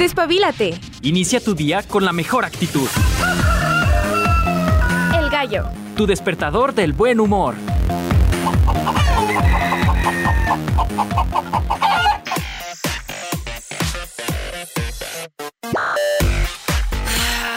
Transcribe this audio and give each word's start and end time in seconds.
Despabilate. 0.00 0.80
Inicia 1.02 1.40
tu 1.40 1.54
día 1.54 1.82
con 1.82 2.06
la 2.06 2.14
mejor 2.14 2.46
actitud. 2.46 2.88
El 5.14 5.28
gallo. 5.28 5.66
Tu 5.94 6.06
despertador 6.06 6.72
del 6.72 6.94
buen 6.94 7.20
humor. 7.20 7.54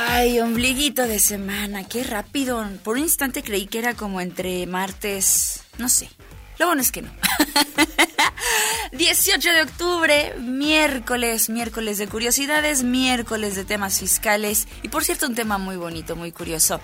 Ay, 0.10 0.41
ombliguito 0.41 1.04
de 1.04 1.20
semana, 1.20 1.88
qué 1.88 2.04
rápido. 2.04 2.62
Por 2.84 2.98
un 2.98 3.04
instante 3.04 3.41
creí 3.41 3.68
que 3.68 3.80
era 3.80 3.94
como 3.94 4.20
entre 4.20 4.68
martes, 4.68 5.64
no 5.78 5.88
sé. 5.88 6.10
Lo 6.64 6.68
bueno 6.68 6.82
es 6.82 6.93
que 6.93 7.02
no. 7.02 7.11
18 8.93 9.52
de 9.52 9.62
octubre, 9.63 10.34
miércoles, 10.39 11.50
miércoles 11.50 11.98
de 11.98 12.07
curiosidades, 12.07 12.84
miércoles 12.84 13.55
de 13.55 13.66
temas 13.66 13.99
fiscales 13.99 14.66
y 14.81 14.88
por 14.88 15.03
cierto 15.03 15.27
un 15.27 15.36
tema 15.36 15.58
muy 15.58 15.76
bonito, 15.76 16.16
muy 16.16 16.31
curioso, 16.31 16.80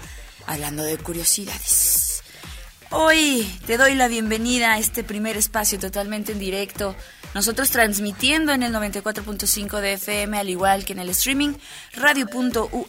hablando 0.48 0.84
de 0.84 0.98
curiosidades. 0.98 2.09
Hoy 2.92 3.48
te 3.68 3.78
doy 3.78 3.94
la 3.94 4.08
bienvenida 4.08 4.74
a 4.74 4.80
este 4.80 5.04
primer 5.04 5.38
espacio 5.38 5.78
totalmente 5.78 6.32
en 6.32 6.40
directo. 6.40 6.96
Nosotros 7.36 7.70
transmitiendo 7.70 8.52
en 8.52 8.64
el 8.64 8.74
94.5 8.74 9.80
de 9.80 9.94
FM, 9.94 10.40
al 10.40 10.50
igual 10.50 10.86
que 10.86 10.94
en 10.94 11.00
el 11.00 11.10
streaming, 11.10 11.54
radio.uaa.mx. 11.94 12.82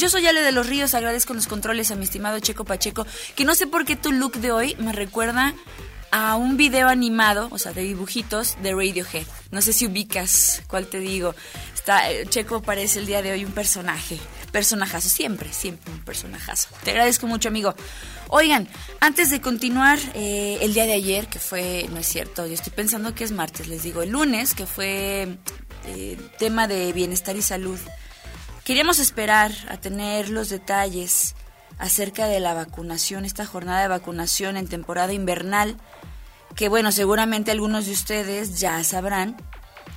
Yo 0.00 0.08
soy 0.08 0.26
Ale 0.26 0.40
de 0.40 0.52
los 0.52 0.66
Ríos, 0.66 0.94
agradezco 0.94 1.34
los 1.34 1.46
controles 1.46 1.90
a 1.90 1.96
mi 1.96 2.04
estimado 2.04 2.40
Checo 2.40 2.64
Pacheco, 2.64 3.06
que 3.36 3.44
no 3.44 3.54
sé 3.54 3.66
por 3.66 3.84
qué 3.84 3.96
tu 3.96 4.12
look 4.12 4.38
de 4.38 4.50
hoy 4.50 4.74
me 4.78 4.94
recuerda 4.94 5.52
a 6.10 6.36
un 6.36 6.56
video 6.56 6.88
animado, 6.88 7.48
o 7.50 7.58
sea, 7.58 7.74
de 7.74 7.82
dibujitos 7.82 8.56
de 8.62 8.72
Radiohead. 8.72 9.26
No 9.50 9.60
sé 9.60 9.74
si 9.74 9.86
ubicas 9.86 10.62
cuál 10.68 10.86
te 10.86 11.00
digo. 11.00 11.34
Está, 11.74 12.10
eh, 12.10 12.24
Checo 12.26 12.62
parece 12.62 13.00
el 13.00 13.06
día 13.06 13.20
de 13.20 13.32
hoy 13.32 13.44
un 13.44 13.52
personaje. 13.52 14.18
Personajazo, 14.52 15.08
siempre, 15.08 15.52
siempre 15.52 15.92
un 15.92 16.00
personajazo. 16.00 16.68
Te 16.82 16.92
agradezco 16.92 17.26
mucho, 17.26 17.48
amigo. 17.48 17.74
Oigan, 18.28 18.68
antes 19.00 19.30
de 19.30 19.40
continuar, 19.40 19.98
eh, 20.14 20.58
el 20.62 20.74
día 20.74 20.86
de 20.86 20.94
ayer, 20.94 21.26
que 21.26 21.38
fue, 21.38 21.86
no 21.90 21.98
es 21.98 22.06
cierto, 22.06 22.46
yo 22.46 22.54
estoy 22.54 22.72
pensando 22.72 23.14
que 23.14 23.24
es 23.24 23.32
martes, 23.32 23.68
les 23.68 23.82
digo, 23.82 24.02
el 24.02 24.10
lunes, 24.10 24.54
que 24.54 24.66
fue 24.66 25.38
eh, 25.86 26.18
tema 26.38 26.66
de 26.66 26.92
bienestar 26.92 27.36
y 27.36 27.42
salud. 27.42 27.78
Queríamos 28.64 28.98
esperar 28.98 29.52
a 29.68 29.78
tener 29.78 30.28
los 30.28 30.48
detalles 30.48 31.34
acerca 31.78 32.26
de 32.26 32.40
la 32.40 32.54
vacunación, 32.54 33.24
esta 33.24 33.46
jornada 33.46 33.82
de 33.82 33.88
vacunación 33.88 34.56
en 34.56 34.66
temporada 34.66 35.12
invernal, 35.12 35.76
que 36.54 36.68
bueno, 36.68 36.92
seguramente 36.92 37.50
algunos 37.50 37.86
de 37.86 37.92
ustedes 37.92 38.60
ya 38.60 38.82
sabrán, 38.84 39.36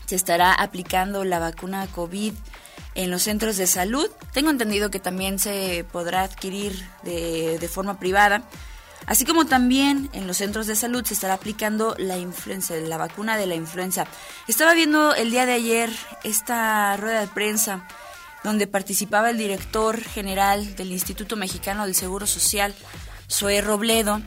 se 0.05 0.15
estará 0.15 0.53
aplicando 0.53 1.23
la 1.23 1.39
vacuna 1.39 1.87
COVID 1.87 2.33
en 2.95 3.11
los 3.11 3.23
centros 3.23 3.57
de 3.57 3.67
salud. 3.67 4.09
Tengo 4.33 4.49
entendido 4.49 4.91
que 4.91 4.99
también 4.99 5.39
se 5.39 5.85
podrá 5.91 6.23
adquirir 6.23 6.73
de, 7.03 7.57
de, 7.59 7.67
forma 7.67 7.99
privada, 7.99 8.43
así 9.05 9.25
como 9.25 9.45
también 9.45 10.09
en 10.13 10.27
los 10.27 10.37
centros 10.37 10.67
de 10.67 10.75
salud 10.75 11.05
se 11.05 11.13
estará 11.13 11.35
aplicando 11.35 11.95
la 11.97 12.17
influenza, 12.17 12.75
la 12.75 12.97
vacuna 12.97 13.37
de 13.37 13.45
la 13.45 13.55
influenza. 13.55 14.05
Estaba 14.47 14.73
viendo 14.73 15.15
el 15.15 15.31
día 15.31 15.45
de 15.45 15.53
ayer 15.53 15.89
esta 16.23 16.97
rueda 16.97 17.21
de 17.21 17.27
prensa 17.27 17.87
donde 18.43 18.67
participaba 18.67 19.29
el 19.29 19.37
director 19.37 20.01
general 20.01 20.75
del 20.75 20.91
Instituto 20.91 21.35
Mexicano 21.35 21.85
del 21.85 21.95
Seguro 21.95 22.25
Social, 22.25 22.73
Zoe 23.29 23.61
Robledo. 23.61 24.21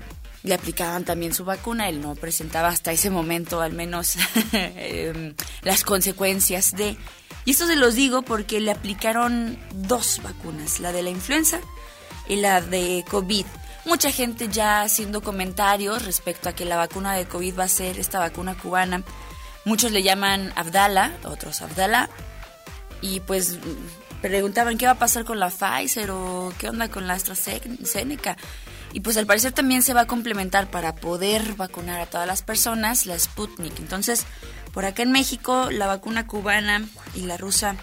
Le 0.44 0.54
aplicaban 0.54 1.04
también 1.04 1.34
su 1.34 1.44
vacuna, 1.44 1.88
él 1.88 2.00
no 2.00 2.14
presentaba 2.14 2.68
hasta 2.68 2.92
ese 2.92 3.10
momento 3.10 3.60
al 3.60 3.72
menos 3.72 4.14
eh, 4.52 5.34
las 5.62 5.82
consecuencias 5.82 6.72
de... 6.72 6.96
Y 7.44 7.50
esto 7.50 7.66
se 7.66 7.76
los 7.76 7.96
digo 7.96 8.22
porque 8.22 8.60
le 8.60 8.70
aplicaron 8.70 9.58
dos 9.72 10.20
vacunas, 10.22 10.78
la 10.78 10.92
de 10.92 11.02
la 11.02 11.10
influenza 11.10 11.58
y 12.28 12.36
la 12.36 12.60
de 12.60 13.04
COVID. 13.10 13.44
Mucha 13.84 14.10
gente 14.10 14.48
ya 14.48 14.82
haciendo 14.82 15.20
comentarios 15.20 16.04
respecto 16.04 16.48
a 16.48 16.54
que 16.54 16.64
la 16.64 16.76
vacuna 16.76 17.14
de 17.14 17.26
COVID 17.26 17.58
va 17.58 17.64
a 17.64 17.68
ser 17.68 17.98
esta 17.98 18.18
vacuna 18.18 18.54
cubana. 18.54 19.02
Muchos 19.66 19.92
le 19.92 20.02
llaman 20.02 20.52
Abdala, 20.56 21.12
otros 21.24 21.60
Abdala. 21.60 22.08
Y 23.02 23.20
pues 23.20 23.58
preguntaban 24.22 24.78
qué 24.78 24.86
va 24.86 24.92
a 24.92 24.98
pasar 24.98 25.26
con 25.26 25.38
la 25.38 25.50
Pfizer 25.50 26.10
o 26.10 26.52
qué 26.58 26.70
onda 26.70 26.88
con 26.88 27.06
la 27.06 27.12
AstraZeneca. 27.14 28.38
Y 28.94 29.00
pues 29.00 29.16
al 29.16 29.26
parecer 29.26 29.50
también 29.50 29.82
se 29.82 29.92
va 29.92 30.02
a 30.02 30.06
complementar 30.06 30.70
para 30.70 30.94
poder 30.94 31.54
vacunar 31.54 32.00
a 32.00 32.06
todas 32.06 32.28
las 32.28 32.42
personas 32.42 33.06
la 33.06 33.18
Sputnik. 33.18 33.80
Entonces, 33.80 34.24
por 34.72 34.84
acá 34.84 35.02
en 35.02 35.10
México, 35.10 35.68
la 35.72 35.88
vacuna 35.88 36.28
cubana 36.28 36.86
y 37.16 37.22
la 37.22 37.36
rusa 37.36 37.74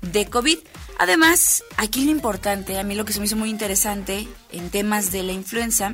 de 0.00 0.26
COVID. 0.26 0.58
Además, 1.00 1.64
aquí 1.76 2.04
lo 2.04 2.12
importante, 2.12 2.78
a 2.78 2.84
mí 2.84 2.94
lo 2.94 3.04
que 3.04 3.12
se 3.12 3.18
me 3.18 3.26
hizo 3.26 3.34
muy 3.34 3.50
interesante 3.50 4.28
en 4.52 4.70
temas 4.70 5.10
de 5.10 5.24
la 5.24 5.32
influenza, 5.32 5.92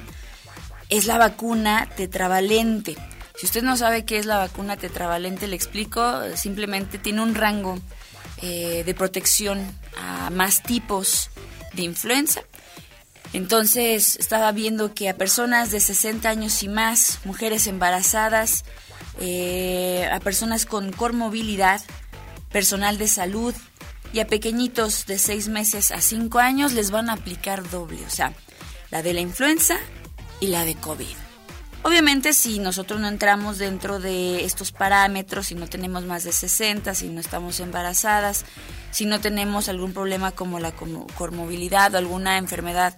es 0.90 1.06
la 1.06 1.16
vacuna 1.16 1.88
tetravalente. 1.96 2.96
Si 3.34 3.46
usted 3.46 3.62
no 3.62 3.78
sabe 3.78 4.04
qué 4.04 4.18
es 4.18 4.26
la 4.26 4.36
vacuna 4.36 4.76
tetravalente, 4.76 5.46
le 5.46 5.56
explico, 5.56 6.20
simplemente 6.36 6.98
tiene 6.98 7.22
un 7.22 7.34
rango 7.34 7.78
eh, 8.42 8.82
de 8.84 8.94
protección 8.94 9.66
a 9.96 10.28
más 10.28 10.62
tipos 10.62 11.30
de 11.72 11.82
influenza. 11.82 12.42
Entonces 13.36 14.16
estaba 14.16 14.50
viendo 14.50 14.94
que 14.94 15.10
a 15.10 15.18
personas 15.18 15.70
de 15.70 15.78
60 15.78 16.26
años 16.26 16.62
y 16.62 16.68
más, 16.68 17.18
mujeres 17.24 17.66
embarazadas, 17.66 18.64
eh, 19.20 20.08
a 20.10 20.20
personas 20.20 20.64
con 20.64 20.90
comorbilidad, 20.90 21.82
personal 22.50 22.96
de 22.96 23.08
salud 23.08 23.54
y 24.14 24.20
a 24.20 24.26
pequeñitos 24.26 25.04
de 25.04 25.18
6 25.18 25.48
meses 25.48 25.90
a 25.90 26.00
5 26.00 26.38
años 26.38 26.72
les 26.72 26.90
van 26.90 27.10
a 27.10 27.12
aplicar 27.12 27.68
doble, 27.68 27.98
o 28.06 28.10
sea, 28.10 28.32
la 28.90 29.02
de 29.02 29.12
la 29.12 29.20
influenza 29.20 29.76
y 30.40 30.46
la 30.46 30.64
de 30.64 30.74
COVID. 30.74 31.14
Obviamente 31.82 32.32
si 32.32 32.58
nosotros 32.58 33.00
no 33.00 33.06
entramos 33.06 33.58
dentro 33.58 34.00
de 34.00 34.46
estos 34.46 34.72
parámetros, 34.72 35.48
si 35.48 35.54
no 35.54 35.68
tenemos 35.68 36.06
más 36.06 36.24
de 36.24 36.32
60, 36.32 36.94
si 36.94 37.08
no 37.10 37.20
estamos 37.20 37.60
embarazadas, 37.60 38.46
si 38.92 39.04
no 39.04 39.20
tenemos 39.20 39.68
algún 39.68 39.92
problema 39.92 40.32
como 40.32 40.58
la 40.58 40.72
comorbilidad 40.72 41.94
o 41.94 41.98
alguna 41.98 42.38
enfermedad 42.38 42.96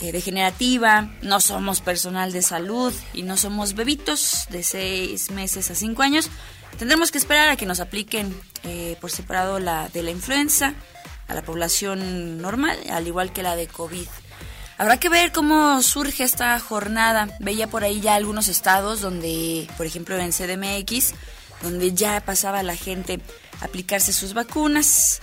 eh, 0.00 0.12
degenerativa, 0.12 1.10
no 1.22 1.40
somos 1.40 1.80
personal 1.80 2.32
de 2.32 2.42
salud 2.42 2.92
y 3.12 3.22
no 3.22 3.36
somos 3.36 3.74
bebitos 3.74 4.46
de 4.50 4.62
6 4.62 5.30
meses 5.32 5.70
a 5.70 5.74
5 5.74 6.02
años, 6.02 6.30
tendremos 6.78 7.10
que 7.10 7.18
esperar 7.18 7.48
a 7.48 7.56
que 7.56 7.66
nos 7.66 7.80
apliquen 7.80 8.34
eh, 8.64 8.96
por 9.00 9.10
separado 9.10 9.58
la 9.58 9.88
de 9.88 10.02
la 10.02 10.10
influenza 10.10 10.74
a 11.26 11.34
la 11.34 11.42
población 11.42 12.40
normal, 12.40 12.78
al 12.90 13.06
igual 13.06 13.32
que 13.32 13.42
la 13.42 13.56
de 13.56 13.66
COVID. 13.66 14.06
Habrá 14.78 14.98
que 14.98 15.08
ver 15.08 15.32
cómo 15.32 15.82
surge 15.82 16.22
esta 16.22 16.58
jornada. 16.60 17.28
Veía 17.40 17.66
por 17.66 17.82
ahí 17.82 18.00
ya 18.00 18.14
algunos 18.14 18.46
estados 18.46 19.00
donde, 19.00 19.68
por 19.76 19.86
ejemplo 19.86 20.16
en 20.16 20.30
CDMX, 20.30 21.14
donde 21.62 21.92
ya 21.92 22.20
pasaba 22.24 22.62
la 22.62 22.76
gente 22.76 23.18
a 23.60 23.64
aplicarse 23.64 24.12
sus 24.12 24.34
vacunas. 24.34 25.20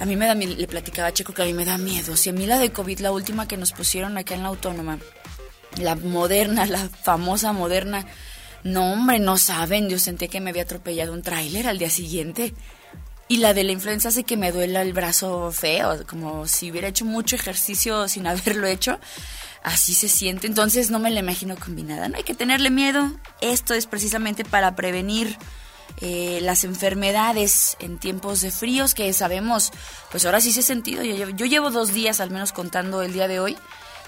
A 0.00 0.04
mí 0.04 0.16
me 0.16 0.26
da 0.26 0.34
le 0.34 0.66
platicaba 0.66 1.08
a 1.08 1.12
Checo 1.12 1.32
que 1.32 1.42
a 1.42 1.44
mí 1.44 1.52
me 1.52 1.64
da 1.64 1.78
miedo. 1.78 2.16
Si 2.16 2.30
a 2.30 2.32
mí 2.32 2.46
la 2.46 2.58
de 2.58 2.72
COVID, 2.72 3.00
la 3.00 3.12
última 3.12 3.46
que 3.46 3.56
nos 3.56 3.72
pusieron 3.72 4.18
acá 4.18 4.34
en 4.34 4.42
la 4.42 4.48
autónoma, 4.48 4.98
la 5.78 5.94
moderna, 5.94 6.66
la 6.66 6.88
famosa 6.88 7.52
moderna, 7.52 8.06
no 8.64 8.92
hombre, 8.92 9.18
no 9.18 9.38
saben, 9.38 9.88
yo 9.88 9.98
sentí 9.98 10.28
que 10.28 10.40
me 10.40 10.50
había 10.50 10.62
atropellado 10.62 11.12
un 11.12 11.22
tráiler 11.22 11.66
al 11.66 11.78
día 11.78 11.90
siguiente. 11.90 12.54
Y 13.28 13.38
la 13.38 13.54
de 13.54 13.64
la 13.64 13.72
influenza 13.72 14.08
hace 14.08 14.24
que 14.24 14.36
me 14.36 14.52
duela 14.52 14.82
el 14.82 14.92
brazo 14.92 15.52
feo, 15.52 16.06
como 16.06 16.46
si 16.46 16.70
hubiera 16.70 16.88
hecho 16.88 17.04
mucho 17.04 17.36
ejercicio 17.36 18.08
sin 18.08 18.26
haberlo 18.28 18.66
hecho. 18.66 18.98
Así 19.62 19.94
se 19.94 20.08
siente, 20.08 20.48
entonces 20.48 20.90
no 20.90 20.98
me 20.98 21.10
la 21.10 21.20
imagino 21.20 21.56
combinada. 21.56 22.08
No 22.08 22.16
hay 22.16 22.24
que 22.24 22.34
tenerle 22.34 22.70
miedo. 22.70 23.12
Esto 23.40 23.74
es 23.74 23.86
precisamente 23.86 24.44
para 24.44 24.74
prevenir 24.74 25.36
eh, 26.00 26.40
las 26.42 26.64
enfermedades 26.64 27.76
en 27.80 27.98
tiempos 27.98 28.40
de 28.40 28.50
fríos 28.50 28.94
que 28.94 29.12
sabemos, 29.12 29.70
pues 30.10 30.24
ahora 30.24 30.40
sí 30.40 30.52
se 30.52 30.60
ha 30.60 30.64
sentido. 30.64 31.02
Yo 31.02 31.14
llevo, 31.14 31.30
yo 31.30 31.46
llevo 31.46 31.70
dos 31.70 31.92
días 31.92 32.20
al 32.20 32.30
menos 32.30 32.52
contando 32.52 33.02
el 33.02 33.12
día 33.12 33.28
de 33.28 33.40
hoy 33.40 33.56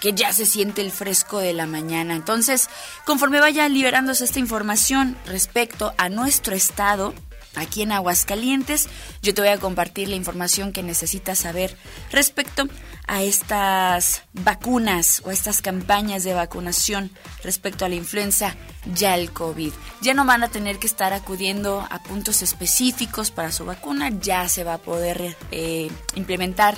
que 0.01 0.13
ya 0.13 0.33
se 0.33 0.45
siente 0.45 0.83
el 0.83 0.91
fresco 0.91 1.39
de 1.39 1.55
la 1.55 1.67
mañana. 1.67 2.15
Entonces, 2.15 2.69
conforme 3.07 3.41
vaya 3.41 3.69
liberándose 3.69 4.25
esta 4.25 4.39
información 4.39 5.17
respecto 5.25 5.95
a 5.97 6.11
nuestro 6.11 6.55
estado, 6.55 7.15
aquí 7.55 7.83
en 7.83 7.93
Aguascalientes. 7.93 8.89
Yo 9.23 9.35
te 9.35 9.41
voy 9.41 9.51
a 9.51 9.59
compartir 9.59 10.09
la 10.09 10.17
información 10.17 10.73
que 10.73 10.83
necesitas 10.83 11.39
saber 11.39 11.77
respecto 12.11 12.69
a 13.07 13.23
estas 13.23 14.23
vacunas 14.33 15.23
o 15.25 15.31
estas 15.31 15.61
campañas 15.61 16.25
de 16.25 16.35
vacunación 16.35 17.11
respecto 17.43 17.85
a 17.85 17.89
la 17.89 17.95
influenza 17.95 18.57
ya 18.95 19.15
el 19.17 19.31
COVID. 19.33 19.73
Ya 20.01 20.15
no 20.15 20.25
van 20.25 20.43
a 20.43 20.49
tener 20.49 20.79
que 20.79 20.87
estar 20.87 21.13
acudiendo 21.13 21.87
a 21.91 22.03
puntos 22.03 22.43
específicos 22.43 23.31
para 23.31 23.53
su 23.53 23.65
vacuna, 23.65 24.11
ya 24.11 24.49
se 24.49 24.65
va 24.65 24.75
a 24.75 24.79
poder 24.79 25.37
eh, 25.51 25.91
implementar 26.15 26.75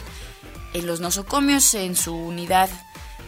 en 0.72 0.86
los 0.86 1.00
nosocomios, 1.00 1.74
en 1.74 1.96
su 1.96 2.14
unidad 2.14 2.68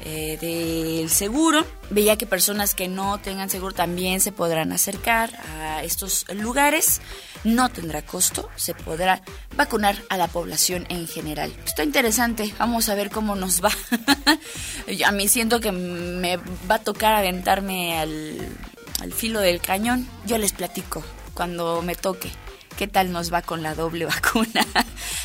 eh, 0.04 0.38
del 0.40 1.10
seguro. 1.10 1.64
Veía 1.90 2.16
que 2.16 2.26
personas 2.26 2.74
que 2.74 2.88
no 2.88 3.18
tengan 3.18 3.50
seguro 3.50 3.74
también 3.74 4.20
se 4.20 4.32
podrán 4.32 4.72
acercar 4.72 5.30
a 5.58 5.82
estos 5.82 6.26
lugares. 6.34 7.00
No 7.44 7.68
tendrá 7.68 8.02
costo, 8.02 8.48
se 8.56 8.74
podrá 8.74 9.22
vacunar 9.56 9.96
a 10.08 10.16
la 10.16 10.28
población 10.28 10.86
en 10.88 11.06
general. 11.06 11.54
Está 11.64 11.84
interesante, 11.84 12.52
vamos 12.58 12.88
a 12.88 12.94
ver 12.94 13.10
cómo 13.10 13.34
nos 13.34 13.62
va. 13.62 13.70
a 15.06 15.12
mí 15.12 15.28
siento 15.28 15.60
que 15.60 15.72
me 15.72 16.36
va 16.70 16.76
a 16.76 16.84
tocar 16.84 17.14
aventarme 17.14 17.98
al, 17.98 18.38
al 19.00 19.12
filo 19.12 19.40
del 19.40 19.60
cañón. 19.60 20.08
Yo 20.26 20.38
les 20.38 20.52
platico 20.52 21.02
cuando 21.34 21.82
me 21.82 21.94
toque 21.94 22.30
qué 22.78 22.86
tal 22.86 23.10
nos 23.10 23.32
va 23.32 23.42
con 23.42 23.62
la 23.62 23.74
doble 23.74 24.04
vacuna. 24.06 24.64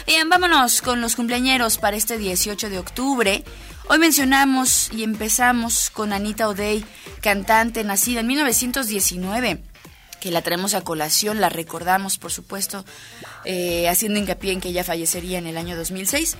Bien, 0.05 0.27
vámonos 0.27 0.81
con 0.81 0.99
los 0.99 1.15
cumpleañeros 1.15 1.77
para 1.77 1.95
este 1.95 2.17
18 2.17 2.69
de 2.69 2.77
octubre. 2.77 3.43
Hoy 3.87 3.99
mencionamos 3.99 4.91
y 4.91 5.03
empezamos 5.03 5.89
con 5.89 6.11
Anita 6.11 6.49
O'Day, 6.49 6.83
cantante 7.21 7.85
nacida 7.85 8.19
en 8.19 8.27
1919 8.27 9.63
que 10.19 10.31
la 10.31 10.41
traemos 10.41 10.73
a 10.73 10.81
colación, 10.81 11.41
la 11.41 11.49
recordamos, 11.49 12.17
por 12.17 12.31
supuesto, 12.31 12.85
eh, 13.43 13.89
haciendo 13.89 14.19
hincapié 14.19 14.53
en 14.53 14.61
que 14.61 14.69
ella 14.69 14.85
fallecería 14.85 15.37
en 15.37 15.47
el 15.47 15.57
año 15.57 15.75
2006. 15.75 16.37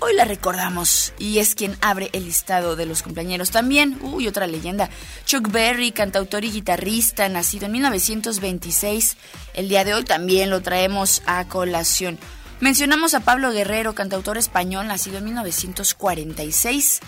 Hoy 0.00 0.14
la 0.14 0.26
recordamos 0.26 1.14
y 1.18 1.38
es 1.38 1.54
quien 1.54 1.76
abre 1.80 2.10
el 2.12 2.24
listado 2.24 2.76
de 2.76 2.84
los 2.84 3.02
cumpleaños 3.02 3.50
también. 3.50 3.98
Uy, 4.02 4.28
otra 4.28 4.46
leyenda. 4.46 4.90
Chuck 5.24 5.50
Berry, 5.50 5.92
cantautor 5.92 6.44
y 6.44 6.50
guitarrista, 6.50 7.28
nacido 7.30 7.66
en 7.66 7.72
1926. 7.72 9.16
El 9.54 9.68
día 9.68 9.84
de 9.84 9.94
hoy 9.94 10.04
también 10.04 10.50
lo 10.50 10.60
traemos 10.60 11.22
a 11.24 11.46
colación. 11.48 12.18
Mencionamos 12.62 13.14
a 13.14 13.20
Pablo 13.20 13.50
Guerrero, 13.50 13.92
cantautor 13.92 14.38
español, 14.38 14.86
nacido 14.86 15.18
en 15.18 15.24
1946, 15.24 17.00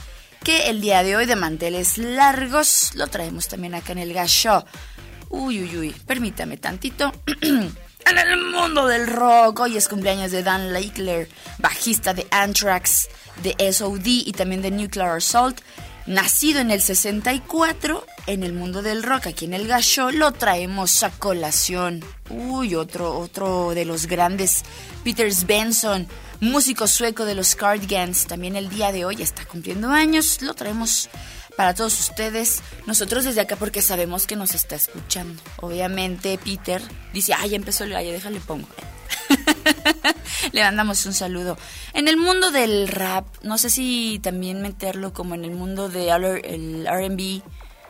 que 0.43 0.69
el 0.69 0.81
día 0.81 1.05
de 1.05 1.15
hoy 1.15 1.27
de 1.27 1.37
manteles 1.37 1.97
largos 1.97 2.91
lo 2.97 3.07
traemos 3.07 3.47
también 3.47 3.77
acá 3.77 3.93
en 3.93 3.99
el 3.99 4.13
Show. 4.27 4.65
Uy, 5.29 5.63
uy, 5.63 5.77
uy, 5.77 5.97
permítame 6.09 6.57
tantito. 6.57 7.13
En 8.07 8.19
el 8.19 8.37
mundo 8.37 8.87
del 8.87 9.07
rock, 9.07 9.61
hoy 9.61 9.79
es 9.79 9.89
cumpleaños 9.89 10.31
de 10.31 10.43
Dan 10.43 10.75
Lakeler, 10.75 11.27
bajista 11.57 12.13
de 12.13 12.27
Anthrax, 12.31 13.09
de 13.43 13.73
SOD 13.73 14.05
y 14.05 14.33
también 14.33 14.61
de 14.61 14.71
Nuclear 14.71 15.17
Assault. 15.17 15.59
Nacido 16.07 16.61
en 16.61 16.71
el 16.71 16.83
64, 16.83 18.05
en 18.27 18.43
el 18.43 18.53
mundo 18.53 18.83
del 18.83 19.03
rock, 19.03 19.29
aquí 19.29 19.47
en 19.47 19.55
el 19.55 19.67
Gasho, 19.67 20.11
lo 20.11 20.33
traemos 20.33 21.03
a 21.03 21.09
colación. 21.11 22.05
Uy, 22.29 22.75
otro, 22.75 23.19
otro 23.19 23.71
de 23.71 23.87
los 23.87 24.07
grandes, 24.07 24.65
Peter 25.03 25.33
Benson, 25.47 26.07
músico 26.41 26.87
sueco 26.87 27.25
de 27.25 27.35
los 27.35 27.55
Cardigans, 27.55 28.27
también 28.27 28.55
el 28.55 28.69
día 28.69 28.93
de 28.93 29.07
hoy 29.07 29.23
está 29.23 29.47
cumpliendo 29.47 29.89
años, 29.89 30.43
lo 30.43 30.53
traemos 30.53 31.09
para 31.57 31.75
todos 31.75 31.99
ustedes, 32.01 32.63
nosotros 32.87 33.25
desde 33.25 33.41
acá 33.41 33.57
porque 33.57 33.83
sabemos 33.83 34.27
que 34.27 34.37
nos 34.37 34.55
está 34.55 34.77
escuchando. 34.77 35.43
Obviamente 35.61 36.39
Peter 36.43 36.83
dice, 37.13 37.35
ay, 37.35 37.51
ya 37.51 37.57
empezó 37.57 37.89
gallo, 37.89 38.13
déjale 38.13 38.41
pongo. 38.41 38.69
Le 40.53 40.63
mandamos 40.63 41.05
un 41.07 41.15
saludo. 41.15 41.57
En 41.93 42.09
el 42.09 42.17
mundo 42.17 42.51
del 42.51 42.89
rap, 42.89 43.27
no 43.43 43.59
sé 43.59 43.71
si 43.71 44.21
también 44.23 44.63
meterlo 44.63 45.13
como 45.13 45.35
en 45.35 45.45
el 45.45 45.53
mundo 45.53 45.89
del 45.89 46.87
RB, 46.87 47.43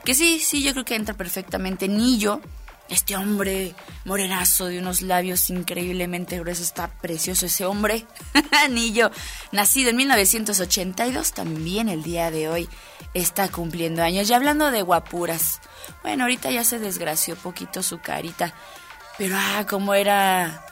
que 0.05 0.15
sí, 0.15 0.41
sí, 0.41 0.63
yo 0.63 0.73
creo 0.73 0.85
que 0.85 0.97
entra 0.97 1.15
perfectamente. 1.15 1.89
Nillo, 1.89 2.41
este 2.89 3.17
hombre 3.17 3.75
morenazo 4.05 4.67
de 4.67 4.79
unos 4.79 5.03
labios 5.03 5.51
increíblemente 5.51 6.39
gruesos, 6.39 6.67
está 6.67 6.89
precioso 6.89 7.47
ese 7.47 7.65
hombre. 7.65 8.07
Nillo, 8.71 9.11
nacido 9.53 9.91
en 9.91 9.97
1982, 9.97 11.33
también 11.33 11.89
el 11.89 12.03
día 12.03 12.31
de 12.31 12.49
hoy 12.49 12.69
está 13.15 13.49
cumpliendo 13.49 14.03
años. 14.03 14.29
Y 14.29 14.35
hablando 14.35 14.71
de 14.71 14.83
guapuras, 14.83 15.61
bueno, 16.03 16.25
ahorita 16.25 16.51
ya 16.51 16.65
se 16.65 16.79
desgració 16.79 17.37
poquito 17.37 17.83
su 17.83 17.99
carita, 17.99 18.55
pero 19.19 19.37
ah, 19.39 19.67
como 19.69 19.95
era 19.95 20.65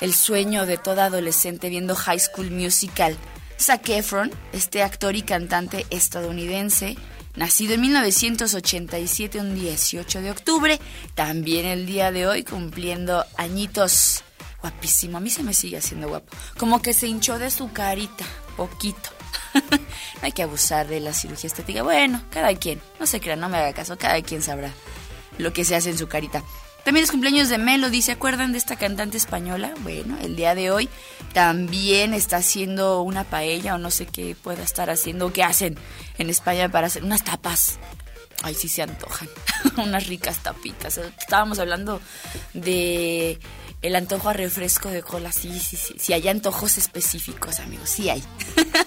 el 0.00 0.14
sueño 0.14 0.66
de 0.66 0.78
toda 0.78 1.06
adolescente 1.06 1.68
viendo 1.68 1.94
High 1.94 2.20
School 2.20 2.50
Musical. 2.50 3.16
Zac 3.60 3.88
Efron, 3.88 4.30
este 4.52 4.84
actor 4.84 5.16
y 5.16 5.22
cantante 5.22 5.84
estadounidense, 5.90 6.96
nacido 7.38 7.74
en 7.74 7.82
1987, 7.82 9.40
un 9.40 9.54
18 9.54 10.20
de 10.20 10.30
octubre, 10.30 10.80
también 11.14 11.66
el 11.66 11.86
día 11.86 12.10
de 12.10 12.26
hoy 12.26 12.42
cumpliendo 12.42 13.24
añitos. 13.36 14.24
Guapísimo, 14.60 15.18
a 15.18 15.20
mí 15.20 15.30
se 15.30 15.44
me 15.44 15.54
sigue 15.54 15.76
haciendo 15.76 16.08
guapo. 16.08 16.36
Como 16.58 16.82
que 16.82 16.92
se 16.92 17.06
hinchó 17.06 17.38
de 17.38 17.50
su 17.50 17.72
carita, 17.72 18.24
poquito. 18.56 19.10
no 19.54 19.78
hay 20.22 20.32
que 20.32 20.42
abusar 20.42 20.88
de 20.88 20.98
la 20.98 21.12
cirugía 21.12 21.46
estética. 21.46 21.84
Bueno, 21.84 22.22
cada 22.30 22.52
quien. 22.56 22.80
No 22.98 23.06
se 23.06 23.20
crea, 23.20 23.36
no 23.36 23.48
me 23.48 23.56
haga 23.56 23.72
caso. 23.72 23.96
Cada 23.96 24.20
quien 24.20 24.42
sabrá 24.42 24.72
lo 25.38 25.52
que 25.52 25.64
se 25.64 25.76
hace 25.76 25.90
en 25.90 25.98
su 25.98 26.08
carita. 26.08 26.42
También 26.88 27.04
es 27.04 27.10
cumpleaños 27.10 27.50
de 27.50 27.58
Melody. 27.58 28.00
¿Se 28.00 28.12
acuerdan 28.12 28.52
de 28.52 28.56
esta 28.56 28.76
cantante 28.76 29.18
española? 29.18 29.74
Bueno, 29.80 30.16
el 30.22 30.36
día 30.36 30.54
de 30.54 30.70
hoy 30.70 30.88
también 31.34 32.14
está 32.14 32.38
haciendo 32.38 33.02
una 33.02 33.24
paella 33.24 33.74
o 33.74 33.78
no 33.78 33.90
sé 33.90 34.06
qué 34.06 34.34
pueda 34.34 34.62
estar 34.62 34.88
haciendo. 34.88 35.30
¿Qué 35.30 35.42
hacen 35.42 35.76
en 36.16 36.30
España 36.30 36.70
para 36.70 36.86
hacer 36.86 37.04
unas 37.04 37.24
tapas? 37.24 37.78
Ay, 38.42 38.54
sí 38.54 38.70
se 38.70 38.80
antojan. 38.80 39.28
unas 39.76 40.06
ricas 40.06 40.42
tapitas. 40.42 40.96
Estábamos 40.96 41.58
hablando 41.58 42.00
de 42.54 43.38
el 43.82 43.94
antojo 43.94 44.30
a 44.30 44.32
refresco 44.32 44.88
de 44.88 45.02
cola. 45.02 45.30
Sí, 45.30 45.60
sí, 45.60 45.76
sí. 45.76 45.94
Si 45.98 46.14
hay 46.14 46.26
antojos 46.26 46.78
específicos, 46.78 47.60
amigos. 47.60 47.90
Sí 47.90 48.08
hay. 48.08 48.24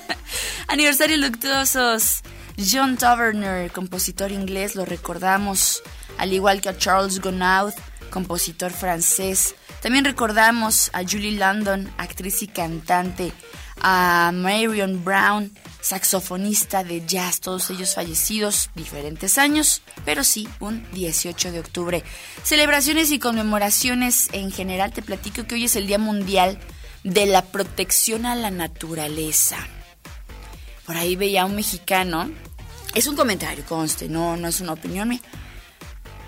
Aniversario 0.68 1.18
luctuosos. 1.18 2.24
John 2.58 2.98
Taverner, 2.98 3.72
compositor 3.72 4.32
inglés, 4.32 4.76
lo 4.76 4.86
recordamos, 4.86 5.84
al 6.18 6.34
igual 6.34 6.62
que 6.62 6.70
a 6.70 6.78
Charles 6.78 7.20
Gounod, 7.20 7.74
compositor 8.12 8.72
francés. 8.72 9.56
También 9.82 10.06
recordamos 10.06 10.92
a 10.94 11.02
Julie 11.02 11.40
London, 11.40 11.92
actriz 11.98 12.44
y 12.44 12.48
cantante, 12.48 13.34
a 13.82 14.32
Marion 14.32 15.04
Brown, 15.04 15.52
saxofonista 15.82 16.84
de 16.84 17.04
jazz, 17.06 17.40
todos 17.40 17.72
ellos 17.72 17.96
fallecidos, 17.96 18.70
diferentes 18.76 19.40
años, 19.40 19.82
pero 20.06 20.24
sí, 20.24 20.48
un 20.60 20.86
18 20.92 21.52
de 21.52 21.60
octubre. 21.60 22.04
Celebraciones 22.44 23.12
y 23.12 23.18
conmemoraciones 23.18 24.30
en 24.34 24.52
general, 24.52 24.94
te 24.94 25.02
platico 25.02 25.46
que 25.46 25.56
hoy 25.56 25.66
es 25.66 25.76
el 25.76 25.88
Día 25.88 25.98
Mundial 25.98 26.60
de 27.04 27.26
la 27.26 27.42
Protección 27.44 28.28
a 28.28 28.36
la 28.36 28.52
Naturaleza. 28.52 29.58
Por 30.86 30.96
ahí 30.96 31.16
veía 31.16 31.44
a 31.44 31.46
un 31.46 31.56
mexicano, 31.56 32.30
es 32.94 33.08
un 33.08 33.16
comentario, 33.16 33.66
conste, 33.66 34.08
no, 34.08 34.38
no 34.38 34.48
es 34.48 34.62
una 34.62 34.74
opinión 34.74 35.10
mía. 35.10 35.22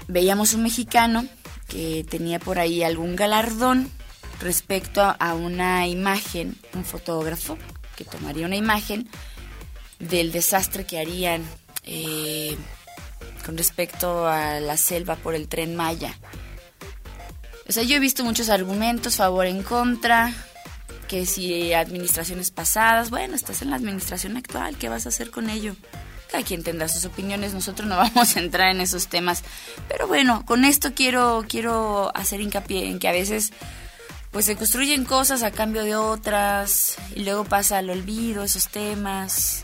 Veíamos 0.08 0.54
un 0.54 0.64
mexicano 0.64 1.28
que 1.74 2.06
tenía 2.08 2.38
por 2.38 2.60
ahí 2.60 2.84
algún 2.84 3.16
galardón 3.16 3.90
respecto 4.40 5.02
a 5.02 5.34
una 5.34 5.88
imagen, 5.88 6.56
un 6.76 6.86
fotógrafo 6.86 7.58
que 7.96 8.06
tomaría 8.06 8.46
una 8.46 8.56
imagen 8.56 9.10
del 9.98 10.32
desastre 10.32 10.86
que 10.86 11.00
harían 11.00 11.44
eh, 11.84 12.56
con 13.44 13.58
respecto 13.58 14.28
a 14.28 14.60
la 14.60 14.78
selva 14.78 15.16
por 15.16 15.34
el 15.34 15.48
tren 15.48 15.76
Maya. 15.76 16.16
O 17.68 17.72
sea, 17.72 17.82
yo 17.82 17.96
he 17.96 18.00
visto 18.00 18.24
muchos 18.24 18.50
argumentos, 18.50 19.16
favor 19.16 19.48
en 19.48 19.64
contra, 19.64 20.32
que 21.08 21.26
si 21.26 21.74
administraciones 21.74 22.52
pasadas, 22.52 23.10
bueno, 23.10 23.34
estás 23.36 23.64
en 23.64 23.72
la 23.72 23.78
administración 23.78 24.38
actual, 24.38 24.78
¿qué 24.78 24.90
vas 24.90 25.08
a 25.08 25.10
hacer 25.10 25.32
con 25.32 25.50
ello? 25.50 25.76
Cada 26.34 26.44
quien 26.44 26.64
tendrá 26.64 26.88
sus 26.88 27.06
opiniones, 27.06 27.54
nosotros 27.54 27.88
no 27.88 27.96
vamos 27.98 28.36
a 28.36 28.40
entrar 28.40 28.70
en 28.70 28.82
esos 28.82 29.06
temas. 29.06 29.44
Pero 29.88 30.08
bueno, 30.08 30.44
con 30.48 30.66
esto 30.66 30.96
quiero, 30.96 31.46
quiero 31.48 32.12
hacer 32.18 32.42
hincapié 32.42 32.88
en 32.88 32.98
que 32.98 33.08
a 33.08 33.12
veces 33.12 33.54
pues 34.32 34.46
se 34.46 34.56
construyen 34.56 35.06
cosas 35.06 35.44
a 35.44 35.52
cambio 35.52 35.84
de 35.84 35.96
otras 35.96 36.96
y 37.16 37.24
luego 37.24 37.44
pasa 37.44 37.78
al 37.78 37.92
olvido 37.92 38.44
esos 38.44 38.68
temas. 38.68 39.64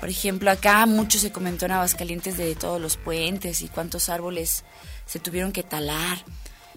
Por 0.00 0.08
ejemplo, 0.08 0.50
acá 0.50 0.86
mucho 0.86 1.20
se 1.20 1.30
comentó 1.30 1.66
en 1.66 1.70
Aguascalientes 1.70 2.36
de 2.36 2.56
todos 2.56 2.80
los 2.80 2.96
puentes 2.96 3.62
y 3.62 3.68
cuántos 3.68 4.08
árboles 4.08 4.64
se 5.06 5.20
tuvieron 5.20 5.52
que 5.52 5.62
talar. 5.62 6.18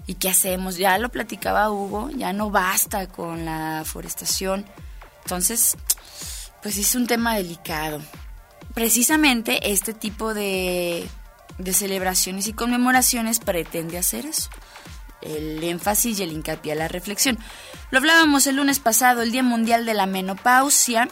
¿Y 0.06 0.14
qué 0.14 0.30
hacemos? 0.30 0.78
Ya 0.78 1.00
lo 1.00 1.10
platicaba 1.10 1.72
Hugo, 1.72 2.12
ya 2.12 2.32
no 2.32 2.52
basta 2.52 3.08
con 3.08 3.44
la 3.44 3.82
forestación. 3.86 4.68
Entonces, 5.24 5.76
pues 6.62 6.78
es 6.78 6.94
un 6.94 7.08
tema 7.08 7.36
delicado. 7.36 8.02
Precisamente 8.76 9.72
este 9.72 9.94
tipo 9.94 10.34
de, 10.34 11.08
de 11.58 11.74
celebraciones 11.74 12.48
y 12.48 12.54
conmemoraciones 12.54 13.40
pretende 13.40 13.98
hacer 13.98 14.26
eso. 14.26 14.50
El 15.22 15.64
énfasis 15.64 16.20
y 16.20 16.24
el 16.24 16.34
hincapié 16.34 16.74
a 16.74 16.76
la 16.76 16.88
reflexión. 16.88 17.40
Lo 17.90 18.00
hablábamos 18.00 18.46
el 18.48 18.58
lunes 18.58 18.80
pasado, 18.80 19.22
el 19.22 19.32
Día 19.32 19.44
Mundial 19.44 19.86
de 19.86 19.94
la 19.94 20.06
Menopausia. 20.06 21.08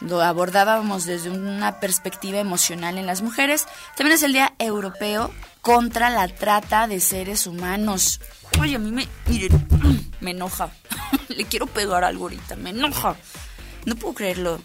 Lo 0.00 0.20
abordábamos 0.20 1.06
desde 1.06 1.30
una 1.30 1.80
perspectiva 1.80 2.38
emocional 2.38 2.98
en 2.98 3.06
las 3.06 3.22
mujeres. 3.22 3.66
También 3.96 4.14
es 4.14 4.22
el 4.22 4.32
Día 4.32 4.52
Europeo 4.58 5.32
contra 5.60 6.10
la 6.10 6.28
trata 6.28 6.86
de 6.86 7.00
seres 7.00 7.46
humanos. 7.46 8.20
Oye, 8.60 8.76
a 8.76 8.78
mí 8.78 8.92
me, 8.92 9.08
miren, 9.26 9.66
me 10.20 10.32
enoja. 10.32 10.70
Le 11.28 11.44
quiero 11.46 11.66
pegar 11.66 12.04
algo 12.04 12.24
ahorita, 12.24 12.54
me 12.56 12.70
enoja. 12.70 13.16
No 13.86 13.96
puedo 13.96 14.14
creerlo. 14.14 14.60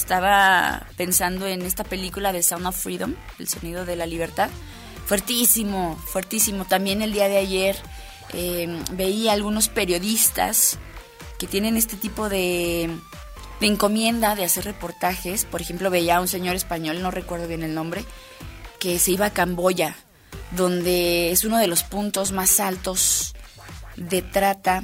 Estaba 0.00 0.86
pensando 0.96 1.46
en 1.46 1.62
esta 1.62 1.84
película 1.84 2.32
de 2.32 2.42
Sound 2.42 2.66
of 2.66 2.76
Freedom, 2.76 3.14
El 3.38 3.48
sonido 3.48 3.84
de 3.84 3.96
la 3.96 4.06
libertad. 4.06 4.48
Fuertísimo, 5.06 5.96
fuertísimo. 5.96 6.64
También 6.64 7.02
el 7.02 7.12
día 7.12 7.28
de 7.28 7.36
ayer 7.36 7.76
eh, 8.32 8.82
veía 8.92 9.32
algunos 9.32 9.68
periodistas 9.68 10.78
que 11.38 11.46
tienen 11.46 11.76
este 11.76 11.96
tipo 11.96 12.28
de, 12.28 12.90
encomienda 13.60 14.34
de 14.34 14.44
hacer 14.44 14.64
reportajes. 14.64 15.44
Por 15.44 15.60
ejemplo, 15.60 15.90
veía 15.90 16.16
a 16.16 16.20
un 16.20 16.28
señor 16.28 16.56
español, 16.56 17.02
no 17.02 17.10
recuerdo 17.10 17.46
bien 17.46 17.62
el 17.62 17.74
nombre, 17.74 18.04
que 18.78 18.98
se 18.98 19.12
iba 19.12 19.26
a 19.26 19.32
Camboya, 19.32 19.96
donde 20.52 21.30
es 21.30 21.44
uno 21.44 21.58
de 21.58 21.66
los 21.66 21.82
puntos 21.82 22.32
más 22.32 22.58
altos 22.58 23.34
de 23.96 24.22
trata 24.22 24.82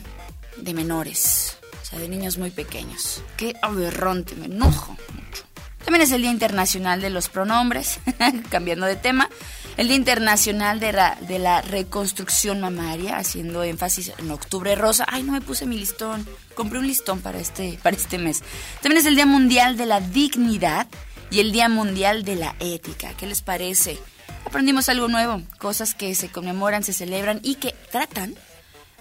de 0.59 0.75
menores, 0.75 1.56
sea, 1.87 1.99
de 1.99 2.09
niños 2.09 2.39
muy 2.39 2.51
pequeños. 2.51 3.23
Qué 3.37 3.55
aberrante, 3.63 4.35
me 4.35 4.47
enojo 4.47 4.97
mucho. 5.15 5.45
También 5.85 6.03
es 6.03 6.11
el 6.11 6.23
Día 6.23 6.33
Internacional 6.33 7.01
de 7.01 7.11
los 7.11 7.29
Pronombres, 7.29 8.01
cambiando 8.51 8.87
de 8.87 8.97
tema. 8.97 9.31
El 9.77 9.89
Día 9.89 9.97
Internacional 9.97 10.81
de 10.81 10.93
la, 10.93 11.17
de 11.29 11.39
la 11.39 11.63
Reconstrucción 11.63 12.61
Mamaria, 12.61 13.19
haciendo 13.19 13.63
énfasis 13.63 14.13
en 14.19 14.31
Octubre 14.31 14.75
Rosa. 14.75 15.07
Ay, 15.09 15.23
no 15.23 15.33
me 15.33 15.41
puse 15.41 15.67
mi 15.67 15.79
listón. 15.79 16.27
Compré 16.55 16.79
un 16.79 16.87
listón 16.87 17.21
para 17.21 17.39
este, 17.39 17.79
para 17.83 17.95
este 17.95 18.19
mes. 18.19 18.43
También 18.83 19.01
es 19.01 19.07
el 19.07 19.15
Día 19.15 19.27
Mundial 19.27 19.77
de 19.77 19.87
la 19.87 20.01
Dignidad 20.01 20.89
y 21.31 21.41
el 21.41 21.53
Día 21.53 21.69
Mundial 21.69 22.25
de 22.25 22.37
la 22.37 22.57
Ética. 22.59 23.15
¿Qué 23.17 23.27
les 23.27 23.43
parece? 23.43 23.99
Aprendimos 24.45 24.89
algo 24.89 25.09
nuevo, 25.09 25.43
cosas 25.59 25.95
que 25.95 26.15
se 26.15 26.31
conmemoran, 26.31 26.83
se 26.83 26.93
celebran 26.93 27.41
y 27.43 27.57
que 27.57 27.75
tratan 27.93 28.35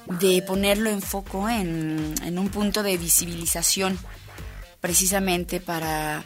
de 0.08 0.42
ponerlo 0.42 0.90
en 0.90 1.02
foco 1.02 1.50
en, 1.50 2.16
en 2.24 2.40
un 2.40 2.50
punto 2.50 2.84
de 2.84 2.98
visibilización, 2.98 3.98
precisamente 4.82 5.60
para 5.60 6.24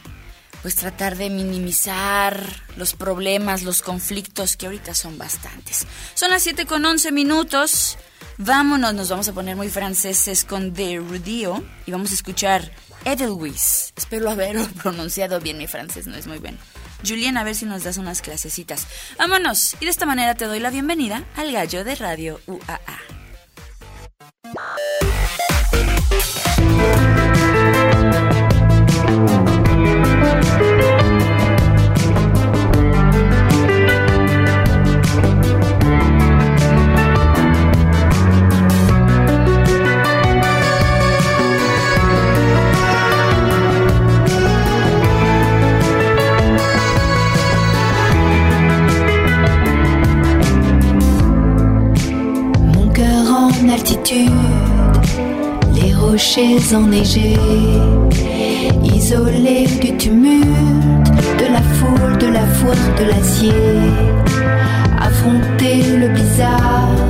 pues 0.62 0.76
tratar 0.76 1.16
de 1.16 1.30
minimizar 1.30 2.44
los 2.76 2.94
problemas, 2.94 3.62
los 3.62 3.82
conflictos 3.82 4.56
que 4.56 4.66
ahorita 4.66 4.94
son 4.94 5.16
bastantes. 5.18 5.86
Son 6.14 6.30
las 6.30 6.42
7 6.42 6.66
con 6.66 6.84
11 6.84 7.12
minutos. 7.12 7.96
Vámonos, 8.36 8.94
nos 8.94 9.08
vamos 9.08 9.28
a 9.28 9.32
poner 9.32 9.56
muy 9.56 9.68
franceses 9.68 10.44
con 10.44 10.72
The 10.72 10.98
Rudio 10.98 11.62
y 11.86 11.92
vamos 11.92 12.10
a 12.10 12.14
escuchar 12.14 12.70
Edelweiss. 13.04 13.92
Espero 13.96 14.30
haberlo 14.30 14.66
pronunciado 14.82 15.40
bien, 15.40 15.58
mi 15.58 15.66
francés 15.66 16.06
no 16.06 16.16
es 16.16 16.26
muy 16.26 16.38
bueno. 16.38 16.58
Julien, 17.06 17.38
a 17.38 17.44
ver 17.44 17.54
si 17.54 17.64
nos 17.64 17.84
das 17.84 17.96
unas 17.96 18.20
clasecitas. 18.20 18.86
Vámonos, 19.18 19.76
y 19.80 19.86
de 19.86 19.90
esta 19.90 20.04
manera 20.04 20.34
te 20.34 20.44
doy 20.44 20.60
la 20.60 20.70
bienvenida 20.70 21.24
al 21.36 21.50
gallo 21.52 21.84
de 21.84 21.94
Radio 21.94 22.40
UAA. 22.46 23.19
Les 53.70 54.39
rochers 56.20 56.74
enneigés, 56.74 57.38
isolés 58.84 59.66
du 59.80 59.96
tumulte, 59.96 61.10
de 61.38 61.46
la 61.50 61.62
foule, 61.76 62.18
de 62.18 62.26
la 62.26 62.46
foire, 62.56 62.76
de 62.98 63.04
l'acier, 63.04 63.52
affronter 65.00 65.96
le 65.96 66.08
bizarre, 66.08 67.09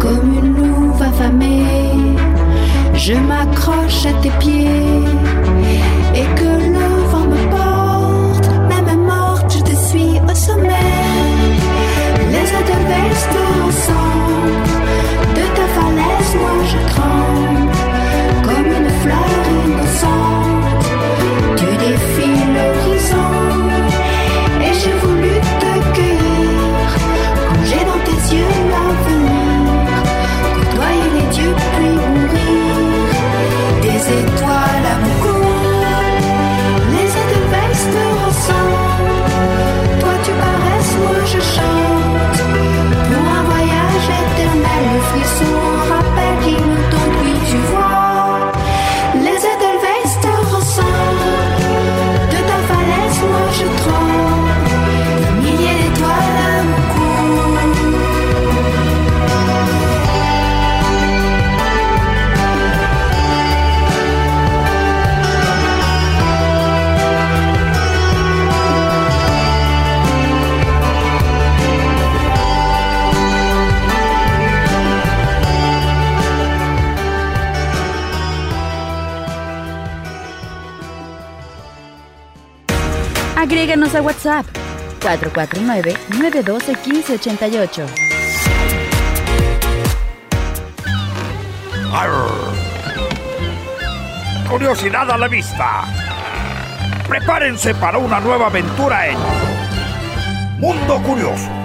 Comme 0.00 0.34
une 0.34 0.56
louve 0.56 1.00
affamée, 1.00 1.62
je 2.94 3.14
m'accroche 3.14 4.04
à 4.04 4.12
tes 4.20 4.30
pieds 4.40 5.05
Agréganos 83.86 83.94
a 83.94 84.02
WhatsApp 84.02 84.44
449-912-1588. 85.00 87.86
Curiosidad 94.50 95.10
a 95.10 95.18
la 95.18 95.28
vista. 95.28 95.84
Prepárense 97.08 97.74
para 97.76 97.98
una 97.98 98.18
nueva 98.20 98.46
aventura 98.46 99.06
en 99.08 99.16
Mundo 100.58 101.00
Curioso. 101.02 101.55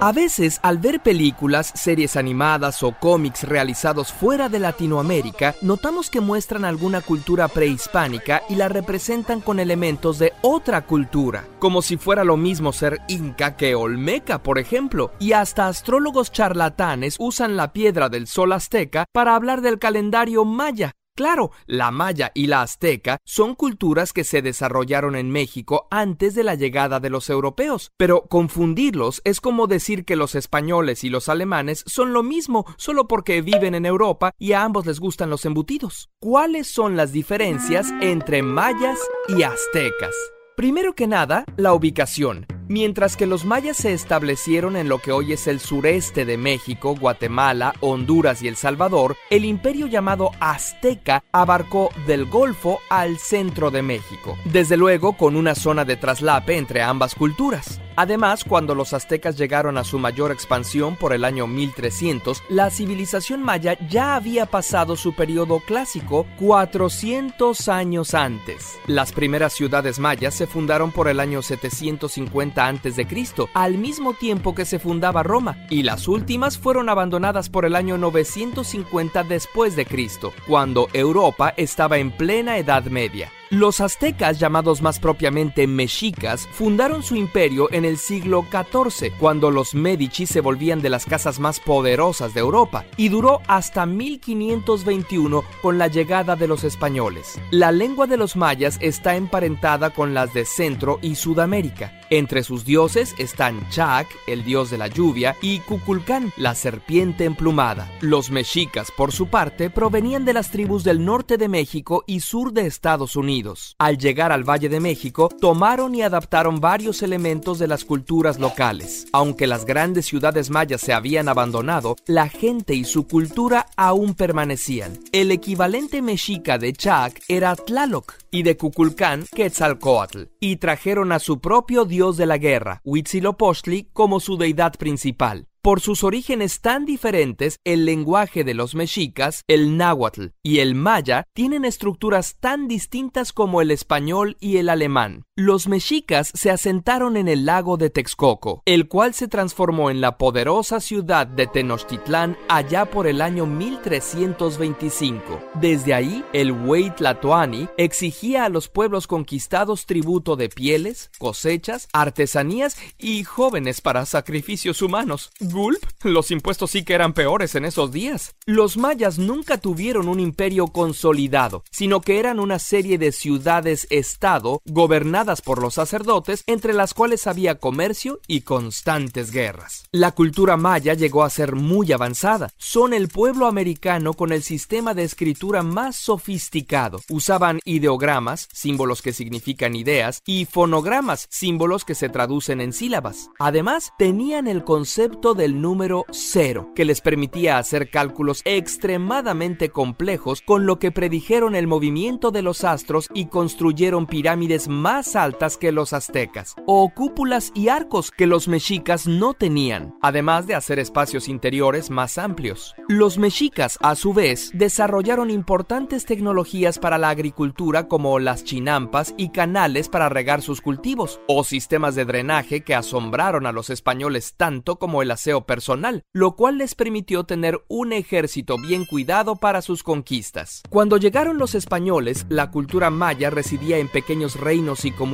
A 0.00 0.12
veces, 0.12 0.60
al 0.62 0.78
ver 0.78 1.00
películas, 1.00 1.72
series 1.74 2.16
animadas 2.16 2.84
o 2.84 2.92
cómics 2.92 3.42
realizados 3.42 4.12
fuera 4.12 4.48
de 4.48 4.60
Latinoamérica, 4.60 5.56
notamos 5.60 6.08
que 6.08 6.20
muestran 6.20 6.64
alguna 6.64 7.00
cultura 7.00 7.48
prehispánica 7.48 8.42
y 8.48 8.54
la 8.54 8.68
representan 8.68 9.40
con 9.40 9.58
elementos 9.58 10.20
de 10.20 10.34
otra 10.40 10.82
cultura, 10.82 11.48
como 11.58 11.82
si 11.82 11.96
fuera 11.96 12.22
lo 12.22 12.36
mismo 12.36 12.72
ser 12.72 13.00
inca 13.08 13.56
que 13.56 13.74
olmeca, 13.74 14.40
por 14.40 14.60
ejemplo, 14.60 15.10
y 15.18 15.32
hasta 15.32 15.66
astrólogos 15.66 16.30
charlatanes 16.30 17.16
usan 17.18 17.56
la 17.56 17.72
piedra 17.72 18.08
del 18.08 18.28
sol 18.28 18.52
azteca 18.52 19.04
para 19.12 19.34
hablar 19.34 19.62
del 19.62 19.80
calendario 19.80 20.44
maya, 20.44 20.92
Claro, 21.18 21.50
la 21.66 21.90
maya 21.90 22.30
y 22.32 22.46
la 22.46 22.62
azteca 22.62 23.18
son 23.24 23.56
culturas 23.56 24.12
que 24.12 24.22
se 24.22 24.40
desarrollaron 24.40 25.16
en 25.16 25.32
México 25.32 25.88
antes 25.90 26.36
de 26.36 26.44
la 26.44 26.54
llegada 26.54 27.00
de 27.00 27.10
los 27.10 27.28
europeos, 27.28 27.90
pero 27.96 28.28
confundirlos 28.28 29.20
es 29.24 29.40
como 29.40 29.66
decir 29.66 30.04
que 30.04 30.14
los 30.14 30.36
españoles 30.36 31.02
y 31.02 31.10
los 31.10 31.28
alemanes 31.28 31.82
son 31.88 32.12
lo 32.12 32.22
mismo 32.22 32.66
solo 32.76 33.08
porque 33.08 33.42
viven 33.42 33.74
en 33.74 33.84
Europa 33.84 34.30
y 34.38 34.52
a 34.52 34.62
ambos 34.62 34.86
les 34.86 35.00
gustan 35.00 35.28
los 35.28 35.44
embutidos. 35.44 36.08
¿Cuáles 36.20 36.68
son 36.68 36.96
las 36.96 37.10
diferencias 37.10 37.88
entre 38.00 38.44
mayas 38.44 39.00
y 39.26 39.42
aztecas? 39.42 40.14
Primero 40.56 40.94
que 40.94 41.08
nada, 41.08 41.44
la 41.56 41.72
ubicación. 41.72 42.46
Mientras 42.68 43.16
que 43.16 43.26
los 43.26 43.46
mayas 43.46 43.78
se 43.78 43.94
establecieron 43.94 44.76
en 44.76 44.90
lo 44.90 44.98
que 44.98 45.10
hoy 45.10 45.32
es 45.32 45.46
el 45.46 45.58
sureste 45.58 46.26
de 46.26 46.36
México, 46.36 46.94
Guatemala, 46.94 47.72
Honduras 47.80 48.42
y 48.42 48.48
El 48.48 48.56
Salvador, 48.56 49.16
el 49.30 49.46
imperio 49.46 49.86
llamado 49.86 50.32
Azteca 50.38 51.24
abarcó 51.32 51.88
del 52.06 52.26
Golfo 52.26 52.80
al 52.90 53.16
centro 53.16 53.70
de 53.70 53.80
México, 53.80 54.36
desde 54.44 54.76
luego 54.76 55.16
con 55.16 55.34
una 55.34 55.54
zona 55.54 55.86
de 55.86 55.96
traslape 55.96 56.58
entre 56.58 56.82
ambas 56.82 57.14
culturas. 57.14 57.80
Además, 57.98 58.44
cuando 58.44 58.76
los 58.76 58.92
aztecas 58.92 59.36
llegaron 59.36 59.76
a 59.76 59.82
su 59.82 59.98
mayor 59.98 60.30
expansión 60.30 60.94
por 60.94 61.12
el 61.12 61.24
año 61.24 61.48
1300, 61.48 62.44
la 62.48 62.70
civilización 62.70 63.42
maya 63.42 63.76
ya 63.88 64.14
había 64.14 64.46
pasado 64.46 64.94
su 64.94 65.16
periodo 65.16 65.58
clásico 65.58 66.24
400 66.38 67.68
años 67.68 68.14
antes. 68.14 68.78
Las 68.86 69.10
primeras 69.10 69.52
ciudades 69.52 69.98
mayas 69.98 70.34
se 70.34 70.46
fundaron 70.46 70.92
por 70.92 71.08
el 71.08 71.18
año 71.18 71.42
750 71.42 72.68
a.C., 72.68 73.06
al 73.52 73.78
mismo 73.78 74.14
tiempo 74.14 74.54
que 74.54 74.64
se 74.64 74.78
fundaba 74.78 75.24
Roma, 75.24 75.66
y 75.68 75.82
las 75.82 76.06
últimas 76.06 76.56
fueron 76.56 76.88
abandonadas 76.90 77.48
por 77.48 77.64
el 77.64 77.74
año 77.74 77.98
950 77.98 79.24
después 79.24 79.74
de 79.74 79.86
Cristo, 79.86 80.32
cuando 80.46 80.86
Europa 80.92 81.52
estaba 81.56 81.98
en 81.98 82.12
plena 82.12 82.58
Edad 82.58 82.84
Media. 82.84 83.32
Los 83.50 83.80
aztecas, 83.80 84.38
llamados 84.38 84.82
más 84.82 84.98
propiamente 84.98 85.66
mexicas, 85.66 86.46
fundaron 86.52 87.02
su 87.02 87.16
imperio 87.16 87.72
en 87.72 87.86
el 87.86 87.96
siglo 87.96 88.44
XIV, 88.50 89.10
cuando 89.18 89.50
los 89.50 89.74
Medici 89.74 90.26
se 90.26 90.42
volvían 90.42 90.82
de 90.82 90.90
las 90.90 91.06
casas 91.06 91.40
más 91.40 91.58
poderosas 91.58 92.34
de 92.34 92.40
Europa, 92.40 92.84
y 92.98 93.08
duró 93.08 93.40
hasta 93.46 93.86
1521 93.86 95.44
con 95.62 95.78
la 95.78 95.86
llegada 95.86 96.36
de 96.36 96.46
los 96.46 96.62
españoles. 96.62 97.40
La 97.50 97.72
lengua 97.72 98.06
de 98.06 98.18
los 98.18 98.36
mayas 98.36 98.76
está 98.82 99.16
emparentada 99.16 99.90
con 99.94 100.12
las 100.12 100.34
de 100.34 100.44
Centro 100.44 100.98
y 101.00 101.14
Sudamérica. 101.14 101.94
Entre 102.10 102.42
sus 102.42 102.66
dioses 102.66 103.14
están 103.16 103.66
Chac, 103.70 104.08
el 104.26 104.44
dios 104.44 104.68
de 104.68 104.76
la 104.76 104.88
lluvia, 104.88 105.36
y 105.40 105.60
Cuculcán, 105.60 106.32
la 106.36 106.54
serpiente 106.54 107.24
emplumada. 107.24 107.90
Los 108.02 108.30
mexicas, 108.30 108.90
por 108.94 109.10
su 109.10 109.28
parte, 109.28 109.70
provenían 109.70 110.26
de 110.26 110.34
las 110.34 110.50
tribus 110.50 110.84
del 110.84 111.02
norte 111.02 111.38
de 111.38 111.48
México 111.48 112.04
y 112.06 112.20
sur 112.20 112.52
de 112.52 112.66
Estados 112.66 113.16
Unidos. 113.16 113.37
Al 113.78 113.98
llegar 113.98 114.32
al 114.32 114.48
Valle 114.48 114.70
de 114.70 114.80
México, 114.80 115.28
tomaron 115.28 115.94
y 115.94 116.02
adaptaron 116.02 116.60
varios 116.60 117.02
elementos 117.02 117.58
de 117.58 117.68
las 117.68 117.84
culturas 117.84 118.38
locales. 118.38 119.06
Aunque 119.12 119.46
las 119.46 119.66
grandes 119.66 120.06
ciudades 120.06 120.48
mayas 120.48 120.80
se 120.80 120.94
habían 120.94 121.28
abandonado, 121.28 121.96
la 122.06 122.28
gente 122.28 122.74
y 122.74 122.84
su 122.84 123.06
cultura 123.06 123.66
aún 123.76 124.14
permanecían. 124.14 124.98
El 125.12 125.30
equivalente 125.30 126.00
mexica 126.00 126.56
de 126.56 126.72
Chac 126.72 127.20
era 127.28 127.54
Tlaloc 127.54 128.14
y 128.30 128.44
de 128.44 128.56
Cuculcán 128.56 129.26
Quetzalcoatl, 129.34 130.22
y 130.40 130.56
trajeron 130.56 131.12
a 131.12 131.18
su 131.18 131.40
propio 131.40 131.84
dios 131.84 131.98
dios 131.98 132.16
de 132.16 132.26
la 132.26 132.38
guerra, 132.38 132.80
Huitzilopochtli, 132.84 133.88
como 133.92 134.20
su 134.20 134.36
deidad 134.36 134.74
principal. 134.74 135.48
Por 135.68 135.82
sus 135.82 136.02
orígenes 136.02 136.62
tan 136.62 136.86
diferentes, 136.86 137.58
el 137.62 137.84
lenguaje 137.84 138.42
de 138.42 138.54
los 138.54 138.74
mexicas, 138.74 139.42
el 139.48 139.76
náhuatl 139.76 140.28
y 140.42 140.60
el 140.60 140.74
maya 140.74 141.24
tienen 141.34 141.66
estructuras 141.66 142.36
tan 142.40 142.68
distintas 142.68 143.34
como 143.34 143.60
el 143.60 143.70
español 143.70 144.38
y 144.40 144.56
el 144.56 144.70
alemán. 144.70 145.26
Los 145.40 145.68
mexicas 145.68 146.32
se 146.34 146.50
asentaron 146.50 147.16
en 147.16 147.28
el 147.28 147.46
lago 147.46 147.76
de 147.76 147.90
Texcoco, 147.90 148.60
el 148.64 148.88
cual 148.88 149.14
se 149.14 149.28
transformó 149.28 149.88
en 149.88 150.00
la 150.00 150.18
poderosa 150.18 150.80
ciudad 150.80 151.28
de 151.28 151.46
Tenochtitlán 151.46 152.36
allá 152.48 152.86
por 152.86 153.06
el 153.06 153.20
año 153.20 153.46
1325. 153.46 155.40
Desde 155.54 155.94
ahí, 155.94 156.24
el 156.32 156.50
Huey 156.50 156.90
Tlatoani 156.90 157.68
exigía 157.76 158.46
a 158.46 158.48
los 158.48 158.68
pueblos 158.68 159.06
conquistados 159.06 159.86
tributo 159.86 160.34
de 160.34 160.48
pieles, 160.48 161.12
cosechas, 161.18 161.86
artesanías 161.92 162.76
y 162.98 163.22
jóvenes 163.22 163.80
para 163.80 164.06
sacrificios 164.06 164.82
humanos. 164.82 165.30
Gulp, 165.38 165.84
los 166.02 166.32
impuestos 166.32 166.72
sí 166.72 166.84
que 166.84 166.94
eran 166.94 167.12
peores 167.12 167.54
en 167.54 167.64
esos 167.64 167.92
días. 167.92 168.34
Los 168.44 168.76
mayas 168.76 169.20
nunca 169.20 169.58
tuvieron 169.58 170.08
un 170.08 170.18
imperio 170.18 170.66
consolidado, 170.66 171.62
sino 171.70 172.00
que 172.00 172.18
eran 172.18 172.40
una 172.40 172.58
serie 172.58 172.98
de 172.98 173.12
ciudades-estado 173.12 174.62
gobernadas 174.64 175.27
por 175.36 175.60
los 175.60 175.74
sacerdotes, 175.74 176.42
entre 176.46 176.72
las 176.72 176.94
cuales 176.94 177.26
había 177.26 177.56
comercio 177.56 178.20
y 178.26 178.40
constantes 178.40 179.30
guerras. 179.30 179.84
La 179.92 180.12
cultura 180.12 180.56
maya 180.56 180.94
llegó 180.94 181.22
a 181.22 181.30
ser 181.30 181.54
muy 181.54 181.92
avanzada. 181.92 182.50
Son 182.56 182.92
el 182.92 183.08
pueblo 183.08 183.46
americano 183.46 184.14
con 184.14 184.32
el 184.32 184.42
sistema 184.42 184.94
de 184.94 185.04
escritura 185.04 185.62
más 185.62 185.96
sofisticado. 185.96 187.00
Usaban 187.10 187.60
ideogramas, 187.64 188.48
símbolos 188.52 189.02
que 189.02 189.12
significan 189.12 189.76
ideas, 189.76 190.22
y 190.26 190.46
fonogramas, 190.46 191.26
símbolos 191.30 191.84
que 191.84 191.94
se 191.94 192.08
traducen 192.08 192.60
en 192.60 192.72
sílabas. 192.72 193.30
Además, 193.38 193.92
tenían 193.98 194.48
el 194.48 194.64
concepto 194.64 195.34
del 195.34 195.60
número 195.60 196.04
cero, 196.10 196.70
que 196.74 196.84
les 196.84 197.00
permitía 197.00 197.58
hacer 197.58 197.90
cálculos 197.90 198.42
extremadamente 198.44 199.70
complejos, 199.70 200.40
con 200.40 200.66
lo 200.66 200.78
que 200.78 200.90
predijeron 200.90 201.54
el 201.54 201.66
movimiento 201.66 202.30
de 202.30 202.42
los 202.42 202.64
astros 202.64 203.08
y 203.14 203.26
construyeron 203.26 204.06
pirámides 204.06 204.68
más 204.68 205.16
altas 205.18 205.58
que 205.58 205.72
los 205.72 205.92
aztecas, 205.92 206.54
o 206.66 206.88
cúpulas 206.94 207.52
y 207.54 207.68
arcos 207.68 208.10
que 208.10 208.26
los 208.26 208.48
mexicas 208.48 209.06
no 209.06 209.34
tenían, 209.34 209.94
además 210.00 210.46
de 210.46 210.54
hacer 210.54 210.78
espacios 210.78 211.28
interiores 211.28 211.90
más 211.90 212.16
amplios. 212.16 212.74
Los 212.88 213.18
mexicas, 213.18 213.78
a 213.82 213.94
su 213.94 214.14
vez, 214.14 214.50
desarrollaron 214.54 215.30
importantes 215.30 216.06
tecnologías 216.06 216.78
para 216.78 216.98
la 216.98 217.10
agricultura 217.10 217.88
como 217.88 218.18
las 218.18 218.44
chinampas 218.44 219.14
y 219.16 219.30
canales 219.30 219.88
para 219.88 220.08
regar 220.08 220.40
sus 220.40 220.60
cultivos, 220.60 221.20
o 221.26 221.44
sistemas 221.44 221.94
de 221.94 222.04
drenaje 222.04 222.62
que 222.62 222.74
asombraron 222.74 223.46
a 223.46 223.52
los 223.52 223.70
españoles 223.70 224.34
tanto 224.36 224.76
como 224.76 225.02
el 225.02 225.10
aseo 225.10 225.44
personal, 225.44 226.04
lo 226.12 226.36
cual 226.36 226.58
les 226.58 226.74
permitió 226.74 227.24
tener 227.24 227.60
un 227.68 227.92
ejército 227.92 228.56
bien 228.56 228.84
cuidado 228.84 229.36
para 229.36 229.62
sus 229.62 229.82
conquistas. 229.82 230.62
Cuando 230.70 230.96
llegaron 230.96 231.38
los 231.38 231.54
españoles, 231.54 232.26
la 232.28 232.50
cultura 232.50 232.90
maya 232.90 233.30
residía 233.30 233.78
en 233.78 233.88
pequeños 233.88 234.36
reinos 234.36 234.84
y 234.84 234.90
comunidades 234.90 235.07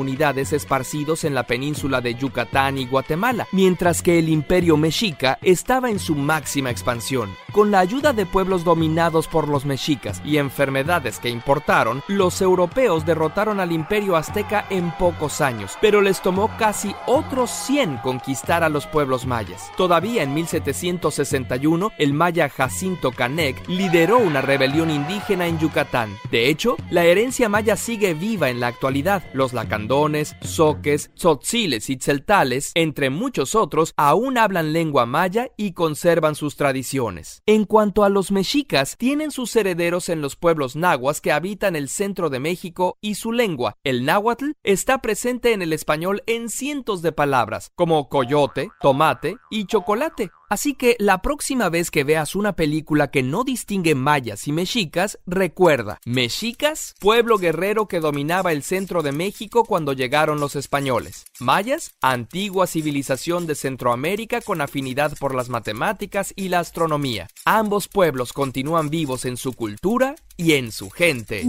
esparcidos 0.52 1.24
en 1.24 1.34
la 1.34 1.44
península 1.44 2.00
de 2.00 2.14
Yucatán 2.14 2.78
y 2.78 2.86
Guatemala, 2.86 3.46
mientras 3.52 4.02
que 4.02 4.18
el 4.18 4.28
imperio 4.28 4.76
mexica 4.76 5.38
estaba 5.42 5.90
en 5.90 5.98
su 5.98 6.14
máxima 6.14 6.70
expansión. 6.70 7.30
Con 7.52 7.70
la 7.70 7.78
ayuda 7.78 8.12
de 8.12 8.26
pueblos 8.26 8.64
dominados 8.64 9.28
por 9.28 9.48
los 9.48 9.64
mexicas 9.64 10.20
y 10.24 10.38
enfermedades 10.38 11.18
que 11.18 11.28
importaron, 11.28 12.02
los 12.08 12.40
europeos 12.40 13.06
derrotaron 13.06 13.60
al 13.60 13.72
imperio 13.72 14.16
azteca 14.16 14.66
en 14.70 14.90
pocos 14.92 15.40
años, 15.40 15.78
pero 15.80 16.00
les 16.00 16.20
tomó 16.20 16.50
casi 16.58 16.94
otros 17.06 17.50
100 17.50 17.98
conquistar 17.98 18.64
a 18.64 18.68
los 18.68 18.86
pueblos 18.86 19.26
mayas. 19.26 19.70
Todavía 19.76 20.22
en 20.22 20.34
1761, 20.34 21.92
el 21.98 22.12
maya 22.12 22.48
Jacinto 22.48 23.12
Canec 23.12 23.68
lideró 23.68 24.18
una 24.18 24.40
rebelión 24.40 24.90
indígena 24.90 25.46
en 25.46 25.58
Yucatán. 25.58 26.10
De 26.30 26.48
hecho, 26.48 26.76
la 26.90 27.04
herencia 27.04 27.48
maya 27.48 27.76
sigue 27.76 28.14
viva 28.14 28.50
en 28.50 28.60
la 28.60 28.66
actualidad. 28.66 29.22
Los 29.32 29.52
candones, 29.84 30.34
soques, 30.40 31.10
tzotziles 31.14 31.90
y 31.90 31.98
tzeltales, 31.98 32.72
entre 32.74 33.10
muchos 33.10 33.54
otros, 33.54 33.92
aún 33.98 34.38
hablan 34.38 34.72
lengua 34.72 35.04
maya 35.04 35.50
y 35.58 35.72
conservan 35.72 36.34
sus 36.34 36.56
tradiciones. 36.56 37.42
En 37.44 37.66
cuanto 37.66 38.02
a 38.02 38.08
los 38.08 38.32
mexicas, 38.32 38.96
tienen 38.96 39.30
sus 39.30 39.54
herederos 39.56 40.08
en 40.08 40.22
los 40.22 40.36
pueblos 40.36 40.74
nahuas 40.74 41.20
que 41.20 41.32
habitan 41.32 41.76
el 41.76 41.90
centro 41.90 42.30
de 42.30 42.40
México 42.40 42.96
y 43.02 43.16
su 43.16 43.30
lengua, 43.30 43.76
el 43.84 44.06
náhuatl, 44.06 44.52
está 44.62 45.02
presente 45.02 45.52
en 45.52 45.60
el 45.60 45.74
español 45.74 46.22
en 46.26 46.48
cientos 46.48 47.02
de 47.02 47.12
palabras, 47.12 47.70
como 47.74 48.08
coyote, 48.08 48.70
tomate 48.80 49.36
y 49.50 49.66
chocolate. 49.66 50.30
Así 50.48 50.74
que 50.74 50.96
la 50.98 51.22
próxima 51.22 51.68
vez 51.68 51.90
que 51.90 52.04
veas 52.04 52.34
una 52.34 52.54
película 52.54 53.10
que 53.10 53.22
no 53.22 53.44
distingue 53.44 53.94
mayas 53.94 54.46
y 54.46 54.52
mexicas, 54.52 55.18
recuerda, 55.26 55.98
mexicas, 56.04 56.94
pueblo 57.00 57.38
guerrero 57.38 57.88
que 57.88 58.00
dominaba 58.00 58.52
el 58.52 58.62
centro 58.62 59.02
de 59.02 59.12
México 59.12 59.64
cuando 59.64 59.92
llegaron 59.92 60.40
los 60.40 60.56
españoles. 60.56 61.26
Mayas, 61.40 61.92
antigua 62.00 62.66
civilización 62.66 63.46
de 63.46 63.54
Centroamérica 63.54 64.40
con 64.40 64.60
afinidad 64.60 65.16
por 65.18 65.34
las 65.34 65.48
matemáticas 65.48 66.32
y 66.36 66.48
la 66.48 66.60
astronomía. 66.60 67.28
Ambos 67.44 67.88
pueblos 67.88 68.32
continúan 68.32 68.90
vivos 68.90 69.24
en 69.24 69.36
su 69.36 69.52
cultura 69.52 70.14
y 70.36 70.52
en 70.52 70.72
su 70.72 70.90
gente. 70.90 71.44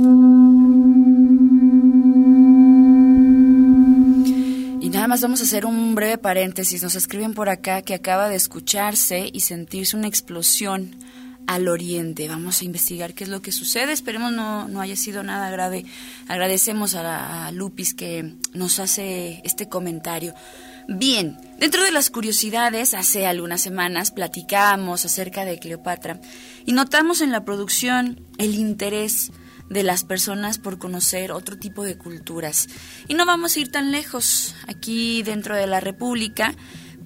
Nada 5.06 5.14
más 5.14 5.22
vamos 5.22 5.42
a 5.42 5.44
hacer 5.44 5.68
un 5.68 5.94
breve 5.94 6.18
paréntesis. 6.18 6.82
Nos 6.82 6.96
escriben 6.96 7.36
por 7.36 7.48
acá 7.48 7.84
que 7.84 7.94
acaba 7.94 8.28
de 8.28 8.36
escucharse 8.36 9.30
y 9.32 9.42
sentirse 9.42 9.96
una 9.96 10.08
explosión 10.08 10.96
al 11.46 11.68
oriente. 11.68 12.28
Vamos 12.28 12.60
a 12.60 12.66
investigar 12.66 13.14
qué 13.14 13.26
es 13.26 13.30
lo 13.30 13.40
que 13.44 13.52
sucede. 13.52 13.92
Esperemos 13.92 14.32
no, 14.32 14.68
no 14.68 14.82
haya 14.82 14.96
sido 14.96 15.22
nada 15.22 15.52
grave. 15.52 15.86
Agradecemos 16.28 16.96
a, 16.96 17.52
Lupis 17.52 17.94
que 17.94 18.34
nos 18.56 18.80
hace 18.80 19.42
este 19.44 19.70
comentario. 19.70 20.34
Bien, 20.88 21.38
dentro 21.60 21.84
de 21.84 21.92
las 21.92 22.10
curiosidades, 22.10 22.96
hace 22.96 23.28
algunas 23.28 23.62
semanas 23.62 24.10
platicábamos 24.10 25.06
acerca 25.06 25.46
de 25.46 25.60
Cleopatra 25.60 26.20
y 26.66 26.72
notamos 26.72 27.22
en 27.22 27.32
la 27.32 27.46
producción 27.46 28.22
el 28.40 28.56
interés 28.56 29.32
de 29.70 29.84
las 29.84 30.04
personas 30.04 30.60
por 30.60 30.78
conocer 30.78 31.32
otro 31.32 31.58
tipo 31.58 31.84
de 31.84 31.98
culturas. 31.98 32.68
Y 33.08 33.14
no 33.14 33.26
vamos 33.26 33.56
a 33.56 33.60
ir 33.60 33.72
tan 33.72 33.92
lejos. 33.92 34.56
Aquí 34.68 35.24
dentro 35.24 35.56
de 35.56 35.68
la 35.68 35.80
República, 35.80 36.54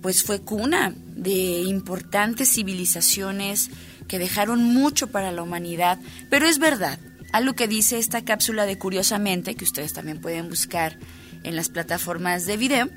pues 0.01 0.23
fue 0.23 0.41
cuna 0.41 0.93
de 1.15 1.61
importantes 1.61 2.53
civilizaciones 2.53 3.69
que 4.07 4.19
dejaron 4.19 4.63
mucho 4.63 5.07
para 5.07 5.31
la 5.31 5.43
humanidad. 5.43 5.99
Pero 6.29 6.47
es 6.47 6.59
verdad, 6.59 6.99
algo 7.31 7.53
que 7.53 7.67
dice 7.67 7.97
esta 7.97 8.23
cápsula 8.23 8.65
de 8.65 8.77
Curiosamente, 8.77 9.55
que 9.55 9.65
ustedes 9.65 9.93
también 9.93 10.19
pueden 10.19 10.49
buscar 10.49 10.97
en 11.43 11.55
las 11.55 11.69
plataformas 11.69 12.45
de 12.45 12.57
video, 12.57 12.89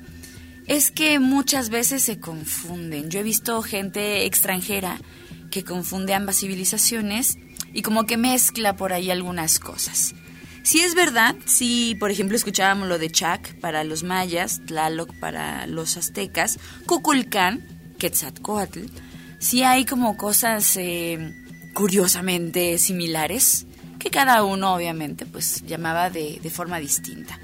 es 0.67 0.91
que 0.91 1.19
muchas 1.19 1.69
veces 1.69 2.03
se 2.03 2.19
confunden. 2.19 3.09
Yo 3.09 3.19
he 3.19 3.23
visto 3.23 3.61
gente 3.61 4.25
extranjera 4.25 4.99
que 5.51 5.63
confunde 5.63 6.13
ambas 6.13 6.37
civilizaciones 6.39 7.37
y 7.73 7.81
como 7.81 8.05
que 8.05 8.17
mezcla 8.17 8.75
por 8.75 8.93
ahí 8.93 9.11
algunas 9.11 9.59
cosas. 9.59 10.13
Si 10.63 10.79
es 10.79 10.95
verdad, 10.95 11.35
si 11.45 11.95
por 11.99 12.11
ejemplo 12.11 12.37
escuchábamos 12.37 12.87
lo 12.87 12.97
de 12.97 13.11
Chac 13.11 13.55
para 13.59 13.83
los 13.83 14.03
mayas, 14.03 14.61
Tlaloc 14.65 15.13
para 15.19 15.67
los 15.67 15.97
aztecas, 15.97 16.57
Cuculcán, 16.85 17.65
Quetzalcoatl, 17.97 18.85
sí 19.39 19.63
hay 19.63 19.83
como 19.85 20.15
cosas 20.15 20.77
eh, 20.77 21.33
curiosamente 21.73 22.77
similares 22.77 23.65
que 23.99 24.09
cada 24.09 24.43
uno 24.43 24.73
obviamente 24.73 25.25
pues 25.25 25.63
llamaba 25.65 26.09
de 26.09 26.49
forma 26.49 26.79
distinta. 26.79 27.39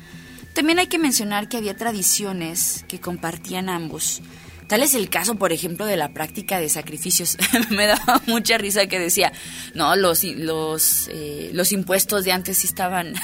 También 0.53 0.79
hay 0.79 0.87
que 0.87 0.97
mencionar 0.97 1.47
que 1.47 1.57
había 1.57 1.77
tradiciones 1.77 2.83
que 2.87 2.99
compartían 2.99 3.69
ambos, 3.69 4.21
Tal 4.69 4.83
es 4.83 4.93
el 4.93 5.09
caso, 5.09 5.33
por 5.33 5.51
ejemplo, 5.51 5.87
de 5.87 5.97
la 5.97 6.13
práctica 6.13 6.59
de 6.59 6.69
sacrificios. 6.69 7.37
Me 7.71 7.87
daba 7.87 8.21
mucha 8.27 8.55
risa 8.59 8.85
que 8.85 8.99
decía, 8.99 9.33
no, 9.73 9.95
los, 9.95 10.23
los, 10.23 11.09
eh, 11.11 11.49
los 11.53 11.71
impuestos 11.71 12.23
de 12.23 12.33
antes 12.33 12.59
sí 12.59 12.67
estaban 12.67 13.15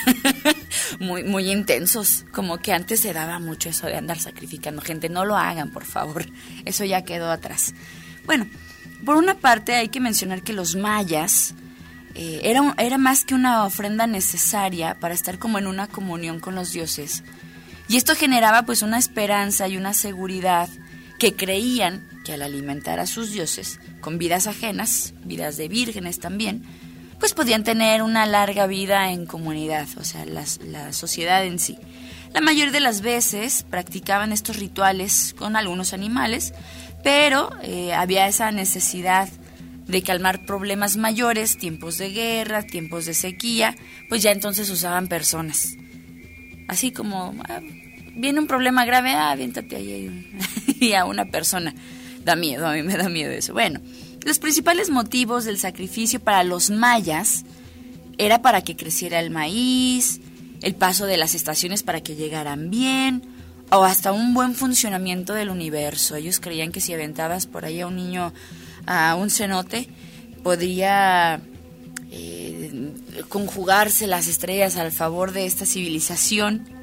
muy, 0.99 1.23
muy 1.23 1.51
intensos. 1.51 2.25
Como 2.31 2.57
que 2.57 2.73
antes 2.73 2.99
se 3.01 3.13
daba 3.13 3.37
mucho 3.37 3.69
eso 3.69 3.85
de 3.85 3.95
andar 3.95 4.17
sacrificando 4.17 4.81
gente. 4.81 5.07
No 5.07 5.23
lo 5.23 5.37
hagan, 5.37 5.69
por 5.69 5.85
favor. 5.85 6.25
Eso 6.65 6.83
ya 6.83 7.03
quedó 7.03 7.29
atrás. 7.29 7.75
Bueno, 8.25 8.47
por 9.05 9.15
una 9.15 9.35
parte 9.35 9.75
hay 9.75 9.89
que 9.89 9.99
mencionar 9.99 10.41
que 10.41 10.51
los 10.51 10.75
mayas 10.75 11.53
eh, 12.15 12.39
era, 12.41 12.73
era 12.79 12.97
más 12.97 13.23
que 13.23 13.35
una 13.35 13.65
ofrenda 13.65 14.07
necesaria 14.07 14.99
para 14.99 15.13
estar 15.13 15.37
como 15.37 15.59
en 15.59 15.67
una 15.67 15.85
comunión 15.85 16.39
con 16.39 16.55
los 16.55 16.71
dioses. 16.71 17.23
Y 17.87 17.97
esto 17.97 18.15
generaba 18.15 18.63
pues 18.63 18.81
una 18.81 18.97
esperanza 18.97 19.67
y 19.67 19.77
una 19.77 19.93
seguridad 19.93 20.69
que 21.19 21.35
creían 21.35 22.07
que 22.25 22.33
al 22.33 22.41
alimentar 22.41 22.99
a 22.99 23.07
sus 23.07 23.31
dioses 23.31 23.79
con 24.01 24.17
vidas 24.17 24.47
ajenas, 24.47 25.13
vidas 25.23 25.57
de 25.57 25.67
vírgenes 25.67 26.19
también, 26.19 26.63
pues 27.19 27.33
podían 27.33 27.63
tener 27.63 28.01
una 28.01 28.25
larga 28.25 28.67
vida 28.67 29.11
en 29.11 29.25
comunidad, 29.25 29.87
o 29.97 30.03
sea, 30.03 30.25
la 30.25 30.93
sociedad 30.93 31.45
en 31.45 31.59
sí. 31.59 31.77
La 32.35 32.41
mayoría 32.41 32.73
de 32.73 32.81
las 32.81 32.99
veces 32.99 33.63
practicaban 33.69 34.33
estos 34.33 34.57
rituales 34.57 35.33
con 35.37 35.55
algunos 35.55 35.93
animales, 35.93 36.53
pero 37.01 37.49
eh, 37.63 37.93
había 37.93 38.27
esa 38.27 38.51
necesidad 38.51 39.29
de 39.87 40.01
calmar 40.01 40.45
problemas 40.45 40.97
mayores, 40.97 41.57
tiempos 41.57 41.97
de 41.97 42.09
guerra, 42.09 42.63
tiempos 42.63 43.05
de 43.05 43.13
sequía, 43.13 43.77
pues 44.09 44.21
ya 44.21 44.31
entonces 44.31 44.69
usaban 44.69 45.07
personas. 45.07 45.77
Así 46.67 46.91
como, 46.91 47.33
ah, 47.47 47.61
viene 48.15 48.39
un 48.39 48.47
problema 48.47 48.85
grave, 48.85 49.11
ah, 49.11 49.31
aviéntate 49.31 49.75
ahí 49.75 50.31
y 50.79 50.93
a 50.93 51.05
una 51.05 51.25
persona. 51.25 51.73
Da 52.23 52.35
miedo, 52.35 52.67
a 52.67 52.73
mí 52.73 52.81
me 52.81 52.97
da 52.97 53.07
miedo 53.07 53.31
eso. 53.31 53.53
Bueno, 53.53 53.79
los 54.23 54.39
principales 54.39 54.89
motivos 54.89 55.45
del 55.45 55.59
sacrificio 55.59 56.19
para 56.19 56.43
los 56.43 56.71
mayas 56.71 57.45
era 58.17 58.41
para 58.41 58.61
que 58.61 58.75
creciera 58.75 59.19
el 59.19 59.29
maíz, 59.29 60.21
el 60.61 60.73
paso 60.73 61.05
de 61.05 61.17
las 61.17 61.35
estaciones 61.35 61.83
para 61.83 62.01
que 62.01 62.15
llegaran 62.15 62.71
bien, 62.71 63.21
o 63.69 63.83
hasta 63.83 64.11
un 64.11 64.33
buen 64.33 64.55
funcionamiento 64.55 65.33
del 65.33 65.49
universo. 65.49 66.15
Ellos 66.15 66.39
creían 66.39 66.71
que 66.71 66.81
si 66.81 66.93
aventabas 66.93 67.45
por 67.45 67.65
ahí 67.65 67.81
a 67.81 67.87
un 67.87 67.95
niño 67.95 68.33
a 68.87 69.15
un 69.15 69.29
cenote, 69.29 69.87
podría 70.43 71.41
eh, 72.11 72.93
conjugarse 73.29 74.07
las 74.07 74.27
estrellas 74.27 74.77
al 74.77 74.91
favor 74.91 75.31
de 75.31 75.45
esta 75.45 75.65
civilización 75.65 76.74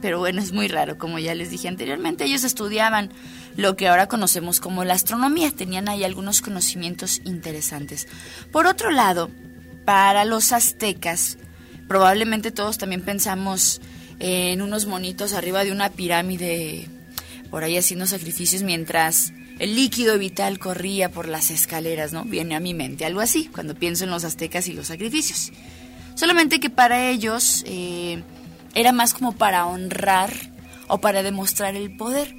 pero 0.00 0.18
bueno, 0.18 0.40
es 0.40 0.52
muy 0.52 0.68
raro, 0.68 0.98
como 0.98 1.18
ya 1.18 1.34
les 1.34 1.50
dije 1.50 1.68
anteriormente, 1.68 2.24
ellos 2.24 2.44
estudiaban 2.44 3.10
lo 3.56 3.76
que 3.76 3.88
ahora 3.88 4.06
conocemos 4.06 4.60
como 4.60 4.84
la 4.84 4.94
astronomía, 4.94 5.50
tenían 5.50 5.88
ahí 5.88 6.04
algunos 6.04 6.40
conocimientos 6.40 7.20
interesantes. 7.24 8.08
Por 8.52 8.66
otro 8.66 8.90
lado, 8.90 9.30
para 9.84 10.24
los 10.24 10.52
aztecas, 10.52 11.38
probablemente 11.88 12.50
todos 12.50 12.78
también 12.78 13.02
pensamos 13.02 13.80
en 14.18 14.62
unos 14.62 14.86
monitos 14.86 15.32
arriba 15.32 15.64
de 15.64 15.72
una 15.72 15.90
pirámide, 15.90 16.88
por 17.50 17.64
ahí 17.64 17.76
haciendo 17.76 18.06
sacrificios 18.06 18.62
mientras 18.62 19.32
el 19.58 19.74
líquido 19.74 20.18
vital 20.18 20.58
corría 20.58 21.10
por 21.10 21.28
las 21.28 21.50
escaleras, 21.50 22.12
¿no? 22.12 22.24
Viene 22.24 22.54
a 22.54 22.60
mi 22.60 22.72
mente 22.72 23.04
algo 23.04 23.20
así 23.20 23.46
cuando 23.52 23.74
pienso 23.74 24.04
en 24.04 24.10
los 24.10 24.24
aztecas 24.24 24.68
y 24.68 24.72
los 24.72 24.86
sacrificios. 24.86 25.52
Solamente 26.14 26.60
que 26.60 26.70
para 26.70 27.10
ellos... 27.10 27.62
Eh, 27.66 28.22
era 28.74 28.92
más 28.92 29.14
como 29.14 29.32
para 29.32 29.66
honrar 29.66 30.32
o 30.88 31.00
para 31.00 31.22
demostrar 31.22 31.76
el 31.76 31.96
poder. 31.96 32.34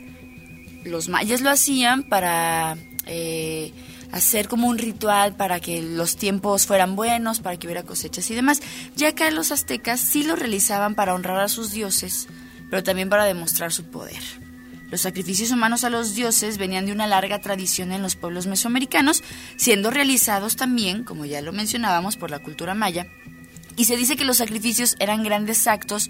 Los 0.83 1.09
mayas 1.09 1.41
lo 1.41 1.49
hacían 1.49 2.03
para 2.03 2.77
eh, 3.05 3.73
hacer 4.11 4.47
como 4.47 4.67
un 4.67 4.77
ritual 4.77 5.35
para 5.35 5.59
que 5.59 5.81
los 5.81 6.15
tiempos 6.17 6.65
fueran 6.65 6.95
buenos, 6.95 7.39
para 7.39 7.57
que 7.57 7.67
hubiera 7.67 7.83
cosechas 7.83 8.29
y 8.29 8.35
demás. 8.35 8.61
Ya 8.95 9.13
que 9.13 9.29
los 9.31 9.51
aztecas 9.51 9.99
sí 9.99 10.23
lo 10.23 10.35
realizaban 10.35 10.95
para 10.95 11.13
honrar 11.13 11.39
a 11.39 11.49
sus 11.49 11.71
dioses, 11.71 12.27
pero 12.69 12.83
también 12.83 13.09
para 13.09 13.25
demostrar 13.25 13.71
su 13.71 13.85
poder. 13.85 14.21
Los 14.89 15.01
sacrificios 15.01 15.51
humanos 15.51 15.85
a 15.85 15.89
los 15.89 16.15
dioses 16.15 16.57
venían 16.57 16.85
de 16.85 16.91
una 16.91 17.07
larga 17.07 17.39
tradición 17.39 17.93
en 17.93 18.01
los 18.01 18.17
pueblos 18.17 18.45
mesoamericanos, 18.47 19.23
siendo 19.55 19.89
realizados 19.89 20.57
también, 20.57 21.05
como 21.05 21.23
ya 21.23 21.41
lo 21.41 21.53
mencionábamos, 21.53 22.17
por 22.17 22.29
la 22.29 22.39
cultura 22.39 22.73
maya, 22.73 23.07
y 23.81 23.85
se 23.85 23.97
dice 23.97 24.15
que 24.15 24.25
los 24.25 24.37
sacrificios 24.37 24.95
eran 24.99 25.23
grandes 25.23 25.65
actos 25.65 26.07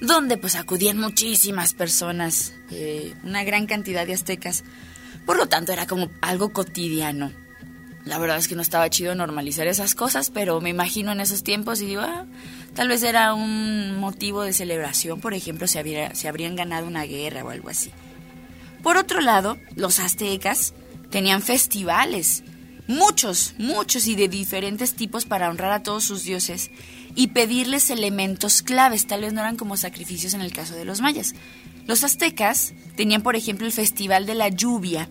donde 0.00 0.36
pues 0.36 0.56
acudían 0.56 0.98
muchísimas 0.98 1.72
personas, 1.72 2.54
eh, 2.72 3.14
una 3.22 3.44
gran 3.44 3.66
cantidad 3.66 4.04
de 4.04 4.14
aztecas. 4.14 4.64
Por 5.24 5.36
lo 5.36 5.46
tanto 5.46 5.70
era 5.70 5.86
como 5.86 6.10
algo 6.20 6.52
cotidiano. 6.52 7.30
La 8.04 8.18
verdad 8.18 8.36
es 8.36 8.48
que 8.48 8.56
no 8.56 8.62
estaba 8.62 8.90
chido 8.90 9.14
normalizar 9.14 9.68
esas 9.68 9.94
cosas, 9.94 10.30
pero 10.30 10.60
me 10.60 10.70
imagino 10.70 11.12
en 11.12 11.20
esos 11.20 11.44
tiempos 11.44 11.80
y 11.82 11.86
digo, 11.86 12.02
ah, 12.02 12.26
tal 12.74 12.88
vez 12.88 13.04
era 13.04 13.32
un 13.32 13.96
motivo 13.96 14.42
de 14.42 14.52
celebración, 14.52 15.20
por 15.20 15.34
ejemplo, 15.34 15.68
si, 15.68 15.78
si 16.14 16.26
habrían 16.26 16.56
ganado 16.56 16.84
una 16.84 17.04
guerra 17.04 17.44
o 17.44 17.50
algo 17.50 17.68
así. 17.68 17.92
Por 18.82 18.96
otro 18.96 19.20
lado, 19.20 19.56
los 19.76 20.00
aztecas 20.00 20.74
tenían 21.10 21.42
festivales 21.42 22.42
muchos, 22.86 23.54
muchos 23.58 24.06
y 24.06 24.14
de 24.14 24.28
diferentes 24.28 24.94
tipos 24.94 25.24
para 25.24 25.48
honrar 25.48 25.72
a 25.72 25.82
todos 25.82 26.04
sus 26.04 26.24
dioses 26.24 26.70
y 27.14 27.28
pedirles 27.28 27.90
elementos 27.90 28.62
claves, 28.62 29.06
tal 29.06 29.22
vez 29.22 29.32
no 29.32 29.40
eran 29.40 29.56
como 29.56 29.76
sacrificios 29.76 30.34
en 30.34 30.40
el 30.40 30.52
caso 30.52 30.74
de 30.74 30.84
los 30.84 31.00
mayas. 31.00 31.34
Los 31.86 32.02
aztecas 32.02 32.72
tenían, 32.96 33.22
por 33.22 33.36
ejemplo, 33.36 33.66
el 33.66 33.72
Festival 33.72 34.26
de 34.26 34.34
la 34.34 34.48
Lluvia, 34.48 35.08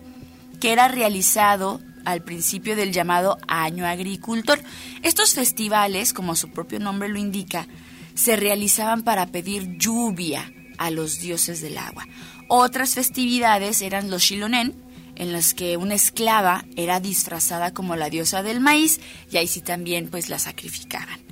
que 0.60 0.72
era 0.72 0.88
realizado 0.88 1.80
al 2.04 2.22
principio 2.22 2.76
del 2.76 2.92
llamado 2.92 3.38
Año 3.48 3.86
Agricultor. 3.86 4.60
Estos 5.02 5.34
festivales, 5.34 6.12
como 6.12 6.36
su 6.36 6.50
propio 6.50 6.78
nombre 6.78 7.08
lo 7.08 7.18
indica, 7.18 7.66
se 8.14 8.36
realizaban 8.36 9.02
para 9.02 9.26
pedir 9.26 9.76
lluvia 9.78 10.52
a 10.78 10.90
los 10.90 11.20
dioses 11.20 11.60
del 11.60 11.78
agua. 11.78 12.06
Otras 12.48 12.94
festividades 12.94 13.80
eran 13.80 14.10
los 14.10 14.22
Shilonen, 14.22 14.74
en 15.16 15.32
las 15.32 15.54
que 15.54 15.76
una 15.76 15.94
esclava 15.94 16.64
era 16.76 17.00
disfrazada 17.00 17.72
como 17.72 17.96
la 17.96 18.10
diosa 18.10 18.42
del 18.42 18.60
maíz 18.60 19.00
y 19.30 19.36
ahí 19.36 19.46
sí 19.46 19.60
también 19.60 20.08
pues 20.08 20.28
la 20.28 20.38
sacrificaban. 20.38 21.23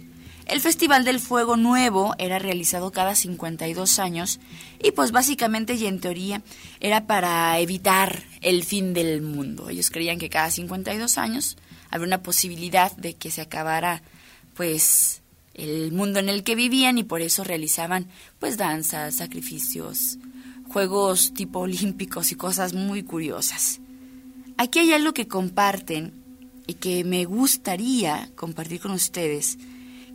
El 0.47 0.61
Festival 0.61 1.05
del 1.05 1.21
Fuego 1.21 1.57
Nuevo 1.57 2.15
era 2.19 2.39
realizado 2.39 2.91
cada 2.91 3.15
52 3.15 3.99
años 3.99 4.41
y 4.83 4.91
pues 4.91 5.13
básicamente 5.13 5.75
y 5.75 5.87
en 5.87 6.01
teoría 6.01 6.43
era 6.81 7.07
para 7.07 7.59
evitar 7.61 8.23
el 8.41 8.65
fin 8.65 8.93
del 8.93 9.23
mundo. 9.23 9.69
Ellos 9.69 9.91
creían 9.91 10.19
que 10.19 10.29
cada 10.29 10.51
52 10.51 11.19
años 11.19 11.57
había 11.91 12.07
una 12.07 12.23
posibilidad 12.23 12.95
de 12.97 13.15
que 13.15 13.31
se 13.31 13.41
acabara 13.41 14.03
pues 14.55 15.23
el 15.55 15.93
mundo 15.93 16.19
en 16.19 16.29
el 16.29 16.43
que 16.43 16.55
vivían 16.55 16.99
y 16.99 17.05
por 17.05 17.21
eso 17.21 17.45
realizaban 17.45 18.09
pues 18.39 18.57
danzas, 18.57 19.17
sacrificios, 19.17 20.19
juegos 20.69 21.35
tipo 21.35 21.61
olímpicos 21.61 22.33
y 22.33 22.35
cosas 22.35 22.73
muy 22.75 23.03
curiosas. 23.03 23.81
Aquí 24.57 24.81
hay 24.81 24.93
algo 24.93 25.15
que 25.15 25.29
comparten 25.29 26.13
y 26.67 26.75
que 26.75 27.05
me 27.05 27.25
gustaría 27.25 28.31
compartir 28.37 28.81
con 28.81 28.93
ustedes, 28.93 29.59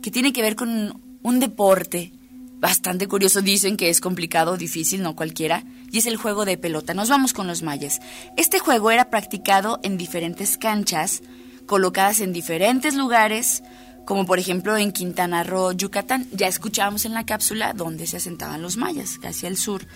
que 0.02 0.10
tiene 0.10 0.32
que 0.32 0.42
ver 0.42 0.56
con 0.56 1.00
un 1.22 1.40
deporte 1.40 2.12
bastante 2.60 3.06
curioso. 3.06 3.42
Dicen 3.42 3.76
que 3.76 3.88
es 3.88 4.00
complicado, 4.00 4.56
difícil, 4.56 5.02
no 5.02 5.16
cualquiera, 5.16 5.64
y 5.90 5.98
es 5.98 6.06
el 6.06 6.16
juego 6.16 6.44
de 6.44 6.58
pelota. 6.58 6.94
Nos 6.94 7.08
vamos 7.08 7.32
con 7.32 7.46
los 7.46 7.62
mayas. 7.62 8.00
Este 8.36 8.58
juego 8.58 8.90
era 8.90 9.10
practicado 9.10 9.80
en 9.82 9.96
diferentes 9.96 10.58
canchas, 10.58 11.22
colocadas 11.66 12.20
en 12.20 12.32
diferentes 12.32 12.94
lugares, 12.94 13.62
como 14.04 14.24
por 14.24 14.38
ejemplo 14.38 14.76
en 14.76 14.92
Quintana 14.92 15.44
Roo, 15.44 15.72
Yucatán. 15.72 16.26
Ya 16.32 16.48
escuchábamos 16.48 17.04
en 17.04 17.14
la 17.14 17.26
cápsula 17.26 17.74
donde 17.74 18.06
se 18.06 18.16
asentaban 18.16 18.62
los 18.62 18.76
mayas, 18.76 19.18
hacia 19.22 19.48
el 19.48 19.56
sur 19.56 19.86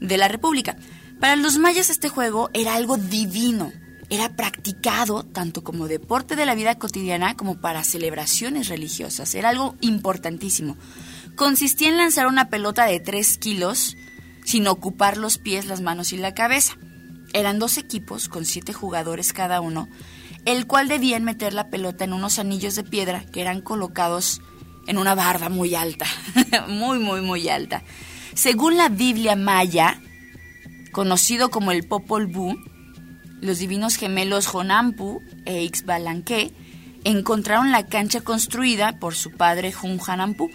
de 0.00 0.16
la 0.16 0.28
República. 0.28 0.76
Para 1.20 1.36
los 1.36 1.58
mayas 1.58 1.88
este 1.88 2.08
juego 2.08 2.50
era 2.52 2.74
algo 2.74 2.96
divino, 2.96 3.72
era 4.12 4.36
practicado 4.36 5.22
tanto 5.22 5.64
como 5.64 5.88
deporte 5.88 6.36
de 6.36 6.44
la 6.44 6.54
vida 6.54 6.74
cotidiana 6.74 7.34
como 7.34 7.62
para 7.62 7.82
celebraciones 7.82 8.68
religiosas, 8.68 9.34
era 9.34 9.48
algo 9.48 9.74
importantísimo. 9.80 10.76
Consistía 11.34 11.88
en 11.88 11.96
lanzar 11.96 12.26
una 12.26 12.50
pelota 12.50 12.84
de 12.84 13.00
3 13.00 13.38
kilos 13.38 13.96
sin 14.44 14.66
ocupar 14.66 15.16
los 15.16 15.38
pies, 15.38 15.64
las 15.64 15.80
manos 15.80 16.12
y 16.12 16.18
la 16.18 16.34
cabeza. 16.34 16.76
Eran 17.32 17.58
dos 17.58 17.78
equipos 17.78 18.28
con 18.28 18.44
siete 18.44 18.74
jugadores 18.74 19.32
cada 19.32 19.62
uno, 19.62 19.88
el 20.44 20.66
cual 20.66 20.88
debían 20.88 21.24
meter 21.24 21.54
la 21.54 21.70
pelota 21.70 22.04
en 22.04 22.12
unos 22.12 22.38
anillos 22.38 22.74
de 22.74 22.84
piedra 22.84 23.24
que 23.32 23.40
eran 23.40 23.62
colocados 23.62 24.42
en 24.86 24.98
una 24.98 25.14
barda 25.14 25.48
muy 25.48 25.74
alta, 25.74 26.04
muy, 26.68 26.98
muy, 26.98 27.22
muy 27.22 27.48
alta. 27.48 27.82
Según 28.34 28.76
la 28.76 28.90
Biblia 28.90 29.36
maya, 29.36 30.02
conocido 30.92 31.48
como 31.48 31.72
el 31.72 31.88
Popol 31.88 32.26
Vuh, 32.26 32.58
los 33.42 33.58
divinos 33.58 33.96
gemelos 33.96 34.46
Jonampu 34.46 35.20
e 35.44 35.64
Ixbalanque 35.64 36.52
encontraron 37.02 37.72
la 37.72 37.86
cancha 37.86 38.20
construida 38.20 39.00
por 39.00 39.16
su 39.16 39.32
padre 39.32 39.72
Junjanampu, 39.72 40.48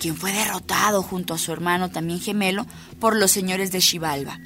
quien 0.00 0.16
fue 0.16 0.32
derrotado 0.32 1.02
junto 1.02 1.34
a 1.34 1.38
su 1.38 1.52
hermano 1.52 1.90
también 1.90 2.20
gemelo 2.20 2.66
por 2.98 3.14
los 3.16 3.30
señores 3.30 3.70
de 3.70 3.82
Xibalba. 3.82 4.40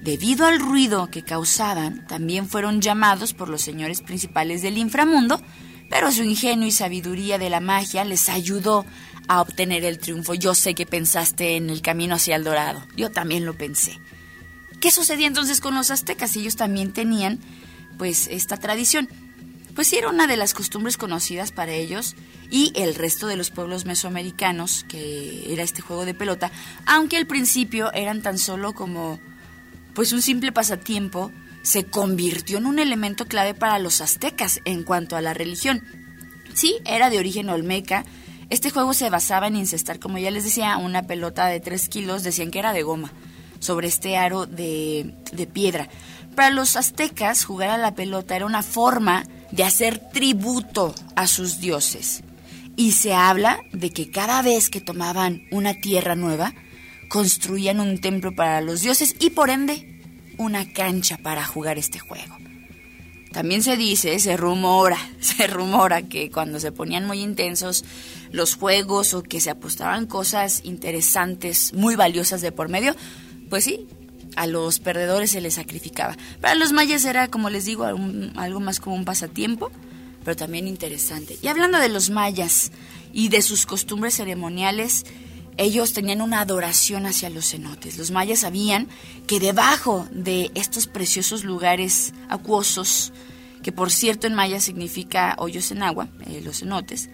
Debido 0.00 0.46
al 0.46 0.60
ruido 0.60 1.10
que 1.10 1.22
causaban, 1.22 2.06
también 2.06 2.48
fueron 2.48 2.80
llamados 2.80 3.34
por 3.34 3.50
los 3.50 3.60
señores 3.60 4.00
principales 4.00 4.62
del 4.62 4.78
inframundo, 4.78 5.42
pero 5.90 6.10
su 6.12 6.22
ingenio 6.22 6.66
y 6.68 6.72
sabiduría 6.72 7.36
de 7.36 7.50
la 7.50 7.60
magia 7.60 8.02
les 8.06 8.30
ayudó 8.30 8.86
a 9.28 9.42
obtener 9.42 9.84
el 9.84 9.98
triunfo. 9.98 10.32
Yo 10.32 10.54
sé 10.54 10.74
que 10.74 10.86
pensaste 10.86 11.56
en 11.56 11.68
el 11.68 11.82
camino 11.82 12.14
hacia 12.14 12.36
el 12.36 12.44
dorado. 12.44 12.82
Yo 12.96 13.10
también 13.10 13.44
lo 13.44 13.58
pensé. 13.58 14.00
¿Qué 14.80 14.90
sucedía 14.90 15.26
entonces 15.26 15.60
con 15.60 15.74
los 15.74 15.90
aztecas? 15.90 16.34
Ellos 16.36 16.56
también 16.56 16.92
tenían 16.92 17.38
pues 17.98 18.28
esta 18.28 18.56
tradición. 18.56 19.08
Pues 19.74 19.88
sí, 19.88 19.96
era 19.96 20.08
una 20.08 20.26
de 20.26 20.36
las 20.36 20.54
costumbres 20.54 20.96
conocidas 20.96 21.52
para 21.52 21.72
ellos 21.72 22.16
y 22.50 22.72
el 22.74 22.94
resto 22.94 23.26
de 23.26 23.36
los 23.36 23.50
pueblos 23.50 23.84
mesoamericanos, 23.84 24.84
que 24.88 25.52
era 25.52 25.62
este 25.62 25.82
juego 25.82 26.04
de 26.04 26.14
pelota, 26.14 26.50
aunque 26.86 27.16
al 27.16 27.26
principio 27.26 27.92
eran 27.92 28.22
tan 28.22 28.38
solo 28.38 28.74
como 28.74 29.20
pues 29.94 30.12
un 30.12 30.22
simple 30.22 30.50
pasatiempo, 30.50 31.30
se 31.62 31.84
convirtió 31.84 32.58
en 32.58 32.66
un 32.66 32.78
elemento 32.78 33.26
clave 33.26 33.54
para 33.54 33.78
los 33.78 34.00
aztecas 34.00 34.60
en 34.64 34.82
cuanto 34.82 35.16
a 35.16 35.20
la 35.20 35.34
religión. 35.34 35.84
Sí, 36.54 36.78
era 36.84 37.10
de 37.10 37.18
origen 37.18 37.48
olmeca, 37.48 38.04
este 38.48 38.70
juego 38.70 38.94
se 38.94 39.10
basaba 39.10 39.46
en 39.46 39.56
incestar, 39.56 40.00
como 40.00 40.18
ya 40.18 40.30
les 40.30 40.44
decía, 40.44 40.76
una 40.78 41.02
pelota 41.02 41.46
de 41.46 41.60
3 41.60 41.88
kilos, 41.88 42.22
decían 42.22 42.50
que 42.50 42.58
era 42.58 42.72
de 42.72 42.82
goma, 42.82 43.12
sobre 43.60 43.86
este 43.88 44.16
aro 44.16 44.46
de, 44.46 45.14
de 45.32 45.46
piedra. 45.46 45.88
Para 46.34 46.50
los 46.50 46.76
aztecas, 46.76 47.44
jugar 47.44 47.70
a 47.70 47.78
la 47.78 47.94
pelota 47.94 48.34
era 48.34 48.46
una 48.46 48.62
forma 48.62 49.24
de 49.52 49.64
hacer 49.64 50.00
tributo 50.12 50.94
a 51.16 51.26
sus 51.26 51.60
dioses. 51.60 52.22
Y 52.76 52.92
se 52.92 53.14
habla 53.14 53.60
de 53.72 53.90
que 53.90 54.10
cada 54.10 54.42
vez 54.42 54.70
que 54.70 54.80
tomaban 54.80 55.42
una 55.50 55.74
tierra 55.74 56.14
nueva, 56.16 56.54
construían 57.08 57.80
un 57.80 58.00
templo 58.00 58.34
para 58.34 58.60
los 58.60 58.80
dioses 58.80 59.16
y 59.18 59.30
por 59.30 59.50
ende 59.50 60.00
una 60.38 60.72
cancha 60.72 61.18
para 61.18 61.44
jugar 61.44 61.76
este 61.76 61.98
juego. 61.98 62.36
También 63.32 63.62
se 63.62 63.76
dice, 63.76 64.18
se 64.18 64.36
rumora, 64.36 64.98
se 65.20 65.46
rumora 65.46 66.02
que 66.02 66.30
cuando 66.30 66.58
se 66.60 66.72
ponían 66.72 67.06
muy 67.06 67.20
intensos 67.20 67.84
los 68.32 68.54
juegos 68.54 69.14
o 69.14 69.22
que 69.22 69.40
se 69.40 69.50
apostaban 69.50 70.06
cosas 70.06 70.62
interesantes, 70.64 71.74
muy 71.74 71.96
valiosas 71.96 72.40
de 72.40 72.52
por 72.52 72.68
medio, 72.68 72.94
pues 73.50 73.64
sí, 73.64 73.86
a 74.36 74.46
los 74.46 74.78
perdedores 74.78 75.32
se 75.32 75.40
les 75.40 75.54
sacrificaba. 75.54 76.16
Para 76.40 76.54
los 76.54 76.72
mayas 76.72 77.04
era, 77.04 77.28
como 77.28 77.50
les 77.50 77.64
digo, 77.66 77.84
algo 77.84 78.60
más 78.60 78.80
como 78.80 78.96
un 78.96 79.04
pasatiempo, 79.04 79.70
pero 80.24 80.36
también 80.36 80.68
interesante. 80.68 81.38
Y 81.42 81.48
hablando 81.48 81.78
de 81.78 81.88
los 81.88 82.10
mayas 82.10 82.72
y 83.12 83.28
de 83.28 83.42
sus 83.42 83.66
costumbres 83.66 84.14
ceremoniales, 84.14 85.04
ellos 85.56 85.92
tenían 85.92 86.22
una 86.22 86.40
adoración 86.40 87.06
hacia 87.06 87.28
los 87.28 87.50
cenotes. 87.50 87.98
Los 87.98 88.10
mayas 88.10 88.40
sabían 88.40 88.88
que 89.26 89.40
debajo 89.40 90.06
de 90.10 90.50
estos 90.54 90.86
preciosos 90.86 91.44
lugares 91.44 92.14
acuosos, 92.28 93.12
que 93.62 93.72
por 93.72 93.90
cierto 93.90 94.26
en 94.26 94.34
maya 94.34 94.60
significa 94.60 95.34
hoyos 95.38 95.70
en 95.70 95.82
agua, 95.82 96.08
eh, 96.26 96.40
los 96.42 96.60
cenotes, 96.60 97.10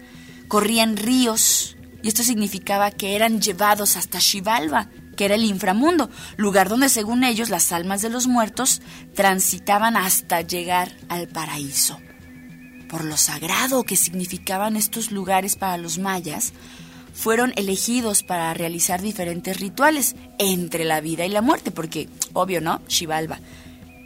corrían 0.47 0.95
ríos 0.95 1.75
y 2.03 2.07
esto 2.07 2.23
significaba 2.23 2.91
que 2.91 3.15
eran 3.15 3.41
llevados 3.41 3.97
hasta 3.97 4.21
Xibalba, 4.21 4.89
que 5.17 5.25
era 5.25 5.35
el 5.35 5.43
inframundo, 5.43 6.09
lugar 6.37 6.69
donde 6.69 6.87
según 6.87 7.25
ellos 7.25 7.49
las 7.49 7.73
almas 7.73 8.01
de 8.01 8.09
los 8.09 8.27
muertos 8.27 8.81
transitaban 9.13 9.97
hasta 9.97 10.39
llegar 10.39 10.95
al 11.09 11.27
paraíso. 11.27 11.99
Por 12.87 13.03
lo 13.03 13.17
sagrado 13.17 13.83
que 13.83 13.97
significaban 13.97 14.77
estos 14.77 15.11
lugares 15.11 15.57
para 15.57 15.75
los 15.75 15.97
mayas, 15.97 16.53
fueron 17.13 17.51
elegidos 17.55 18.23
para 18.23 18.53
realizar 18.53 19.01
diferentes 19.01 19.59
rituales 19.59 20.15
entre 20.37 20.85
la 20.85 21.01
vida 21.01 21.25
y 21.25 21.29
la 21.29 21.41
muerte, 21.41 21.71
porque 21.71 22.07
obvio, 22.33 22.61
¿no? 22.61 22.79
Xibalba. 22.87 23.39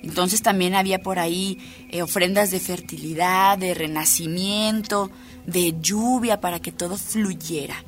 Entonces 0.01 0.41
también 0.41 0.73
había 0.73 1.03
por 1.03 1.19
ahí 1.19 1.59
eh, 1.89 2.01
ofrendas 2.01 2.49
de 2.49 2.59
fertilidad, 2.59 3.57
de 3.57 3.73
renacimiento, 3.73 5.11
de 5.45 5.75
lluvia 5.79 6.39
para 6.39 6.59
que 6.59 6.71
todo 6.71 6.97
fluyera. 6.97 7.83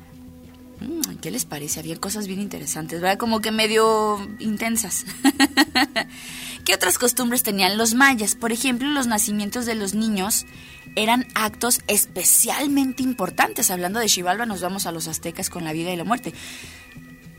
Mm, 0.86 1.16
¿Qué 1.20 1.30
les 1.30 1.44
parece? 1.44 1.80
Había 1.80 1.96
cosas 1.96 2.26
bien 2.26 2.40
interesantes, 2.40 3.00
¿verdad? 3.00 3.18
Como 3.18 3.40
que 3.40 3.50
medio 3.50 4.18
intensas. 4.38 5.06
¿Qué 6.64 6.74
otras 6.74 6.98
costumbres 6.98 7.42
tenían 7.42 7.76
los 7.76 7.94
mayas? 7.94 8.34
Por 8.34 8.52
ejemplo, 8.52 8.88
los 8.88 9.06
nacimientos 9.06 9.66
de 9.66 9.74
los 9.74 9.94
niños 9.94 10.46
eran 10.96 11.26
actos 11.34 11.80
especialmente 11.88 13.02
importantes. 13.02 13.70
Hablando 13.70 14.00
de 14.00 14.08
Xibalba, 14.08 14.46
nos 14.46 14.60
vamos 14.60 14.86
a 14.86 14.92
los 14.92 15.08
aztecas 15.08 15.50
con 15.50 15.64
la 15.64 15.72
vida 15.72 15.92
y 15.92 15.96
la 15.96 16.04
muerte. 16.04 16.32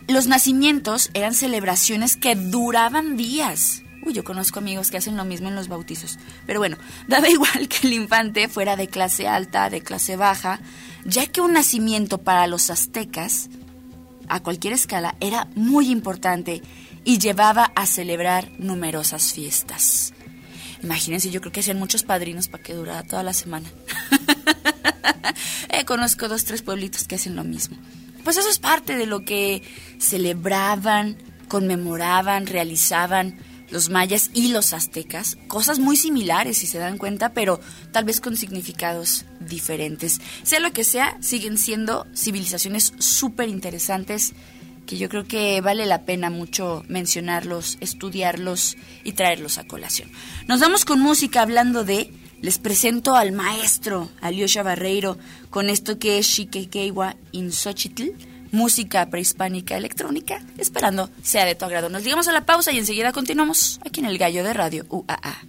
Los 0.07 0.27
nacimientos 0.27 1.09
eran 1.13 1.33
celebraciones 1.33 2.17
que 2.17 2.35
duraban 2.35 3.17
días. 3.17 3.81
Uy, 4.03 4.13
yo 4.13 4.23
conozco 4.23 4.59
amigos 4.59 4.91
que 4.91 4.97
hacen 4.97 5.17
lo 5.17 5.25
mismo 5.25 5.49
en 5.49 5.55
los 5.55 5.67
bautizos. 5.67 6.19
Pero 6.45 6.59
bueno, 6.59 6.77
daba 7.07 7.27
igual 7.29 7.67
que 7.67 7.87
el 7.87 7.93
infante 7.93 8.47
fuera 8.47 8.75
de 8.75 8.87
clase 8.87 9.27
alta, 9.27 9.69
de 9.71 9.81
clase 9.81 10.15
baja, 10.15 10.59
ya 11.05 11.27
que 11.27 11.41
un 11.41 11.53
nacimiento 11.53 12.17
para 12.17 12.47
los 12.47 12.69
aztecas, 12.69 13.49
a 14.27 14.41
cualquier 14.41 14.73
escala, 14.73 15.15
era 15.19 15.47
muy 15.55 15.89
importante 15.89 16.61
y 17.03 17.19
llevaba 17.19 17.71
a 17.75 17.85
celebrar 17.85 18.49
numerosas 18.57 19.31
fiestas. 19.31 20.13
Imagínense, 20.81 21.29
yo 21.29 21.39
creo 21.41 21.53
que 21.53 21.59
hacían 21.61 21.79
muchos 21.79 22.03
padrinos 22.03 22.47
para 22.47 22.63
que 22.63 22.73
durara 22.73 23.03
toda 23.03 23.23
la 23.23 23.33
semana. 23.33 23.69
eh, 25.69 25.85
conozco 25.85 26.27
dos, 26.27 26.43
tres 26.43 26.63
pueblitos 26.63 27.07
que 27.07 27.15
hacen 27.15 27.35
lo 27.35 27.43
mismo. 27.43 27.77
Pues 28.23 28.37
eso 28.37 28.49
es 28.49 28.59
parte 28.59 28.97
de 28.97 29.05
lo 29.05 29.23
que 29.23 29.61
celebraban, 29.99 31.17
conmemoraban, 31.47 32.47
realizaban 32.47 33.37
los 33.75 33.89
mayas 33.89 34.31
y 34.33 34.47
los 34.47 34.71
aztecas, 34.71 35.37
cosas 35.49 35.79
muy 35.79 35.97
similares 35.97 36.59
si 36.59 36.65
se 36.65 36.77
dan 36.77 36.97
cuenta, 36.97 37.33
pero 37.33 37.59
tal 37.91 38.05
vez 38.05 38.21
con 38.21 38.37
significados 38.37 39.25
diferentes. 39.41 40.21
Sea 40.43 40.61
lo 40.61 40.71
que 40.71 40.85
sea, 40.85 41.17
siguen 41.19 41.57
siendo 41.57 42.07
civilizaciones 42.15 42.93
súper 42.99 43.49
interesantes 43.49 44.33
que 44.85 44.97
yo 44.97 45.09
creo 45.09 45.27
que 45.27 45.59
vale 45.59 45.85
la 45.85 46.03
pena 46.03 46.29
mucho 46.29 46.85
mencionarlos, 46.87 47.77
estudiarlos 47.81 48.77
y 49.03 49.11
traerlos 49.11 49.57
a 49.57 49.67
colación. 49.67 50.09
Nos 50.47 50.61
vamos 50.61 50.85
con 50.85 51.01
música 51.01 51.41
hablando 51.41 51.83
de, 51.83 52.13
les 52.41 52.59
presento 52.59 53.15
al 53.15 53.33
maestro 53.33 54.09
Alyosha 54.21 54.63
Barreiro 54.63 55.17
con 55.49 55.69
esto 55.69 55.99
que 55.99 56.17
es 56.19 56.27
Shikekewa 56.27 57.17
in 57.33 57.51
Xochitl, 57.51 58.13
música 58.55 59.05
prehispánica 59.09 59.77
electrónica, 59.77 60.41
esperando 60.57 61.09
sea 61.21 61.45
de 61.45 61.55
tu 61.55 61.65
agrado. 61.65 61.89
Nos 61.89 62.03
digamos 62.03 62.27
a 62.27 62.31
la 62.31 62.45
pausa 62.45 62.71
y 62.71 62.79
enseguida 62.79 63.11
continuamos 63.11 63.79
aquí 63.85 63.99
en 63.99 64.07
el 64.07 64.17
Gallo 64.17 64.43
de 64.43 64.53
Radio 64.53 64.85
UAA. 64.89 65.43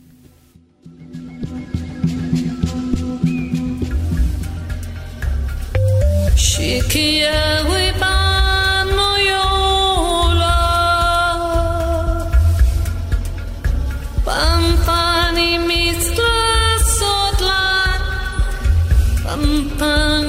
Pampani 14.24 15.58
Pampani 19.24 20.25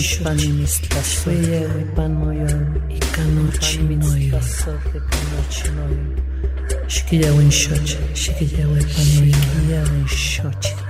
dziś 0.00 0.16
Pan 0.16 0.36
mistrza 0.36 1.02
swoje, 1.02 1.68
Pan 1.96 2.12
moją 2.14 2.46
i 2.88 2.98
kanoci 2.98 3.78
moją. 3.80 4.40
Śkidełyn 6.88 7.50
siocie, 7.50 7.96
śkidełyn 8.14 8.84
Pan 8.84 9.06
moją, 9.16 9.32
śkidełyn 9.32 10.08
siocie. 10.08 10.89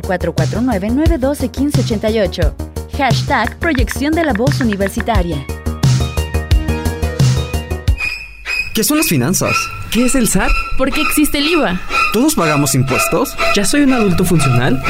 Al 0.00 0.20
449-912-1588. 0.20 2.54
Hashtag 2.96 3.58
Proyección 3.58 4.12
de 4.12 4.24
la 4.24 4.32
Voz 4.32 4.60
Universitaria. 4.60 5.44
¿Qué 8.74 8.84
son 8.84 8.98
las 8.98 9.08
finanzas? 9.08 9.56
¿Qué 9.90 10.06
es 10.06 10.14
el 10.14 10.28
SAT? 10.28 10.52
¿Por 10.78 10.92
qué 10.92 11.02
existe 11.02 11.38
el 11.38 11.48
IVA? 11.48 11.80
¿Todos 12.12 12.34
pagamos 12.34 12.74
impuestos? 12.74 13.34
¿Ya 13.54 13.64
soy 13.64 13.82
un 13.82 13.92
adulto 13.92 14.24
funcional? 14.24 14.82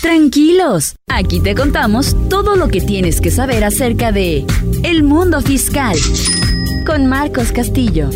Tranquilos, 0.00 0.94
aquí 1.08 1.40
te 1.40 1.54
contamos 1.54 2.16
todo 2.30 2.56
lo 2.56 2.68
que 2.68 2.80
tienes 2.80 3.20
que 3.20 3.30
saber 3.30 3.62
acerca 3.64 4.10
de 4.10 4.46
el 4.82 5.02
mundo 5.02 5.42
fiscal 5.42 5.98
con 6.86 7.06
Marcos 7.06 7.52
Castillo. 7.52 8.08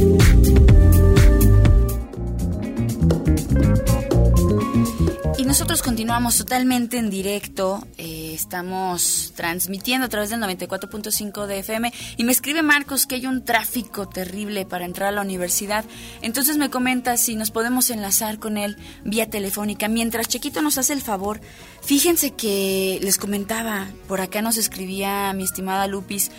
Continuamos 6.13 6.37
totalmente 6.37 6.99
en 6.99 7.09
directo. 7.09 7.87
eh, 7.97 8.33
estamos 8.35 9.33
transmitiendo 9.35 10.05
a 10.05 10.11
través 10.11 10.29
del 10.29 10.41
94.5 10.41 11.47
de 11.47 11.61
FM. 11.61 11.91
Y 12.19 12.25
me 12.25 12.33
escribe 12.33 12.61
Marcos 12.61 13.07
que 13.07 13.15
hay 13.15 13.27
un 13.27 13.47
tráfico 13.47 14.07
terrible 14.07 14.67
para 14.67 14.85
entrar 14.85 15.09
a 15.09 15.13
la 15.13 15.23
universidad. 15.23 15.87
Entonces 16.21 16.59
me 16.59 16.69
comenta 16.69 17.17
si 17.17 17.35
nos 17.35 17.51
podemos 17.51 17.89
enlazar 17.89 18.39
con 18.39 18.59
él 18.59 18.77
vía 19.07 19.31
telefónica. 19.31 19.89
Mientras 19.89 20.29
Chequito 20.29 20.61
nos 20.61 20.77
hace 20.77 20.93
el 20.93 21.01
favor, 21.01 21.41
fíjense 21.81 22.33
que 22.33 22.99
les 23.01 23.17
comentaba, 23.17 23.87
por 24.07 24.21
acá 24.21 24.43
nos 24.43 24.59
escribía 24.59 25.33
mi 25.33 25.45
estimada 25.45 25.87
Lupis, 25.87 26.31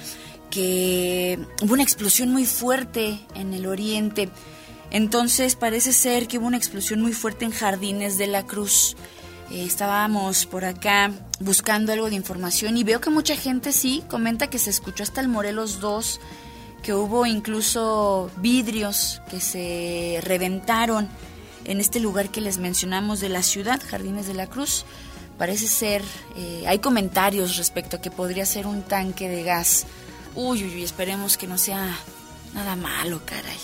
que 0.52 1.40
hubo 1.64 1.74
una 1.74 1.82
explosión 1.82 2.32
muy 2.32 2.46
fuerte 2.46 3.20
en 3.34 3.56
el 3.56 3.66
oriente. 3.66 4.30
Entonces 4.92 5.56
parece 5.56 5.94
ser 5.94 6.28
que 6.28 6.38
hubo 6.38 6.46
una 6.46 6.58
explosión 6.58 7.02
muy 7.02 7.14
fuerte 7.14 7.46
en 7.46 7.52
Jardines 7.52 8.20
de 8.20 8.28
la 8.28 8.46
Cruz. 8.46 8.96
Eh, 9.52 9.66
estábamos 9.66 10.46
por 10.46 10.66
acá 10.66 11.12
buscando 11.40 11.92
algo 11.94 12.10
de 12.10 12.16
información 12.16 12.78
y 12.78 12.84
veo 12.84 13.02
que 13.02 13.10
mucha 13.10 13.36
gente 13.36 13.72
sí 13.72 14.04
comenta 14.10 14.48
que 14.48 14.60
se 14.60 14.70
escuchó 14.70 15.04
hasta 15.04 15.22
el 15.22 15.28
Morelos 15.28 15.80
2, 15.80 16.20
que 16.82 16.94
hubo 16.94 17.26
incluso 17.26 18.32
vidrios 18.38 19.22
que 19.30 19.40
se 19.40 20.20
reventaron 20.22 21.10
en 21.66 21.80
este 21.80 22.00
lugar 22.00 22.30
que 22.30 22.42
les 22.42 22.58
mencionamos 22.58 23.20
de 23.20 23.30
la 23.30 23.44
ciudad, 23.44 23.82
Jardines 23.86 24.28
de 24.28 24.34
la 24.34 24.48
Cruz. 24.48 24.86
Parece 25.38 25.68
ser, 25.68 26.04
eh, 26.36 26.64
hay 26.68 26.80
comentarios 26.80 27.58
respecto 27.58 27.98
a 27.98 28.02
que 28.02 28.12
podría 28.12 28.46
ser 28.46 28.68
un 28.68 28.84
tanque 28.84 29.30
de 29.30 29.44
gas. 29.44 29.86
Uy, 30.36 30.64
uy, 30.64 30.76
uy, 30.76 30.84
esperemos 30.84 31.38
que 31.38 31.48
no 31.48 31.58
sea 31.58 31.98
nada 32.54 32.76
malo, 32.76 33.22
caray. 33.26 33.58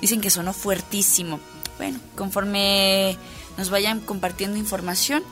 Dicen 0.00 0.20
que 0.20 0.30
sonó 0.30 0.52
fuertísimo. 0.52 1.40
Bueno, 1.78 2.00
conforme 2.16 3.16
nos 3.56 3.70
vayan 3.70 4.00
compartiendo 4.00 4.56
información, 4.56 5.22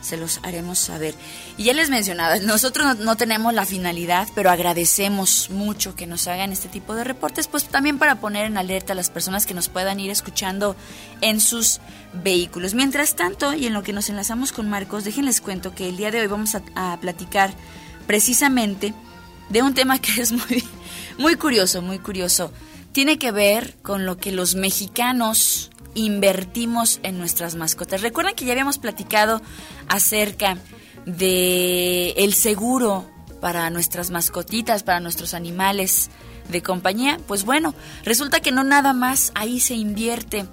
se 0.00 0.16
los 0.16 0.40
haremos 0.42 0.78
saber. 0.78 1.14
Y 1.56 1.64
ya 1.64 1.72
les 1.72 1.90
mencionaba, 1.90 2.38
nosotros 2.38 2.98
no, 2.98 3.16
tenemos 3.16 3.52
la 3.54 3.66
finalidad, 3.66 4.28
pero 4.34 4.50
agradecemos 4.50 5.50
mucho 5.50 5.94
que 5.94 6.06
nos 6.06 6.26
hagan 6.28 6.52
este 6.52 6.68
tipo 6.68 6.94
de 6.94 7.04
reportes, 7.04 7.48
pues 7.48 7.64
también 7.64 7.98
para 7.98 8.16
poner 8.16 8.46
en 8.46 8.58
alerta 8.58 8.92
a 8.92 8.96
las 8.96 9.10
personas 9.10 9.46
que 9.46 9.54
nos 9.54 9.68
puedan 9.68 10.00
ir 10.00 10.10
escuchando 10.10 10.76
en 11.20 11.40
sus 11.40 11.80
vehículos. 12.12 12.74
Mientras 12.74 13.16
tanto, 13.16 13.54
y 13.54 13.66
en 13.66 13.74
lo 13.74 13.82
que 13.82 13.92
nos 13.92 14.08
enlazamos 14.08 14.52
con 14.52 14.68
Marcos, 14.68 15.04
déjenles 15.04 15.40
cuento 15.40 15.74
que 15.74 15.88
el 15.88 15.96
día 15.96 16.10
de 16.10 16.20
hoy 16.20 16.26
vamos 16.26 16.54
a, 16.54 16.62
a 16.74 16.98
platicar 17.00 17.52
precisamente 18.06 18.94
de 19.48 19.62
un 19.62 19.74
tema 19.74 19.98
que 19.98 20.20
es 20.20 20.32
muy, 20.32 20.64
muy 21.18 21.36
curioso, 21.36 21.82
muy 21.82 21.98
curioso 21.98 22.52
tiene 22.92 23.18
que 23.18 23.30
ver 23.30 23.76
con 23.82 24.06
lo 24.06 24.16
que 24.16 24.32
los 24.32 24.54
mexicanos 24.56 25.70
invertimos 25.98 27.00
en 27.02 27.18
nuestras 27.18 27.54
mascotas. 27.54 28.02
Recuerdan 28.02 28.34
que 28.34 28.44
ya 28.44 28.52
habíamos 28.52 28.78
platicado 28.78 29.42
acerca 29.88 30.58
de 31.06 32.10
el 32.12 32.34
seguro 32.34 33.06
para 33.40 33.70
nuestras 33.70 34.10
mascotitas, 34.10 34.82
para 34.82 35.00
nuestros 35.00 35.34
animales 35.34 36.10
de 36.48 36.62
compañía. 36.62 37.18
Pues 37.26 37.44
bueno, 37.44 37.74
resulta 38.04 38.40
que 38.40 38.52
no 38.52 38.64
nada 38.64 38.92
más 38.92 39.32
ahí 39.34 39.60
se 39.60 39.74
invierte 39.74 40.46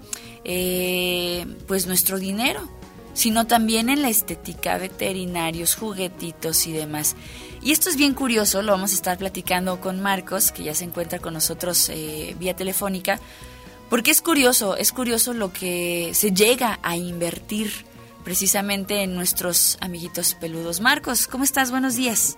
eh, 0.43 1.45
pues 1.67 1.87
nuestro 1.87 2.19
dinero, 2.19 2.67
sino 3.13 3.47
también 3.47 3.89
en 3.89 4.01
la 4.01 4.09
estética, 4.09 4.77
veterinarios, 4.77 5.75
juguetitos 5.75 6.67
y 6.67 6.73
demás. 6.73 7.15
Y 7.61 7.71
esto 7.71 7.89
es 7.89 7.95
bien 7.95 8.13
curioso, 8.13 8.61
lo 8.61 8.73
vamos 8.73 8.91
a 8.91 8.95
estar 8.95 9.17
platicando 9.17 9.81
con 9.81 9.99
Marcos, 9.99 10.51
que 10.51 10.63
ya 10.63 10.75
se 10.75 10.83
encuentra 10.83 11.17
con 11.19 11.33
nosotros 11.33 11.89
eh, 11.89 12.35
vía 12.37 12.55
telefónica, 12.55 13.19
porque 13.89 14.11
es 14.11 14.21
curioso, 14.21 14.75
es 14.77 14.91
curioso 14.91 15.33
lo 15.33 15.51
que 15.53 16.11
se 16.13 16.31
llega 16.31 16.79
a 16.83 16.97
invertir 16.97 17.71
precisamente 18.23 19.03
en 19.03 19.15
nuestros 19.15 19.77
amiguitos 19.81 20.33
peludos. 20.35 20.81
Marcos, 20.81 21.27
¿cómo 21.27 21.43
estás? 21.43 21.71
Buenos 21.71 21.95
días. 21.95 22.37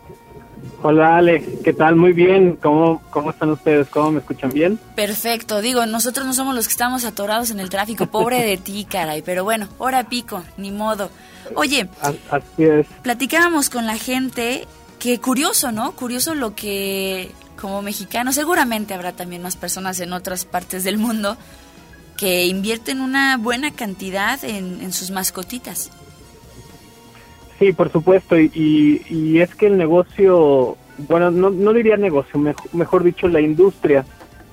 Hola 0.84 1.18
Ale, 1.18 1.44
¿qué 1.64 1.74
tal? 1.74 1.96
Muy 1.96 2.14
bien, 2.14 2.58
¿cómo, 2.62 3.02
cómo 3.10 3.32
están 3.32 3.50
ustedes? 3.50 3.88
¿Cómo 3.88 4.12
me 4.12 4.20
escuchan 4.20 4.52
bien? 4.52 4.80
Perfecto, 4.96 5.62
digo, 5.62 5.86
nosotros 5.86 6.26
no 6.26 6.34
somos 6.34 6.54
los 6.56 6.68
que 6.68 6.72
estamos 6.72 7.06
atorados 7.06 7.50
en 7.52 7.60
el 7.60 7.70
tráfico, 7.70 8.08
pobre 8.08 8.44
de 8.44 8.58
ti, 8.64 8.86
caray, 8.86 9.22
pero 9.22 9.44
bueno, 9.44 9.68
hora 9.78 10.08
pico, 10.10 10.44
ni 10.58 10.72
modo. 10.72 11.10
Oye, 11.56 11.90
así 12.02 12.64
es. 12.64 12.86
platicábamos 13.02 13.70
con 13.70 13.88
la 13.88 13.98
gente 13.98 14.68
que 15.00 15.20
curioso, 15.20 15.72
¿no? 15.72 15.94
Curioso 15.94 16.36
lo 16.36 16.54
que 16.54 17.32
como 17.60 17.82
mexicano, 17.82 18.32
seguramente 18.32 18.94
habrá 18.94 19.12
también 19.12 19.42
más 19.42 19.56
personas 19.56 20.00
en 20.00 20.14
otras 20.14 20.46
partes 20.46 20.84
del 20.84 20.98
mundo 20.98 21.38
que 22.18 22.46
invierten 22.46 23.02
una 23.02 23.38
buena 23.38 23.72
cantidad 23.72 24.44
en, 24.44 24.92
sus 24.94 25.12
mascotitas. 25.12 25.92
Sí, 27.60 27.74
por 27.74 27.92
supuesto, 27.92 28.40
y, 28.40 29.02
y 29.10 29.40
es 29.40 29.54
que 29.56 29.68
el 29.68 29.78
negocio, 29.78 30.78
bueno, 31.08 31.32
no, 31.32 31.50
no 31.50 31.74
diría 31.74 31.98
negocio, 31.98 32.40
mejor, 32.40 32.74
mejor 32.74 33.04
dicho, 33.04 33.28
la 33.28 33.42
industria 33.42 34.06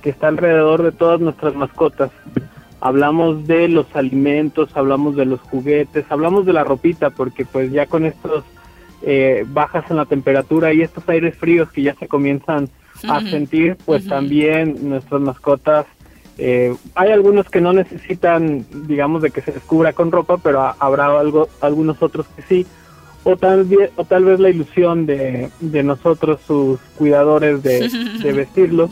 que 0.05 0.11
está 0.11 0.27
alrededor 0.27 0.83
de 0.83 0.91
todas 0.91 1.19
nuestras 1.19 1.55
mascotas. 1.55 2.11
Hablamos 2.79 3.47
de 3.47 3.67
los 3.67 3.87
alimentos, 3.95 4.69
hablamos 4.75 5.15
de 5.15 5.25
los 5.25 5.39
juguetes, 5.41 6.05
hablamos 6.09 6.45
de 6.45 6.53
la 6.53 6.63
ropita, 6.63 7.09
porque 7.09 7.43
pues 7.45 7.71
ya 7.71 7.87
con 7.87 8.05
estos 8.05 8.43
eh, 9.01 9.43
bajas 9.47 9.89
en 9.89 9.97
la 9.97 10.05
temperatura 10.05 10.73
y 10.73 10.81
estos 10.81 11.09
aires 11.09 11.35
fríos 11.35 11.71
que 11.71 11.81
ya 11.81 11.95
se 11.95 12.07
comienzan 12.07 12.69
a 13.07 13.21
sentir, 13.21 13.77
pues 13.85 14.07
también 14.07 14.89
nuestras 14.89 15.21
mascotas, 15.21 15.85
eh, 16.37 16.75
hay 16.95 17.11
algunos 17.11 17.49
que 17.49 17.61
no 17.61 17.71
necesitan, 17.71 18.65
digamos, 18.87 19.21
de 19.21 19.31
que 19.31 19.41
se 19.41 19.51
descubra 19.51 19.93
con 19.93 20.11
ropa, 20.11 20.37
pero 20.37 20.61
a, 20.61 20.75
habrá 20.79 21.05
algo, 21.19 21.47
algunos 21.61 22.01
otros 22.01 22.25
que 22.35 22.41
sí, 22.41 22.67
o 23.23 23.37
tal 23.37 23.63
vez, 23.63 23.91
o 23.95 24.03
tal 24.03 24.25
vez 24.25 24.39
la 24.39 24.49
ilusión 24.49 25.05
de, 25.05 25.49
de 25.59 25.83
nosotros, 25.83 26.41
sus 26.45 26.79
cuidadores, 26.97 27.63
de, 27.63 27.89
de 28.23 28.33
vestirlos. 28.33 28.91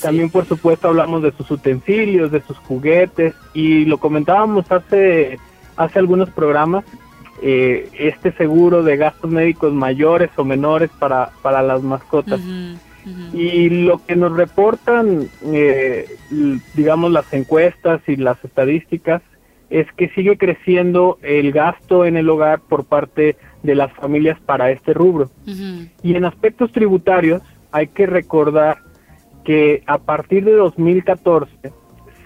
También, 0.00 0.30
por 0.30 0.46
supuesto, 0.46 0.88
hablamos 0.88 1.22
de 1.22 1.32
sus 1.32 1.50
utensilios, 1.50 2.30
de 2.30 2.42
sus 2.42 2.56
juguetes, 2.58 3.34
y 3.54 3.84
lo 3.84 3.98
comentábamos 3.98 4.70
hace, 4.70 5.38
hace 5.76 5.98
algunos 5.98 6.30
programas, 6.30 6.84
eh, 7.42 7.88
este 7.98 8.32
seguro 8.32 8.82
de 8.82 8.96
gastos 8.96 9.30
médicos 9.30 9.72
mayores 9.72 10.30
o 10.36 10.44
menores 10.44 10.90
para, 10.98 11.30
para 11.42 11.62
las 11.62 11.82
mascotas. 11.82 12.40
Uh 12.40 12.44
-huh. 12.44 12.78
Y 13.32 13.70
lo 13.70 14.04
que 14.04 14.16
nos 14.16 14.36
reportan, 14.36 15.28
eh, 15.46 16.06
digamos, 16.74 17.12
las 17.12 17.32
encuestas 17.32 18.00
y 18.06 18.16
las 18.16 18.42
estadísticas 18.44 19.22
es 19.70 19.86
que 19.92 20.08
sigue 20.10 20.38
creciendo 20.38 21.18
el 21.22 21.52
gasto 21.52 22.04
en 22.04 22.16
el 22.16 22.28
hogar 22.28 22.60
por 22.60 22.84
parte 22.84 23.36
de 23.62 23.74
las 23.74 23.92
familias 23.92 24.38
para 24.40 24.70
este 24.70 24.94
rubro. 24.94 25.30
Uh 25.46 25.50
-huh. 25.50 25.88
Y 26.02 26.14
en 26.14 26.24
aspectos 26.24 26.72
tributarios 26.72 27.42
hay 27.70 27.88
que 27.88 28.06
recordar 28.06 28.78
que 29.44 29.82
a 29.86 29.98
partir 29.98 30.44
de 30.44 30.52
2014 30.52 31.72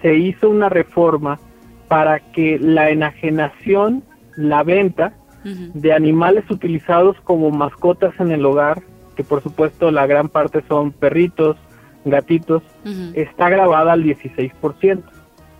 se 0.01 0.15
hizo 0.15 0.49
una 0.49 0.69
reforma 0.69 1.39
para 1.87 2.19
que 2.31 2.57
la 2.59 2.89
enajenación, 2.89 4.03
la 4.37 4.63
venta 4.63 5.13
uh 5.43 5.47
-huh. 5.47 5.73
de 5.73 5.93
animales 5.93 6.49
utilizados 6.49 7.19
como 7.21 7.51
mascotas 7.51 8.13
en 8.19 8.31
el 8.31 8.45
hogar 8.45 8.81
que 9.15 9.23
por 9.23 9.41
supuesto 9.41 9.91
la 9.91 10.07
gran 10.07 10.29
parte 10.29 10.63
son 10.67 10.91
perritos, 10.91 11.57
gatitos, 12.05 12.63
uh 12.85 12.89
-huh. 12.89 13.11
está 13.15 13.49
grabada 13.49 13.93
al 13.93 14.03
16%. 14.03 15.03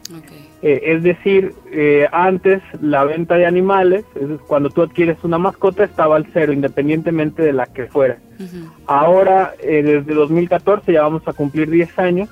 Okay. 0.10 0.50
Eh, 0.62 0.94
es 0.96 1.04
decir, 1.04 1.54
eh, 1.72 2.08
antes 2.14 2.62
la 2.82 3.04
venta 3.04 3.36
de 3.36 3.46
animales, 3.46 4.06
es 4.16 4.40
cuando 4.48 4.70
tú 4.70 4.82
adquieres 4.82 5.18
una 5.24 5.38
mascota, 5.38 5.84
estaba 5.84 6.16
al 6.16 6.28
cero, 6.32 6.54
independientemente 6.54 7.44
de 7.44 7.52
la 7.52 7.66
que 7.66 7.88
fuera. 7.88 8.18
Uh 8.40 8.44
-huh. 8.44 8.72
Ahora, 8.88 9.54
eh, 9.62 9.84
desde 9.84 10.14
2014, 10.14 10.94
ya 10.94 11.02
vamos 11.02 11.24
a 11.28 11.34
cumplir 11.34 11.70
10 11.70 12.00
años, 12.00 12.30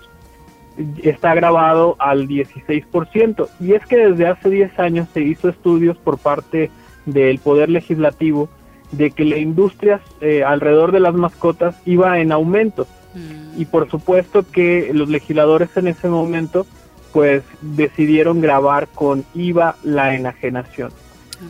está 1.04 1.36
grabado 1.36 1.98
al 2.00 2.28
16%. 2.28 3.50
Y 3.60 3.74
es 3.74 3.86
que 3.86 3.98
desde 3.98 4.28
hace 4.28 4.50
10 4.50 4.80
años 4.80 5.10
se 5.14 5.22
hizo 5.22 5.50
estudios 5.50 5.98
por 5.98 6.18
parte 6.18 6.72
del 7.06 7.40
Poder 7.40 7.70
Legislativo 7.70 8.50
de 8.92 9.12
que 9.12 9.26
la 9.26 9.38
industria 9.38 10.02
eh, 10.20 10.44
alrededor 10.44 10.92
de 10.92 11.00
las 11.00 11.14
mascotas 11.14 11.76
iba 11.86 12.20
en 12.20 12.32
aumento 12.32 12.88
mm. 13.14 13.62
y 13.62 13.66
por 13.66 13.90
supuesto 13.90 14.46
que 14.50 14.92
los 14.94 15.10
legisladores 15.10 15.70
en 15.76 15.88
ese 15.88 16.10
momento 16.10 16.66
pues 17.14 17.44
decidieron 17.62 18.42
grabar 18.42 18.88
con 18.88 19.26
IVA 19.34 19.76
la 19.84 20.16
enajenación. 20.16 20.92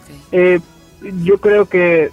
Okay. 0.02 0.20
Eh, 0.32 0.60
yo 1.24 1.40
creo 1.40 1.68
que 1.68 2.10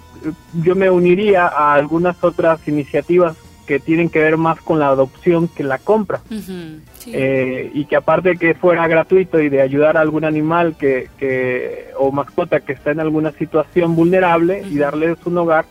yo 0.61 0.75
me 0.75 0.89
uniría 0.89 1.47
a 1.47 1.73
algunas 1.73 2.23
otras 2.23 2.67
iniciativas 2.67 3.37
que 3.69 3.79
tienen 3.79 4.09
que 4.09 4.17
ver 4.17 4.35
más 4.35 4.59
con 4.61 4.79
la 4.79 4.87
adopción 4.87 5.47
que 5.47 5.63
la 5.63 5.77
compra. 5.77 6.21
Sí. 6.27 7.11
Eh, 7.13 7.69
y 7.71 7.85
que 7.85 7.97
aparte 7.97 8.29
de 8.29 8.37
que 8.37 8.55
fuera 8.55 8.87
gratuito 8.87 9.39
y 9.39 9.47
de 9.47 9.61
ayudar 9.61 9.95
a 9.95 10.01
algún 10.01 10.25
animal 10.25 10.75
que, 10.75 11.07
que 11.19 11.91
o 11.95 12.11
mascota 12.11 12.61
que 12.61 12.73
está 12.73 12.89
en 12.89 12.99
alguna 12.99 13.31
situación 13.33 13.95
vulnerable 13.95 14.63
y 14.67 14.79
darles 14.79 15.19
un 15.23 15.37
hogar, 15.37 15.65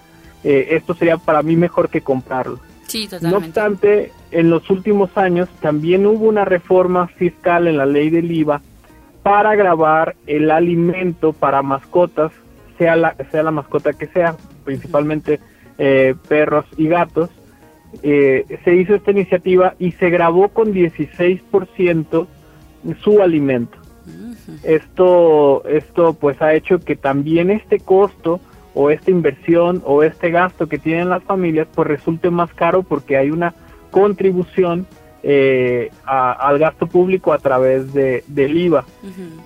eh, 0.44 0.68
esto 0.70 0.94
sería 0.94 1.16
para 1.16 1.42
mí 1.42 1.56
mejor 1.56 1.88
que 1.88 2.00
comprarlo. 2.00 2.60
sí, 2.86 3.08
No 3.20 3.38
obstante, 3.38 4.12
en 4.30 4.48
los 4.48 4.70
últimos 4.70 5.10
años 5.18 5.48
también 5.60 6.06
hubo 6.06 6.28
una 6.28 6.44
reforma 6.44 7.08
fiscal 7.08 7.66
en 7.66 7.78
la 7.78 7.86
ley 7.86 8.10
del 8.10 8.30
IVA 8.30 8.62
para 9.24 9.56
grabar 9.56 10.14
el 10.28 10.52
alimento 10.52 11.32
para 11.32 11.62
mascotas, 11.62 12.30
sea 12.78 12.94
la, 12.94 13.16
sea 13.32 13.42
la 13.42 13.50
mascota 13.50 13.92
que 13.92 14.06
sea, 14.06 14.36
principalmente 14.64 15.40
eh, 15.78 16.14
perros 16.28 16.64
y 16.76 16.86
gatos. 16.86 17.28
Eh, 18.02 18.44
se 18.64 18.74
hizo 18.76 18.94
esta 18.94 19.10
iniciativa 19.10 19.74
y 19.78 19.92
se 19.92 20.08
grabó 20.10 20.48
con 20.48 20.72
16% 20.72 22.26
su 23.02 23.20
alimento. 23.22 23.76
Esto, 24.62 25.62
esto 25.68 26.14
pues 26.14 26.40
ha 26.40 26.54
hecho 26.54 26.78
que 26.80 26.96
también 26.96 27.50
este 27.50 27.78
costo 27.80 28.40
o 28.74 28.90
esta 28.90 29.10
inversión 29.10 29.82
o 29.84 30.02
este 30.02 30.30
gasto 30.30 30.68
que 30.68 30.78
tienen 30.78 31.08
las 31.10 31.22
familias 31.24 31.68
pues 31.74 31.88
resulte 31.88 32.30
más 32.30 32.52
caro 32.54 32.82
porque 32.82 33.16
hay 33.16 33.30
una 33.30 33.54
contribución 33.90 34.86
eh, 35.24 35.90
a- 36.06 36.32
al 36.32 36.58
gasto 36.58 36.86
público 36.86 37.32
a 37.32 37.38
través 37.38 37.92
de, 37.92 38.22
del 38.28 38.56
IVA. 38.56 38.84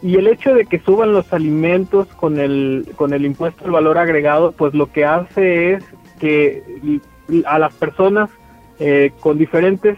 Y 0.03 0.17
el 0.17 0.27
hecho 0.29 0.55
de 0.55 0.67
que 0.67 0.79
suban 0.81 1.13
los 1.13 1.33
alimentos 1.33 2.07
con 2.09 2.39
el, 2.39 2.87
con 2.97 3.15
el 3.15 3.25
impuesto 3.25 3.65
al 3.65 3.71
valor 3.71 3.97
agregado, 3.99 4.53
pues 4.53 4.75
lo 4.75 4.93
que 4.93 5.05
hace 5.07 5.73
es 5.75 5.85
que 6.21 6.63
a 7.47 7.59
las 7.59 7.73
personas 7.75 8.29
eh, 8.85 9.13
con 9.21 9.39
diferentes, 9.39 9.97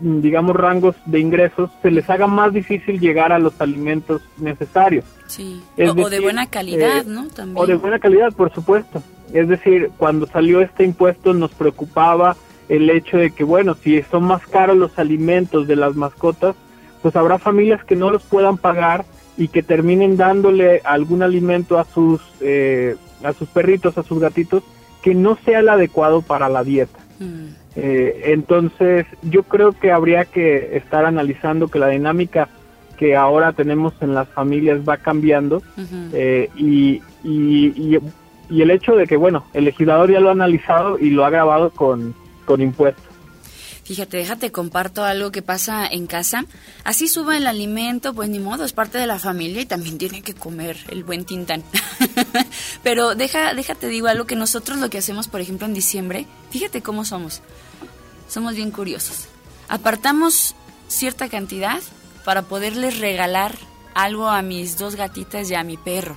mm, 0.00 0.20
digamos, 0.20 0.54
rangos 0.54 0.94
de 1.04 1.18
ingresos, 1.18 1.68
se 1.82 1.90
les 1.90 2.08
haga 2.08 2.28
más 2.28 2.52
difícil 2.52 3.00
llegar 3.00 3.32
a 3.32 3.40
los 3.40 3.60
alimentos 3.60 4.22
necesarios. 4.38 5.04
Sí. 5.26 5.60
Es 5.76 5.90
O, 5.90 6.08
de 6.08 6.20
buena 6.20 6.46
calidad, 6.46 6.98
eh, 6.98 7.04
¿no? 7.08 7.26
También. 7.26 7.58
O 7.58 7.66
de 7.66 7.74
buena 7.74 7.98
calidad, 7.98 8.32
por 8.32 8.54
supuesto. 8.54 9.02
Es 9.32 9.48
decir, 9.48 9.90
cuando 9.96 10.26
salió 10.26 10.60
este 10.60 10.84
impuesto 10.84 11.34
nos 11.34 11.50
preocupaba 11.50 12.36
el 12.68 12.88
hecho 12.88 13.16
de 13.16 13.32
que, 13.32 13.42
bueno, 13.42 13.74
si 13.74 14.00
son 14.04 14.24
más 14.24 14.46
caros 14.46 14.76
los 14.76 14.96
alimentos 14.96 15.66
de 15.66 15.74
las 15.74 15.96
mascotas, 15.96 16.54
pues 17.02 17.16
habrá 17.16 17.38
familias 17.38 17.82
que 17.84 17.96
no 17.96 18.10
los 18.10 18.22
puedan 18.22 18.58
pagar 18.58 19.04
y 19.36 19.48
que 19.48 19.64
terminen 19.64 20.16
dándole 20.16 20.82
algún 20.84 21.24
alimento 21.24 21.80
a 21.80 21.84
sus, 21.84 22.20
eh, 22.40 22.94
a 23.24 23.32
sus 23.32 23.48
perritos, 23.48 23.98
a 23.98 24.04
sus 24.04 24.20
gatitos, 24.20 24.62
que 25.02 25.16
no 25.16 25.36
sea 25.44 25.58
el 25.58 25.68
adecuado 25.68 26.22
para 26.22 26.48
la 26.48 26.62
dieta. 26.62 27.00
Mm. 27.18 27.59
Eh, 27.76 28.22
entonces, 28.26 29.06
yo 29.22 29.42
creo 29.44 29.72
que 29.72 29.92
habría 29.92 30.24
que 30.24 30.76
estar 30.76 31.04
analizando 31.04 31.68
que 31.68 31.78
la 31.78 31.88
dinámica 31.88 32.48
que 32.98 33.16
ahora 33.16 33.52
tenemos 33.52 33.94
en 34.02 34.14
las 34.14 34.28
familias 34.28 34.80
va 34.86 34.96
cambiando 34.98 35.62
eh, 36.12 36.50
y, 36.56 37.00
y, 37.24 37.66
y- 37.94 37.98
y 38.50 38.62
el 38.62 38.70
hecho 38.72 38.96
de 38.96 39.06
que, 39.06 39.16
bueno, 39.16 39.44
el 39.54 39.64
legislador 39.64 40.10
ya 40.10 40.18
lo 40.20 40.28
ha 40.28 40.32
analizado 40.32 40.98
y 40.98 41.10
lo 41.10 41.24
ha 41.24 41.30
grabado 41.30 41.70
con, 41.70 42.14
con 42.44 42.60
impuestos. 42.60 43.04
Fíjate, 43.90 44.18
déjate, 44.18 44.52
comparto 44.52 45.02
algo 45.02 45.32
que 45.32 45.42
pasa 45.42 45.84
en 45.84 46.06
casa. 46.06 46.44
Así 46.84 47.08
suba 47.08 47.36
el 47.36 47.48
alimento, 47.48 48.14
pues 48.14 48.28
ni 48.28 48.38
modo, 48.38 48.64
es 48.64 48.72
parte 48.72 48.98
de 48.98 49.06
la 49.08 49.18
familia 49.18 49.62
y 49.62 49.66
también 49.66 49.98
tiene 49.98 50.22
que 50.22 50.32
comer 50.32 50.76
el 50.90 51.02
buen 51.02 51.24
tintán. 51.24 51.64
Pero 52.84 53.16
deja, 53.16 53.52
déjate 53.52 53.88
digo 53.88 54.06
algo 54.06 54.26
que 54.26 54.36
nosotros 54.36 54.78
lo 54.78 54.90
que 54.90 54.98
hacemos, 54.98 55.26
por 55.26 55.40
ejemplo, 55.40 55.66
en 55.66 55.74
diciembre, 55.74 56.26
fíjate 56.50 56.82
cómo 56.82 57.04
somos. 57.04 57.42
Somos 58.28 58.54
bien 58.54 58.70
curiosos. 58.70 59.26
Apartamos 59.68 60.54
cierta 60.86 61.28
cantidad 61.28 61.80
para 62.24 62.42
poderles 62.42 63.00
regalar 63.00 63.56
algo 63.94 64.28
a 64.28 64.40
mis 64.42 64.78
dos 64.78 64.94
gatitas 64.94 65.50
y 65.50 65.56
a 65.56 65.64
mi 65.64 65.76
perro. 65.76 66.16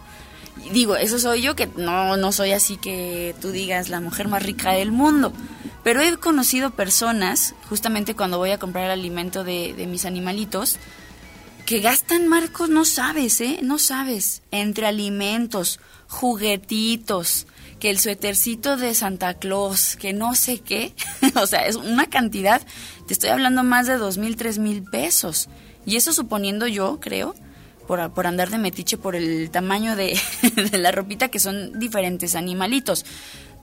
Digo, 0.72 0.96
eso 0.96 1.18
soy 1.18 1.42
yo, 1.42 1.56
que 1.56 1.66
no, 1.76 2.18
no 2.18 2.32
soy 2.34 2.52
así 2.52 2.78
que 2.78 3.34
tú 3.42 3.50
digas 3.50 3.90
la 3.90 4.00
mujer 4.00 4.28
más 4.28 4.44
rica 4.44 4.74
del 4.74 4.92
mundo. 4.92 5.34
Pero 5.84 6.02
he 6.02 6.16
conocido 6.18 6.72
personas, 6.72 7.56
justamente 7.70 8.16
cuando 8.16 8.38
voy 8.38 8.52
a 8.52 8.58
comprar 8.58 8.86
el 8.86 8.92
alimento 8.92 9.44
de, 9.44 9.74
de 9.74 9.86
mis 9.86 10.06
animalitos, 10.06 10.80
que 11.66 11.80
gastan, 11.80 12.28
Marcos, 12.28 12.70
no 12.70 12.86
sabes, 12.86 13.40
¿eh? 13.42 13.60
No 13.64 13.80
sabes. 13.80 14.42
Entre 14.52 14.86
alimentos, 14.86 15.80
juguetitos, 16.08 17.48
que 17.80 17.90
el 17.90 18.00
suétercito 18.00 18.78
de 18.78 18.94
Santa 18.94 19.34
Claus, 19.36 19.96
que 19.96 20.14
no 20.14 20.36
sé 20.36 20.60
qué. 20.60 20.94
o 21.36 21.48
sea, 21.48 21.66
es 21.66 21.76
una 21.76 22.08
cantidad, 22.08 22.62
te 23.08 23.14
estoy 23.14 23.30
hablando 23.30 23.64
más 23.64 23.88
de 23.88 23.98
dos 23.98 24.18
mil, 24.18 24.36
tres 24.36 24.58
mil 24.58 24.84
pesos. 24.84 25.50
Y 25.86 25.98
eso 25.98 26.14
suponiendo 26.14 26.68
yo, 26.68 27.00
creo, 27.02 27.36
por, 27.88 28.14
por 28.14 28.28
andar 28.28 28.50
de 28.50 28.58
metiche 28.58 28.98
por 28.98 29.16
el 29.16 29.50
tamaño 29.52 29.96
de, 29.96 30.18
de 30.72 30.78
la 30.78 30.92
ropita, 30.92 31.30
que 31.30 31.40
son 31.40 31.80
diferentes 31.80 32.36
animalitos. 32.36 33.06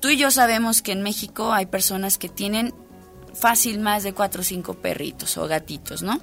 Tú 0.01 0.09
y 0.09 0.17
yo 0.17 0.31
sabemos 0.31 0.83
que 0.83 0.93
en 0.93 1.03
México 1.03 1.53
hay 1.53 1.67
personas 1.67 2.17
que 2.17 2.29
tienen 2.29 2.73
fácil 3.35 3.81
más 3.81 4.03
de 4.03 4.13
cuatro 4.13 4.41
o 4.41 4.45
cinco 4.45 4.75
perritos 4.75 5.37
o 5.37 5.47
gatitos, 5.47 6.03
¿no? 6.03 6.19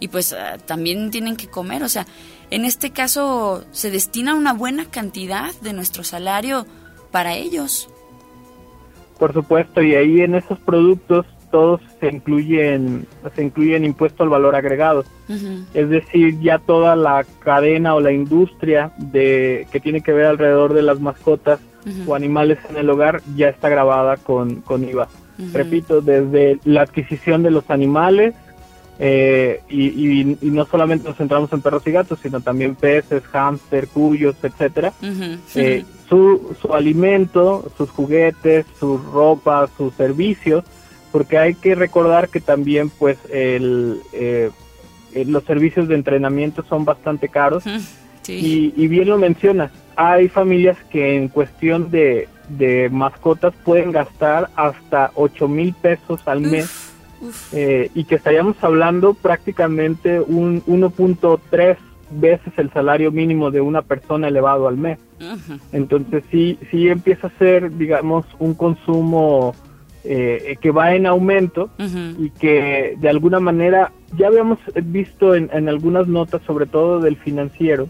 Y 0.00 0.08
pues 0.08 0.32
ah, 0.32 0.58
también 0.58 1.10
tienen 1.10 1.36
que 1.36 1.48
comer, 1.48 1.82
o 1.82 1.88
sea, 1.88 2.06
en 2.50 2.64
este 2.64 2.90
caso 2.90 3.64
se 3.70 3.90
destina 3.90 4.34
una 4.34 4.52
buena 4.52 4.86
cantidad 4.86 5.52
de 5.62 5.72
nuestro 5.72 6.04
salario 6.04 6.66
para 7.10 7.34
ellos. 7.34 7.88
Por 9.18 9.32
supuesto, 9.32 9.80
y 9.80 9.94
ahí 9.94 10.20
en 10.20 10.34
esos 10.34 10.58
productos 10.58 11.24
todos 11.52 11.80
se 12.00 12.08
incluyen, 12.08 13.06
se 13.34 13.44
incluyen 13.44 13.84
impuesto 13.84 14.24
al 14.24 14.28
valor 14.28 14.56
agregado. 14.56 15.04
Es 15.72 15.88
decir, 15.88 16.40
ya 16.40 16.58
toda 16.58 16.96
la 16.96 17.24
cadena 17.38 17.94
o 17.94 18.00
la 18.00 18.10
industria 18.10 18.92
de 18.98 19.68
que 19.70 19.78
tiene 19.78 20.00
que 20.00 20.12
ver 20.12 20.26
alrededor 20.26 20.74
de 20.74 20.82
las 20.82 20.98
mascotas 20.98 21.60
O 22.06 22.14
animales 22.14 22.58
en 22.70 22.76
el 22.76 22.88
hogar 22.90 23.20
ya 23.36 23.48
está 23.48 23.68
grabada 23.68 24.16
con, 24.16 24.62
con 24.62 24.88
IVA. 24.88 25.08
Repito, 25.52 26.00
desde 26.00 26.58
la 26.64 26.82
adquisición 26.82 27.42
de 27.42 27.50
los 27.50 27.68
animales 27.68 28.34
eh, 29.00 29.60
y, 29.68 29.86
y- 29.88 30.38
y 30.40 30.50
no 30.50 30.64
solamente 30.66 31.08
nos 31.08 31.16
centramos 31.16 31.52
en 31.52 31.60
perros 31.60 31.82
y 31.86 31.90
gatos, 31.90 32.20
sino 32.22 32.40
también 32.40 32.76
peces, 32.76 33.24
hámster, 33.24 33.88
cuyos, 33.88 34.36
etcétera. 34.42 34.92
Eh, 35.56 35.84
su, 36.08 36.54
su 36.62 36.72
alimento, 36.74 37.70
sus 37.76 37.90
juguetes, 37.90 38.64
su 38.78 38.98
ropa, 38.98 39.68
sus 39.76 39.92
servicios, 39.94 40.64
porque 41.10 41.38
hay 41.38 41.54
que 41.54 41.74
recordar 41.74 42.28
que 42.28 42.40
también 42.40 42.88
pues 42.90 43.18
el, 43.32 44.00
eh, 44.12 44.50
los 45.26 45.42
servicios 45.44 45.88
de 45.88 45.96
entrenamiento 45.96 46.64
son 46.68 46.84
bastante 46.84 47.28
caros. 47.28 47.64
Sí. 48.22 48.72
y, 48.76 48.82
y 48.82 48.88
bien 48.88 49.08
lo 49.08 49.18
mencionas, 49.18 49.70
hay 49.96 50.28
familias 50.28 50.76
que 50.90 51.16
en 51.16 51.28
cuestión 51.28 51.90
de, 51.90 52.28
de 52.48 52.88
mascotas 52.90 53.54
pueden 53.64 53.92
gastar 53.92 54.50
hasta 54.56 55.10
8 55.14 55.48
mil 55.48 55.74
pesos 55.74 56.20
al 56.26 56.40
mes 56.40 56.92
Uf. 57.20 57.54
eh, 57.54 57.90
y 57.94 58.04
que 58.04 58.16
estaríamos 58.16 58.56
hablando 58.62 59.14
prácticamente 59.14 60.20
un 60.20 60.62
1.3 60.64 61.76
veces 62.10 62.52
el 62.58 62.70
salario 62.72 63.10
mínimo 63.10 63.50
de 63.50 63.60
una 63.60 63.82
persona 63.82 64.28
elevado 64.28 64.68
al 64.68 64.76
mes. 64.76 64.98
Entonces 65.72 66.22
sí, 66.30 66.58
sí 66.70 66.88
empieza 66.88 67.28
a 67.28 67.38
ser, 67.38 67.74
digamos, 67.76 68.26
un 68.38 68.54
consumo 68.54 69.54
eh, 70.04 70.56
que 70.60 70.70
va 70.70 70.94
en 70.94 71.06
aumento 71.06 71.70
y 72.18 72.28
que 72.30 72.94
de 72.98 73.08
alguna 73.08 73.40
manera 73.40 73.90
ya 74.18 74.26
habíamos 74.26 74.58
visto 74.84 75.34
en, 75.34 75.48
en 75.52 75.68
algunas 75.68 76.06
notas, 76.06 76.42
sobre 76.46 76.66
todo 76.66 77.00
del 77.00 77.16
financiero, 77.16 77.88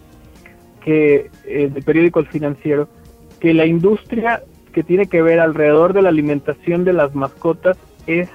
que 0.84 1.30
eh, 1.46 1.70
del 1.72 1.82
periódico 1.82 2.20
El 2.20 2.26
Financiero, 2.26 2.88
que 3.40 3.54
la 3.54 3.66
industria 3.66 4.42
que 4.72 4.82
tiene 4.82 5.06
que 5.06 5.22
ver 5.22 5.40
alrededor 5.40 5.92
de 5.92 6.02
la 6.02 6.08
alimentación 6.10 6.84
de 6.84 6.92
las 6.92 7.14
mascotas 7.14 7.76
es 8.06 8.28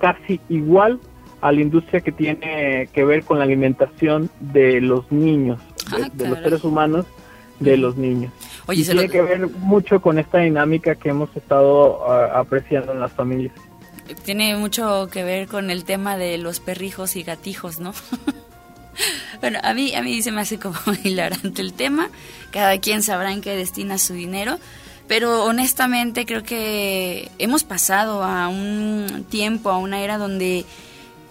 casi 0.00 0.40
igual 0.48 1.00
a 1.40 1.52
la 1.52 1.60
industria 1.62 2.00
que 2.00 2.12
tiene 2.12 2.88
que 2.92 3.04
ver 3.04 3.24
con 3.24 3.38
la 3.38 3.44
alimentación 3.44 4.30
de 4.40 4.80
los 4.80 5.10
niños, 5.10 5.58
de, 5.96 6.02
Ah, 6.04 6.10
de 6.12 6.28
los 6.28 6.38
seres 6.38 6.64
humanos, 6.64 7.06
de 7.58 7.76
los 7.76 7.96
niños. 7.96 8.32
Oye, 8.66 8.82
Y 8.82 8.84
se 8.84 8.94
lo- 8.94 9.00
tiene 9.00 9.12
que 9.12 9.22
ver 9.22 9.48
mucho 9.48 10.00
con 10.00 10.18
esta 10.18 10.38
dinámica 10.38 10.94
que 10.94 11.08
hemos 11.08 11.34
estado 11.36 12.06
ah, 12.10 12.38
apreciando 12.38 12.92
en 12.92 13.00
las 13.00 13.12
familias. 13.12 13.54
tiene 14.24 14.54
mucho 14.56 15.08
que 15.10 15.24
ver 15.24 15.48
con 15.48 15.70
el 15.70 15.84
tema 15.84 16.16
de 16.18 16.36
los 16.38 16.60
perrijos 16.60 17.16
y 17.16 17.22
gatijos, 17.22 17.80
¿no? 17.80 17.92
bueno, 19.40 19.58
a 19.62 19.74
mí, 19.74 19.94
a 19.94 20.02
mí 20.02 20.22
se 20.22 20.30
me 20.30 20.40
hace 20.40 20.58
como 20.58 20.76
hilarante 21.04 21.62
el 21.62 21.72
tema. 21.72 22.10
Cada 22.50 22.78
quien 22.78 23.02
sabrá 23.02 23.32
en 23.32 23.40
qué 23.40 23.56
destina 23.56 23.98
su 23.98 24.14
dinero. 24.14 24.58
Pero 25.08 25.44
honestamente 25.44 26.24
creo 26.24 26.44
que 26.44 27.32
hemos 27.38 27.64
pasado 27.64 28.22
a 28.22 28.46
un 28.48 29.26
tiempo, 29.28 29.70
a 29.70 29.78
una 29.78 30.00
era 30.02 30.18
donde 30.18 30.64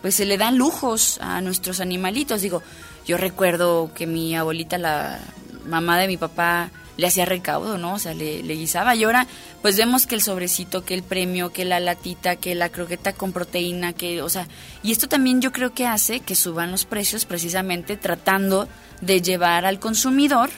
pues 0.02 0.16
se 0.16 0.26
le 0.26 0.38
dan 0.38 0.58
lujos 0.58 1.18
a 1.22 1.40
nuestros 1.40 1.80
animalitos. 1.80 2.42
Digo, 2.42 2.62
yo 3.06 3.16
recuerdo 3.16 3.92
que 3.96 4.06
mi 4.06 4.36
abuelita 4.36 4.78
la, 4.78 5.20
mamá 5.66 5.98
de 6.00 6.08
mi 6.08 6.18
papá 6.18 6.70
le 6.98 7.08
hacía 7.08 7.26
recaudo, 7.26 7.78
¿no? 7.78 7.94
O 7.94 8.00
sea, 8.00 8.14
le, 8.14 8.42
guisaba. 8.42 8.94
Y 8.96 9.06
ahora, 9.06 9.26
pues 9.62 9.78
vemos 9.78 10.06
que 10.06 10.16
el 10.16 10.22
sobrecito, 10.22 10.84
que 10.84 10.94
el 10.94 11.04
premio, 11.04 11.52
que 11.52 11.64
la 11.64 11.80
latita, 11.80 12.36
que 12.36 12.56
la 12.56 12.70
croqueta 12.70 13.14
con 13.14 13.32
proteína, 13.32 13.94
que, 13.94 14.22
o 14.22 14.30
sea, 14.30 14.48
y 14.84 14.92
esto 14.92 15.08
también 15.08 15.42
yo 15.42 15.52
creo 15.52 15.74
que 15.74 15.88
hace 15.88 16.20
que 16.20 16.36
suban 16.36 16.72
los 16.72 16.86
precios 16.86 17.26
precisamente 17.26 17.96
tratando 17.96 18.68
de 19.02 19.22
llevar 19.22 19.66
al 19.66 19.80
consumidor 19.80 20.50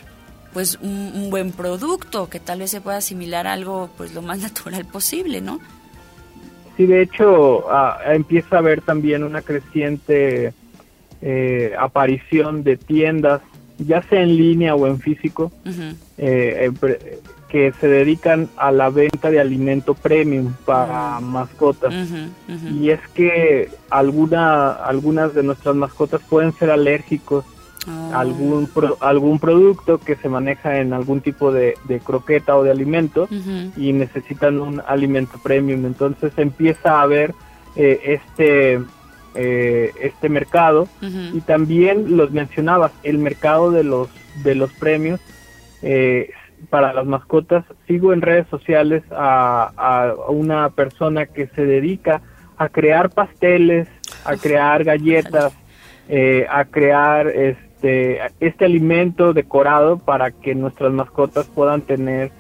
pues 0.52 0.78
un, 0.82 1.12
un 1.16 1.30
buen 1.30 1.52
producto 1.52 2.28
que 2.28 2.40
tal 2.40 2.60
vez 2.60 2.72
se 2.72 2.82
pueda 2.82 2.98
asimilar 2.98 3.48
a 3.48 3.54
algo 3.54 3.90
pues 3.96 4.14
lo 4.14 4.22
más 4.22 4.40
natural 4.42 4.86
posible, 4.86 5.42
¿no? 5.42 5.60
Sí, 6.78 6.86
de 6.86 7.04
hecho, 7.04 7.70
ah, 7.72 8.00
empieza 8.08 8.56
a 8.56 8.60
haber 8.60 8.82
también 8.82 9.24
una 9.24 9.42
creciente 9.42 10.54
eh, 11.22 11.76
aparición 11.78 12.64
de 12.64 12.78
tiendas, 12.78 13.42
ya 13.80 14.02
sea 14.04 14.22
en 14.22 14.36
línea 14.38 14.76
o 14.76 14.88
en 14.88 15.00
físico, 15.00 15.52
eh, 16.18 16.72
eh, 16.84 17.20
que 17.50 17.74
se 17.82 17.88
dedican 17.88 18.48
a 18.56 18.72
la 18.72 18.90
venta 18.90 19.30
de 19.30 19.40
alimento 19.42 19.94
premium 19.94 20.54
para 20.66 21.20
mascotas. 21.20 21.94
Y 22.80 22.90
es 22.92 23.00
que 23.14 23.70
alguna, 23.90 24.72
algunas 24.72 25.34
de 25.34 25.44
nuestras 25.44 25.76
mascotas 25.76 26.22
pueden 26.30 26.54
ser 26.54 26.72
alérgicos 26.72 27.46
Oh. 27.88 28.14
a 28.14 28.20
algún, 28.20 28.68
pro- 28.68 28.96
algún 29.00 29.40
producto 29.40 29.98
que 29.98 30.16
se 30.16 30.30
maneja 30.30 30.78
en 30.78 30.94
algún 30.94 31.20
tipo 31.20 31.52
de, 31.52 31.74
de 31.88 32.00
croqueta 32.00 32.56
o 32.56 32.62
de 32.62 32.70
alimento 32.70 33.28
y 33.76 33.92
necesitan 33.92 34.60
un 34.60 34.84
alimento 34.88 35.40
premium. 35.42 35.88
Entonces 35.88 36.32
empieza 36.38 37.00
a 37.00 37.02
haber 37.02 37.34
eh, 37.76 38.20
este, 38.20 38.80
eh, 39.36 39.92
este 40.02 40.30
mercado. 40.30 40.88
Y 41.34 41.42
también 41.42 42.18
los 42.18 42.32
mencionabas, 42.32 42.92
el 43.04 43.18
mercado 43.18 43.72
de 43.72 43.84
los, 43.84 44.10
de 44.44 44.56
los 44.56 44.72
premios 44.74 45.20
eh, 45.82 46.32
para 46.70 46.94
las 46.94 47.06
mascotas. 47.06 47.66
Sigo 47.88 48.14
en 48.14 48.22
redes 48.22 48.48
sociales 48.50 49.04
a, 49.12 49.72
a 49.78 50.14
una 50.30 50.70
persona 50.70 51.26
que 51.26 51.48
se 51.48 51.66
dedica 51.66 52.22
a 52.58 52.70
crear 52.70 53.10
pasteles, 53.10 53.88
a 54.24 54.36
crear 54.38 54.84
galletas, 54.84 55.54
eh, 56.10 56.46
a 56.50 56.66
crear 56.66 57.28
este 57.28 58.20
este 58.40 58.66
alimento 58.66 59.34
decorado 59.34 59.98
para 59.98 60.30
que 60.30 60.54
nuestras 60.54 60.92
mascotas 60.92 61.48
puedan 61.48 61.82
tener 61.82 62.32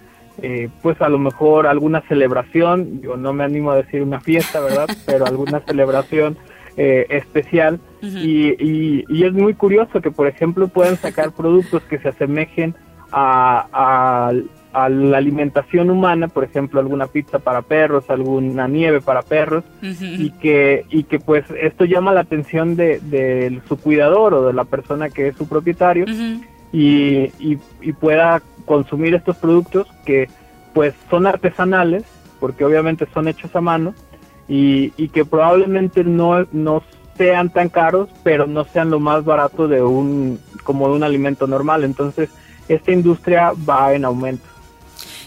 eh, 0.41 0.69
pues 0.81 1.01
a 1.01 1.09
lo 1.09 1.17
mejor 1.17 1.67
alguna 1.67 2.01
celebración, 2.07 3.01
yo 3.01 3.17
no 3.17 3.33
me 3.33 3.43
animo 3.43 3.71
a 3.71 3.77
decir 3.77 4.01
una 4.01 4.19
fiesta, 4.19 4.59
¿verdad? 4.59 4.87
Pero 5.05 5.25
alguna 5.25 5.59
celebración 5.61 6.37
eh, 6.77 7.05
especial 7.09 7.79
y, 8.01 8.55
y, 8.59 9.05
y 9.09 9.23
es 9.23 9.33
muy 9.33 9.53
curioso 9.53 10.01
que 10.01 10.09
por 10.11 10.27
ejemplo 10.27 10.67
puedan 10.67 10.97
sacar 10.97 11.31
productos 11.35 11.83
que 11.83 11.99
se 11.99 12.09
asemejen 12.09 12.75
a, 13.11 13.67
a, 13.73 14.31
a 14.73 14.89
la 14.89 15.17
alimentación 15.17 15.89
humana, 15.89 16.29
por 16.29 16.43
ejemplo 16.45 16.79
alguna 16.79 17.07
pizza 17.07 17.39
para 17.39 17.61
perros, 17.61 18.09
alguna 18.09 18.67
nieve 18.67 19.01
para 19.01 19.21
perros 19.21 19.63
y 19.81 20.31
que 20.31 20.85
y 20.89 21.03
que 21.03 21.19
pues 21.19 21.43
esto 21.61 21.85
llama 21.85 22.13
la 22.13 22.21
atención 22.21 22.75
de, 22.75 22.99
de 23.01 23.61
su 23.67 23.77
cuidador 23.77 24.33
o 24.33 24.47
de 24.47 24.53
la 24.53 24.63
persona 24.63 25.09
que 25.09 25.27
es 25.27 25.35
su 25.35 25.47
propietario 25.47 26.05
y, 26.71 27.31
y, 27.39 27.59
y 27.81 27.91
pueda 27.93 28.41
consumir 28.65 29.13
estos 29.13 29.35
productos 29.37 29.87
que 30.05 30.29
pues 30.73 30.93
son 31.09 31.27
artesanales 31.27 32.03
porque 32.39 32.63
obviamente 32.63 33.05
son 33.13 33.27
hechos 33.27 33.53
a 33.55 33.61
mano 33.61 33.93
y, 34.51 34.93
y 34.97 35.07
que 35.07 35.23
probablemente 35.23 36.03
no, 36.03 36.45
no 36.51 36.83
sean 37.17 37.49
tan 37.49 37.69
caros 37.69 38.09
pero 38.23 38.45
no 38.45 38.65
sean 38.65 38.89
lo 38.89 38.99
más 38.99 39.23
barato 39.23 39.67
de 39.67 39.81
un 39.81 40.39
como 40.63 40.89
de 40.89 40.95
un 40.95 41.03
alimento 41.03 41.47
normal 41.47 41.83
entonces 41.83 42.29
esta 42.67 42.91
industria 42.91 43.53
va 43.67 43.93
en 43.93 44.05
aumento 44.05 44.51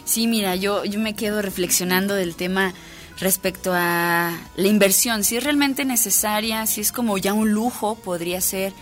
Sí, 0.05 0.27
mira, 0.27 0.55
yo, 0.55 0.85
yo 0.85 1.01
me 1.01 1.15
quedo 1.15 1.41
reflexionando 1.41 2.15
del 2.15 2.37
tema 2.37 2.75
respecto 3.19 3.73
a 3.75 4.37
la 4.55 4.69
inversión, 4.69 5.25
si 5.25 5.37
es 5.37 5.45
realmente 5.45 5.85
necesaria, 5.85 6.67
si 6.67 6.83
es 6.83 6.93
como 6.93 7.17
ya 7.17 7.33
un 7.33 7.53
lujo, 7.53 7.95
podría 7.95 8.41
ser, 8.41 8.73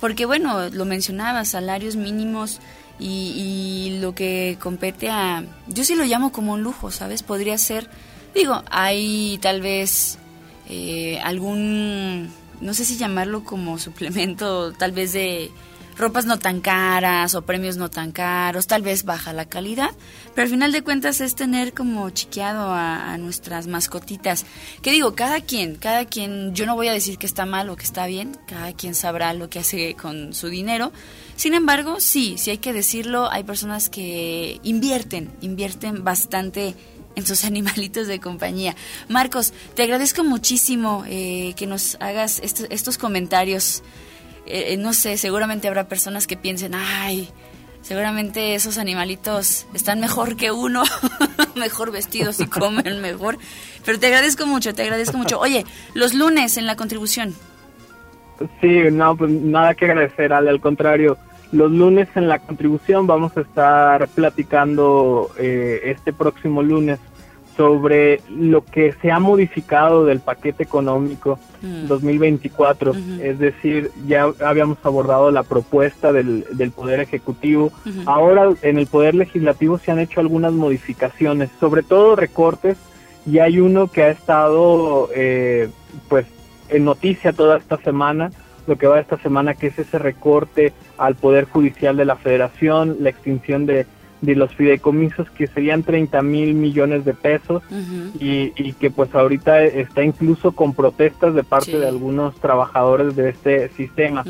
porque 0.00 0.26
bueno, 0.26 0.68
lo 0.70 0.84
mencionaba, 0.84 1.44
salarios 1.44 1.94
mínimos 1.96 2.60
y, 2.98 3.90
y 3.90 4.00
lo 4.00 4.14
que 4.14 4.58
compete 4.60 5.10
a, 5.10 5.44
yo 5.68 5.84
sí 5.84 5.94
lo 5.94 6.04
llamo 6.04 6.32
como 6.32 6.54
un 6.54 6.62
lujo, 6.62 6.90
¿sabes? 6.90 7.22
Podría 7.22 7.56
ser, 7.56 7.88
digo, 8.34 8.62
hay 8.70 9.38
tal 9.40 9.60
vez 9.60 10.18
eh, 10.68 11.18
algún, 11.22 12.30
no 12.60 12.74
sé 12.74 12.84
si 12.84 12.96
llamarlo 12.96 13.44
como 13.44 13.78
suplemento, 13.78 14.72
tal 14.72 14.92
vez 14.92 15.12
de 15.12 15.50
ropas 15.96 16.26
no 16.26 16.38
tan 16.38 16.60
caras 16.60 17.34
o 17.34 17.42
premios 17.42 17.76
no 17.76 17.88
tan 17.88 18.12
caros, 18.12 18.66
tal 18.66 18.82
vez 18.82 19.04
baja 19.04 19.32
la 19.32 19.44
calidad, 19.44 19.90
pero 20.34 20.44
al 20.44 20.50
final 20.50 20.72
de 20.72 20.82
cuentas 20.82 21.20
es 21.20 21.34
tener 21.34 21.72
como 21.72 22.10
chiqueado 22.10 22.72
a, 22.72 23.12
a 23.12 23.18
nuestras 23.18 23.66
mascotitas. 23.66 24.44
Que 24.82 24.90
digo, 24.90 25.14
cada 25.14 25.40
quien, 25.40 25.76
cada 25.76 26.04
quien, 26.04 26.54
yo 26.54 26.66
no 26.66 26.74
voy 26.74 26.88
a 26.88 26.92
decir 26.92 27.18
que 27.18 27.26
está 27.26 27.46
mal 27.46 27.70
o 27.70 27.76
que 27.76 27.84
está 27.84 28.06
bien, 28.06 28.36
cada 28.48 28.72
quien 28.72 28.94
sabrá 28.94 29.34
lo 29.34 29.48
que 29.48 29.60
hace 29.60 29.94
con 29.94 30.34
su 30.34 30.48
dinero. 30.48 30.92
Sin 31.36 31.54
embargo, 31.54 32.00
sí, 32.00 32.36
sí 32.38 32.50
hay 32.50 32.58
que 32.58 32.72
decirlo, 32.72 33.30
hay 33.30 33.44
personas 33.44 33.88
que 33.88 34.60
invierten, 34.62 35.30
invierten 35.40 36.04
bastante 36.04 36.74
en 37.16 37.26
sus 37.26 37.44
animalitos 37.44 38.06
de 38.06 38.20
compañía. 38.20 38.74
Marcos, 39.08 39.52
te 39.74 39.82
agradezco 39.82 40.24
muchísimo 40.24 41.04
eh, 41.08 41.54
que 41.56 41.66
nos 41.66 41.96
hagas 42.00 42.40
est- 42.40 42.66
estos 42.70 42.98
comentarios. 42.98 43.82
Eh, 44.46 44.72
eh, 44.74 44.76
no 44.76 44.92
sé, 44.92 45.16
seguramente 45.16 45.68
habrá 45.68 45.88
personas 45.88 46.26
que 46.26 46.36
piensen, 46.36 46.74
ay, 46.74 47.30
seguramente 47.80 48.54
esos 48.54 48.76
animalitos 48.78 49.66
están 49.72 50.00
mejor 50.00 50.36
que 50.36 50.50
uno, 50.52 50.82
mejor 51.56 51.90
vestidos 51.92 52.40
y 52.40 52.46
comen 52.46 53.00
mejor. 53.00 53.38
Pero 53.86 53.98
te 53.98 54.06
agradezco 54.08 54.46
mucho, 54.46 54.74
te 54.74 54.82
agradezco 54.82 55.16
mucho. 55.16 55.38
Oye, 55.40 55.64
los 55.94 56.12
lunes 56.14 56.56
en 56.58 56.66
la 56.66 56.76
contribución. 56.76 57.34
Sí, 58.60 58.68
no, 58.90 59.16
pues 59.16 59.30
nada 59.30 59.74
que 59.74 59.84
agradecer, 59.86 60.32
al 60.32 60.60
contrario. 60.60 61.16
Los 61.54 61.70
lunes 61.70 62.08
en 62.16 62.26
la 62.28 62.40
contribución 62.40 63.06
vamos 63.06 63.36
a 63.36 63.42
estar 63.42 64.08
platicando 64.08 65.30
eh, 65.38 65.80
este 65.84 66.12
próximo 66.12 66.62
lunes 66.62 66.98
sobre 67.56 68.20
lo 68.28 68.64
que 68.64 68.92
se 69.00 69.12
ha 69.12 69.20
modificado 69.20 70.04
del 70.04 70.18
paquete 70.18 70.64
económico 70.64 71.38
Mm. 71.62 71.86
2024. 71.86 72.90
Ujú. 72.90 73.00
Es 73.22 73.38
decir, 73.38 73.90
ya 74.06 74.26
habíamos 74.44 74.76
abordado 74.82 75.30
la 75.30 75.44
propuesta 75.44 76.12
del, 76.12 76.44
del 76.52 76.72
Poder 76.72 77.00
Ejecutivo. 77.00 77.72
Ahora 78.04 78.50
en 78.60 78.76
el 78.78 78.86
Poder 78.86 79.14
Legislativo 79.14 79.78
se 79.78 79.90
han 79.90 79.98
hecho 79.98 80.20
algunas 80.20 80.52
modificaciones, 80.52 81.48
sobre 81.60 81.82
todo 81.82 82.16
recortes, 82.16 82.76
y 83.24 83.38
hay 83.38 83.60
uno 83.60 83.86
que 83.90 84.02
ha 84.02 84.10
estado 84.10 85.08
eh, 85.14 85.70
pues 86.08 86.26
en 86.68 86.84
noticia 86.84 87.32
toda 87.32 87.56
esta 87.56 87.78
semana, 87.78 88.30
lo 88.66 88.76
que 88.76 88.86
va 88.86 89.00
esta 89.00 89.18
semana, 89.18 89.54
que 89.54 89.68
es 89.68 89.78
ese 89.78 89.98
recorte 89.98 90.72
al 90.98 91.14
Poder 91.14 91.44
Judicial 91.46 91.96
de 91.96 92.04
la 92.04 92.16
Federación, 92.16 92.96
la 93.00 93.10
extinción 93.10 93.66
de, 93.66 93.86
de 94.22 94.34
los 94.34 94.54
fideicomisos, 94.54 95.28
que 95.30 95.46
serían 95.46 95.82
30 95.82 96.22
mil 96.22 96.54
millones 96.54 97.04
de 97.04 97.12
pesos, 97.14 97.62
y, 98.18 98.52
y 98.56 98.72
que 98.72 98.90
pues 98.90 99.14
ahorita 99.14 99.62
está 99.64 100.02
incluso 100.02 100.52
con 100.52 100.72
protestas 100.72 101.34
de 101.34 101.44
parte 101.44 101.72
Sí. 101.72 101.78
de 101.78 101.88
algunos 101.88 102.34
trabajadores 102.40 103.16
de 103.16 103.28
este 103.30 103.68
sistema. 103.70 104.24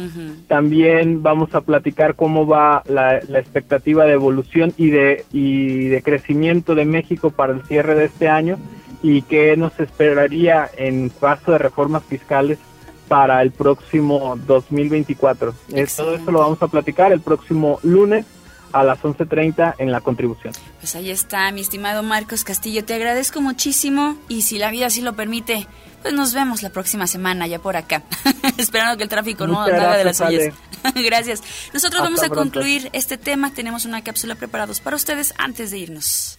También 0.49 1.23
vamos 1.23 1.55
a 1.55 1.61
platicar 1.61 2.15
cómo 2.17 2.47
va 2.47 2.83
la, 2.89 3.21
la 3.29 3.39
expectativa 3.39 4.05
de 4.05 4.13
evolución 4.13 4.73
y 4.77 4.91
de, 4.91 5.25
y 5.33 5.87
de 5.89 6.03
crecimiento 6.03 6.75
de 6.75 6.85
México 6.85 7.31
para 7.31 7.53
el 7.53 7.63
cierre 7.63 7.95
de 7.95 8.07
este 8.07 8.29
año 8.29 8.57
y 9.03 9.23
qué 9.23 9.57
nos 9.57 9.79
esperaría 9.81 10.69
en 10.77 11.11
caso 11.11 11.53
de 11.53 11.59
reformas 11.59 12.03
fiscales 12.05 12.59
para 13.09 13.43
el 13.43 13.51
próximo 13.51 14.37
2024. 14.47 15.51
Eh, 15.51 15.53
Todo 15.53 15.77
Excelente. 15.81 16.23
eso 16.23 16.31
lo 16.31 16.39
vamos 16.41 16.63
a 16.63 16.69
platicar 16.69 17.13
el 17.13 17.21
próximo 17.21 17.79
lunes 17.83 18.25
a 18.73 18.83
las 18.83 18.99
11.30 19.01 19.75
en 19.79 19.93
la 19.93 20.01
contribución. 20.01 20.53
Pues 20.81 20.97
ahí 20.97 21.11
está, 21.11 21.51
mi 21.53 21.61
estimado 21.61 22.03
Marcos 22.03 22.43
Castillo. 22.43 22.85
Te 22.85 22.95
agradezco 22.95 23.41
muchísimo 23.41 24.17
y 24.29 24.43
si 24.43 24.59
la 24.59 24.71
vida 24.71 24.87
así 24.87 25.01
lo 25.01 25.15
permite, 25.15 25.69
pues 26.03 26.13
nos 26.13 26.35
vemos 26.35 26.63
la 26.63 26.71
próxima 26.71 27.07
semana 27.07 27.47
ya 27.47 27.61
por 27.61 27.77
acá. 27.77 28.03
Esperando 28.59 28.97
que 28.97 29.05
el 29.05 29.09
tráfico 29.09 29.47
no, 29.47 29.61
Muchas 29.61 29.77
no 29.81 29.87
haga 29.87 29.97
de 29.97 30.05
las 30.05 30.17
suyas. 30.17 30.55
gracias. 30.97 31.43
Nosotros 31.73 32.01
Hasta 32.01 32.03
vamos 32.03 32.21
a 32.25 32.27
pronto. 32.27 32.43
concluir 32.43 32.91
este 32.93 33.17
tema. 33.17 33.53
Tenemos 33.53 33.85
una 33.85 34.03
cápsula 34.03 34.35
preparados 34.35 34.81
para 34.81 34.97
ustedes 34.97 35.35
antes 35.39 35.71
de 35.71 35.79
irnos. 35.79 36.39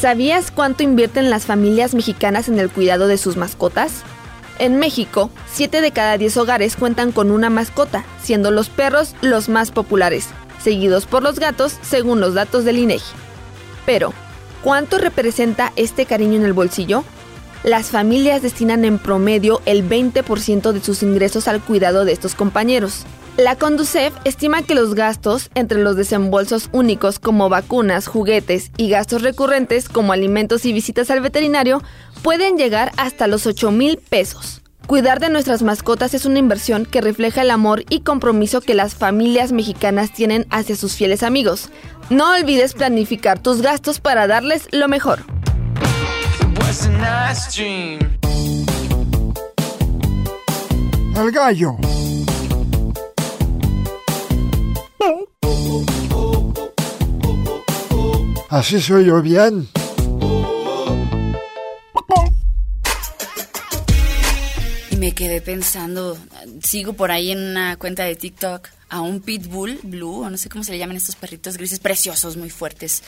¿Sabías 0.00 0.50
cuánto 0.50 0.82
invierten 0.82 1.28
las 1.28 1.44
familias 1.44 1.94
mexicanas 1.94 2.48
en 2.48 2.58
el 2.58 2.70
cuidado 2.70 3.06
de 3.06 3.18
sus 3.18 3.36
mascotas? 3.36 4.00
En 4.58 4.78
México, 4.78 5.30
7 5.52 5.82
de 5.82 5.90
cada 5.90 6.16
10 6.16 6.38
hogares 6.38 6.74
cuentan 6.74 7.12
con 7.12 7.30
una 7.30 7.50
mascota, 7.50 8.06
siendo 8.22 8.50
los 8.50 8.70
perros 8.70 9.14
los 9.20 9.50
más 9.50 9.70
populares, 9.70 10.28
seguidos 10.58 11.04
por 11.04 11.22
los 11.22 11.38
gatos 11.38 11.76
según 11.82 12.18
los 12.18 12.32
datos 12.32 12.64
del 12.64 12.78
INEGI. 12.78 13.12
Pero, 13.84 14.14
¿cuánto 14.62 14.96
representa 14.96 15.70
este 15.76 16.06
cariño 16.06 16.36
en 16.36 16.46
el 16.46 16.54
bolsillo? 16.54 17.04
Las 17.62 17.88
familias 17.88 18.40
destinan 18.40 18.86
en 18.86 18.98
promedio 18.98 19.60
el 19.66 19.86
20% 19.86 20.72
de 20.72 20.80
sus 20.80 21.02
ingresos 21.02 21.46
al 21.46 21.60
cuidado 21.60 22.06
de 22.06 22.12
estos 22.12 22.34
compañeros. 22.34 23.04
La 23.36 23.56
Conducef 23.56 24.14
estima 24.24 24.62
que 24.62 24.74
los 24.74 24.94
gastos 24.94 25.50
entre 25.54 25.82
los 25.82 25.94
desembolsos 25.94 26.70
únicos 26.72 27.18
como 27.18 27.50
vacunas, 27.50 28.06
juguetes 28.06 28.70
y 28.78 28.88
gastos 28.88 29.20
recurrentes 29.20 29.90
como 29.90 30.14
alimentos 30.14 30.64
y 30.64 30.72
visitas 30.72 31.10
al 31.10 31.20
veterinario 31.20 31.82
pueden 32.22 32.56
llegar 32.56 32.92
hasta 32.96 33.26
los 33.26 33.46
8 33.46 33.70
mil 33.72 33.98
pesos. 33.98 34.62
Cuidar 34.86 35.20
de 35.20 35.28
nuestras 35.28 35.62
mascotas 35.62 36.14
es 36.14 36.24
una 36.24 36.38
inversión 36.38 36.86
que 36.86 37.02
refleja 37.02 37.42
el 37.42 37.50
amor 37.50 37.84
y 37.90 38.00
compromiso 38.00 38.62
que 38.62 38.74
las 38.74 38.94
familias 38.94 39.52
mexicanas 39.52 40.12
tienen 40.12 40.46
hacia 40.50 40.76
sus 40.76 40.94
fieles 40.94 41.22
amigos. 41.22 41.68
No 42.08 42.32
olvides 42.32 42.72
planificar 42.72 43.38
tus 43.38 43.60
gastos 43.60 44.00
para 44.00 44.26
darles 44.26 44.66
lo 44.72 44.88
mejor. 44.88 45.20
El 51.16 51.32
gallo. 51.32 51.76
Así 58.48 58.80
soy 58.80 59.06
yo 59.06 59.22
bien. 59.22 59.68
Y 64.90 64.96
me 64.96 65.12
quedé 65.12 65.40
pensando, 65.40 66.18
sigo 66.62 66.94
por 66.94 67.10
ahí 67.10 67.30
en 67.30 67.38
una 67.38 67.76
cuenta 67.76 68.04
de 68.04 68.16
TikTok 68.16 68.68
a 68.88 69.00
un 69.02 69.20
pitbull 69.20 69.78
blue, 69.84 70.24
o 70.24 70.30
no 70.30 70.36
sé 70.36 70.48
cómo 70.48 70.64
se 70.64 70.72
le 70.72 70.78
llaman 70.78 70.96
estos 70.96 71.16
perritos 71.16 71.56
grises 71.56 71.78
preciosos, 71.78 72.36
muy 72.36 72.50
fuertes, 72.50 73.04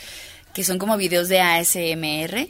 que 0.53 0.63
son 0.63 0.79
como 0.79 0.95
videos 0.95 1.27
de 1.27 1.41
ASMR. 1.41 2.47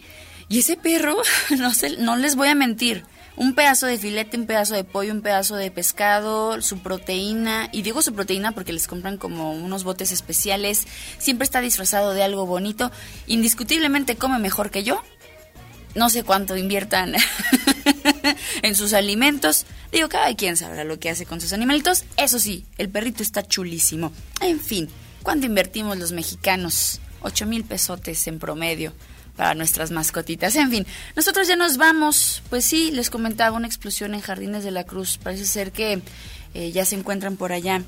Y 0.49 0.59
ese 0.59 0.77
perro, 0.77 1.17
no, 1.57 1.73
sé, 1.73 1.97
no 1.97 2.15
les 2.15 2.35
voy 2.35 2.49
a 2.49 2.55
mentir, 2.55 3.03
un 3.35 3.55
pedazo 3.55 3.87
de 3.87 3.97
filete, 3.97 4.37
un 4.37 4.45
pedazo 4.45 4.75
de 4.75 4.83
pollo, 4.83 5.11
un 5.11 5.21
pedazo 5.21 5.55
de 5.55 5.71
pescado, 5.71 6.61
su 6.61 6.79
proteína, 6.79 7.69
y 7.71 7.81
digo 7.81 8.01
su 8.01 8.13
proteína 8.13 8.51
porque 8.51 8.73
les 8.73 8.87
compran 8.87 9.17
como 9.17 9.53
unos 9.53 9.83
botes 9.83 10.11
especiales, 10.11 10.85
siempre 11.17 11.45
está 11.45 11.61
disfrazado 11.61 12.13
de 12.13 12.23
algo 12.23 12.45
bonito, 12.45 12.91
indiscutiblemente 13.27 14.17
come 14.17 14.39
mejor 14.39 14.69
que 14.69 14.83
yo, 14.83 15.01
no 15.95 16.09
sé 16.09 16.23
cuánto 16.23 16.57
inviertan 16.57 17.15
en 18.61 18.75
sus 18.75 18.93
alimentos, 18.93 19.65
digo, 19.91 20.09
cada 20.09 20.35
quien 20.35 20.57
sabrá 20.57 20.83
lo 20.83 20.99
que 20.99 21.09
hace 21.09 21.25
con 21.25 21.41
sus 21.41 21.53
animalitos, 21.53 22.05
eso 22.17 22.39
sí, 22.39 22.65
el 22.77 22.89
perrito 22.89 23.23
está 23.23 23.43
chulísimo, 23.43 24.11
en 24.41 24.59
fin, 24.59 24.89
¿cuánto 25.23 25.47
invertimos 25.47 25.97
los 25.97 26.11
mexicanos? 26.11 26.99
8 27.25 27.45
mil 27.45 27.63
pesotes 27.63 28.27
en 28.27 28.37
promedio 28.37 28.93
para 29.35 29.55
nuestras 29.55 29.91
mascotitas. 29.91 30.55
En 30.55 30.69
fin, 30.69 30.85
nosotros 31.15 31.47
ya 31.47 31.55
nos 31.55 31.77
vamos. 31.77 32.43
Pues 32.49 32.65
sí, 32.65 32.91
les 32.91 33.09
comentaba 33.09 33.57
una 33.57 33.67
explosión 33.67 34.13
en 34.13 34.21
Jardines 34.21 34.63
de 34.63 34.71
la 34.71 34.83
Cruz. 34.83 35.17
Parece 35.21 35.45
ser 35.45 35.71
que 35.71 36.01
eh, 36.53 36.71
ya 36.71 36.85
se 36.85 36.95
encuentran 36.95 37.35
por 37.35 37.51
allá 37.51 37.81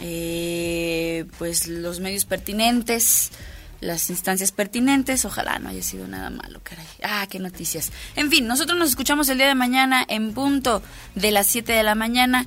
eh, 0.00 1.24
pues 1.38 1.68
los 1.68 2.00
medios 2.00 2.24
pertinentes, 2.24 3.30
las 3.80 4.10
instancias 4.10 4.52
pertinentes. 4.52 5.24
Ojalá 5.24 5.58
no 5.58 5.68
haya 5.68 5.82
sido 5.82 6.06
nada 6.06 6.30
malo, 6.30 6.60
caray. 6.62 6.86
Ah, 7.02 7.26
qué 7.30 7.38
noticias. 7.38 7.92
En 8.14 8.30
fin, 8.30 8.46
nosotros 8.46 8.78
nos 8.78 8.90
escuchamos 8.90 9.28
el 9.28 9.38
día 9.38 9.48
de 9.48 9.54
mañana 9.54 10.04
en 10.08 10.32
punto 10.32 10.82
de 11.14 11.30
las 11.30 11.46
7 11.46 11.72
de 11.72 11.82
la 11.82 11.94
mañana. 11.94 12.46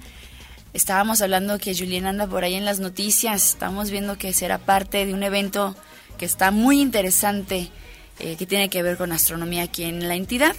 Estábamos 0.73 1.21
hablando 1.21 1.57
que 1.57 1.75
Julián 1.75 2.05
anda 2.05 2.27
por 2.27 2.43
ahí 2.43 2.53
en 2.53 2.65
las 2.65 2.79
noticias. 2.79 3.49
Estamos 3.49 3.89
viendo 3.89 4.17
que 4.17 4.33
será 4.33 4.59
parte 4.59 5.05
de 5.05 5.13
un 5.13 5.23
evento 5.23 5.75
que 6.19 6.25
está 6.25 6.51
muy 6.51 6.79
interesante 6.79 7.71
eh, 8.19 8.35
que 8.37 8.45
tiene 8.45 8.69
que 8.69 8.83
ver 8.83 8.97
con 8.97 9.11
astronomía 9.11 9.63
aquí 9.63 9.83
en 9.83 10.07
la 10.07 10.15
entidad. 10.15 10.55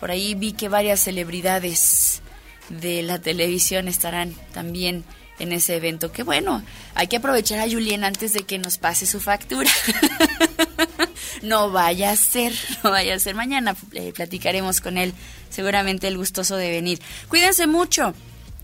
Por 0.00 0.10
ahí 0.10 0.34
vi 0.34 0.52
que 0.52 0.68
varias 0.68 1.00
celebridades 1.00 2.22
de 2.68 3.02
la 3.02 3.20
televisión 3.20 3.88
estarán 3.88 4.34
también 4.52 5.04
en 5.38 5.52
ese 5.52 5.76
evento. 5.76 6.12
Que 6.12 6.22
bueno, 6.22 6.62
hay 6.94 7.06
que 7.06 7.16
aprovechar 7.16 7.60
a 7.60 7.70
Julien 7.70 8.04
antes 8.04 8.32
de 8.32 8.44
que 8.44 8.58
nos 8.58 8.78
pase 8.78 9.06
su 9.06 9.20
factura. 9.20 9.70
no 11.42 11.70
vaya 11.70 12.10
a 12.10 12.16
ser, 12.16 12.52
no 12.84 12.90
vaya 12.90 13.14
a 13.14 13.18
ser. 13.18 13.34
Mañana 13.34 13.76
eh, 13.92 14.12
platicaremos 14.14 14.80
con 14.80 14.98
él, 14.98 15.12
seguramente 15.50 16.08
el 16.08 16.16
gustoso 16.16 16.56
de 16.56 16.70
venir. 16.70 17.00
Cuídense 17.28 17.66
mucho. 17.66 18.14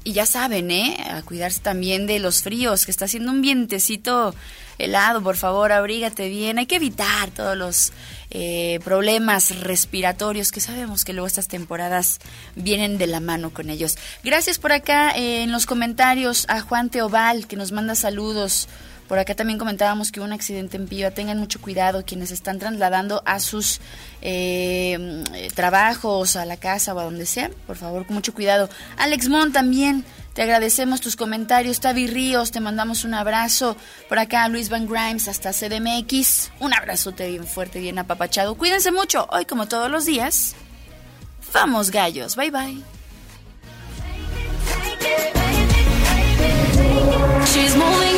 Y 0.08 0.14
ya 0.14 0.24
saben, 0.24 0.70
¿eh? 0.70 0.96
A 1.10 1.20
cuidarse 1.20 1.60
también 1.60 2.06
de 2.06 2.18
los 2.18 2.42
fríos, 2.42 2.86
que 2.86 2.90
está 2.90 3.04
haciendo 3.04 3.30
un 3.30 3.42
vientecito 3.42 4.34
helado, 4.78 5.22
por 5.22 5.36
favor, 5.36 5.70
abrígate 5.70 6.30
bien. 6.30 6.58
Hay 6.58 6.64
que 6.64 6.76
evitar 6.76 7.28
todos 7.30 7.54
los 7.58 7.92
eh, 8.30 8.80
problemas 8.84 9.60
respiratorios 9.60 10.50
que 10.50 10.62
sabemos 10.62 11.04
que 11.04 11.12
luego 11.12 11.26
estas 11.26 11.46
temporadas 11.46 12.20
vienen 12.56 12.96
de 12.96 13.06
la 13.06 13.20
mano 13.20 13.50
con 13.50 13.68
ellos. 13.68 13.98
Gracias 14.24 14.58
por 14.58 14.72
acá 14.72 15.10
eh, 15.10 15.42
en 15.42 15.52
los 15.52 15.66
comentarios 15.66 16.46
a 16.48 16.62
Juan 16.62 16.88
Teobal, 16.88 17.46
que 17.46 17.56
nos 17.56 17.70
manda 17.72 17.94
saludos. 17.94 18.66
Por 19.08 19.18
acá 19.18 19.34
también 19.34 19.58
comentábamos 19.58 20.12
que 20.12 20.20
hubo 20.20 20.26
un 20.26 20.34
accidente 20.34 20.76
en 20.76 20.86
Piva. 20.86 21.10
Tengan 21.10 21.38
mucho 21.38 21.60
cuidado 21.60 22.04
quienes 22.04 22.30
están 22.30 22.58
trasladando 22.58 23.22
a 23.24 23.40
sus 23.40 23.80
eh, 24.20 25.24
trabajos, 25.54 26.36
a 26.36 26.44
la 26.44 26.58
casa 26.58 26.92
o 26.94 26.98
a 26.98 27.04
donde 27.04 27.24
sea. 27.24 27.50
Por 27.66 27.76
favor, 27.76 28.06
con 28.06 28.14
mucho 28.14 28.34
cuidado. 28.34 28.68
Alex 28.98 29.28
Mon 29.28 29.52
también. 29.52 30.04
Te 30.34 30.42
agradecemos 30.42 31.00
tus 31.00 31.16
comentarios. 31.16 31.80
Tavi 31.80 32.06
Ríos, 32.06 32.52
te 32.52 32.60
mandamos 32.60 33.04
un 33.04 33.14
abrazo. 33.14 33.76
Por 34.08 34.18
acá, 34.20 34.46
Luis 34.48 34.68
Van 34.68 34.86
Grimes, 34.86 35.26
hasta 35.26 35.52
CDMX. 35.52 36.52
Un 36.60 36.74
abrazote 36.74 37.28
bien 37.28 37.46
fuerte, 37.46 37.80
bien 37.80 37.98
apapachado. 37.98 38.54
Cuídense 38.54 38.92
mucho. 38.92 39.26
Hoy, 39.32 39.46
como 39.46 39.66
todos 39.66 39.90
los 39.90 40.04
días, 40.04 40.54
vamos 41.52 41.90
gallos. 41.90 42.36
Bye 42.36 42.50
bye. 42.50 42.82
She's 47.46 47.74
moving 47.74 48.17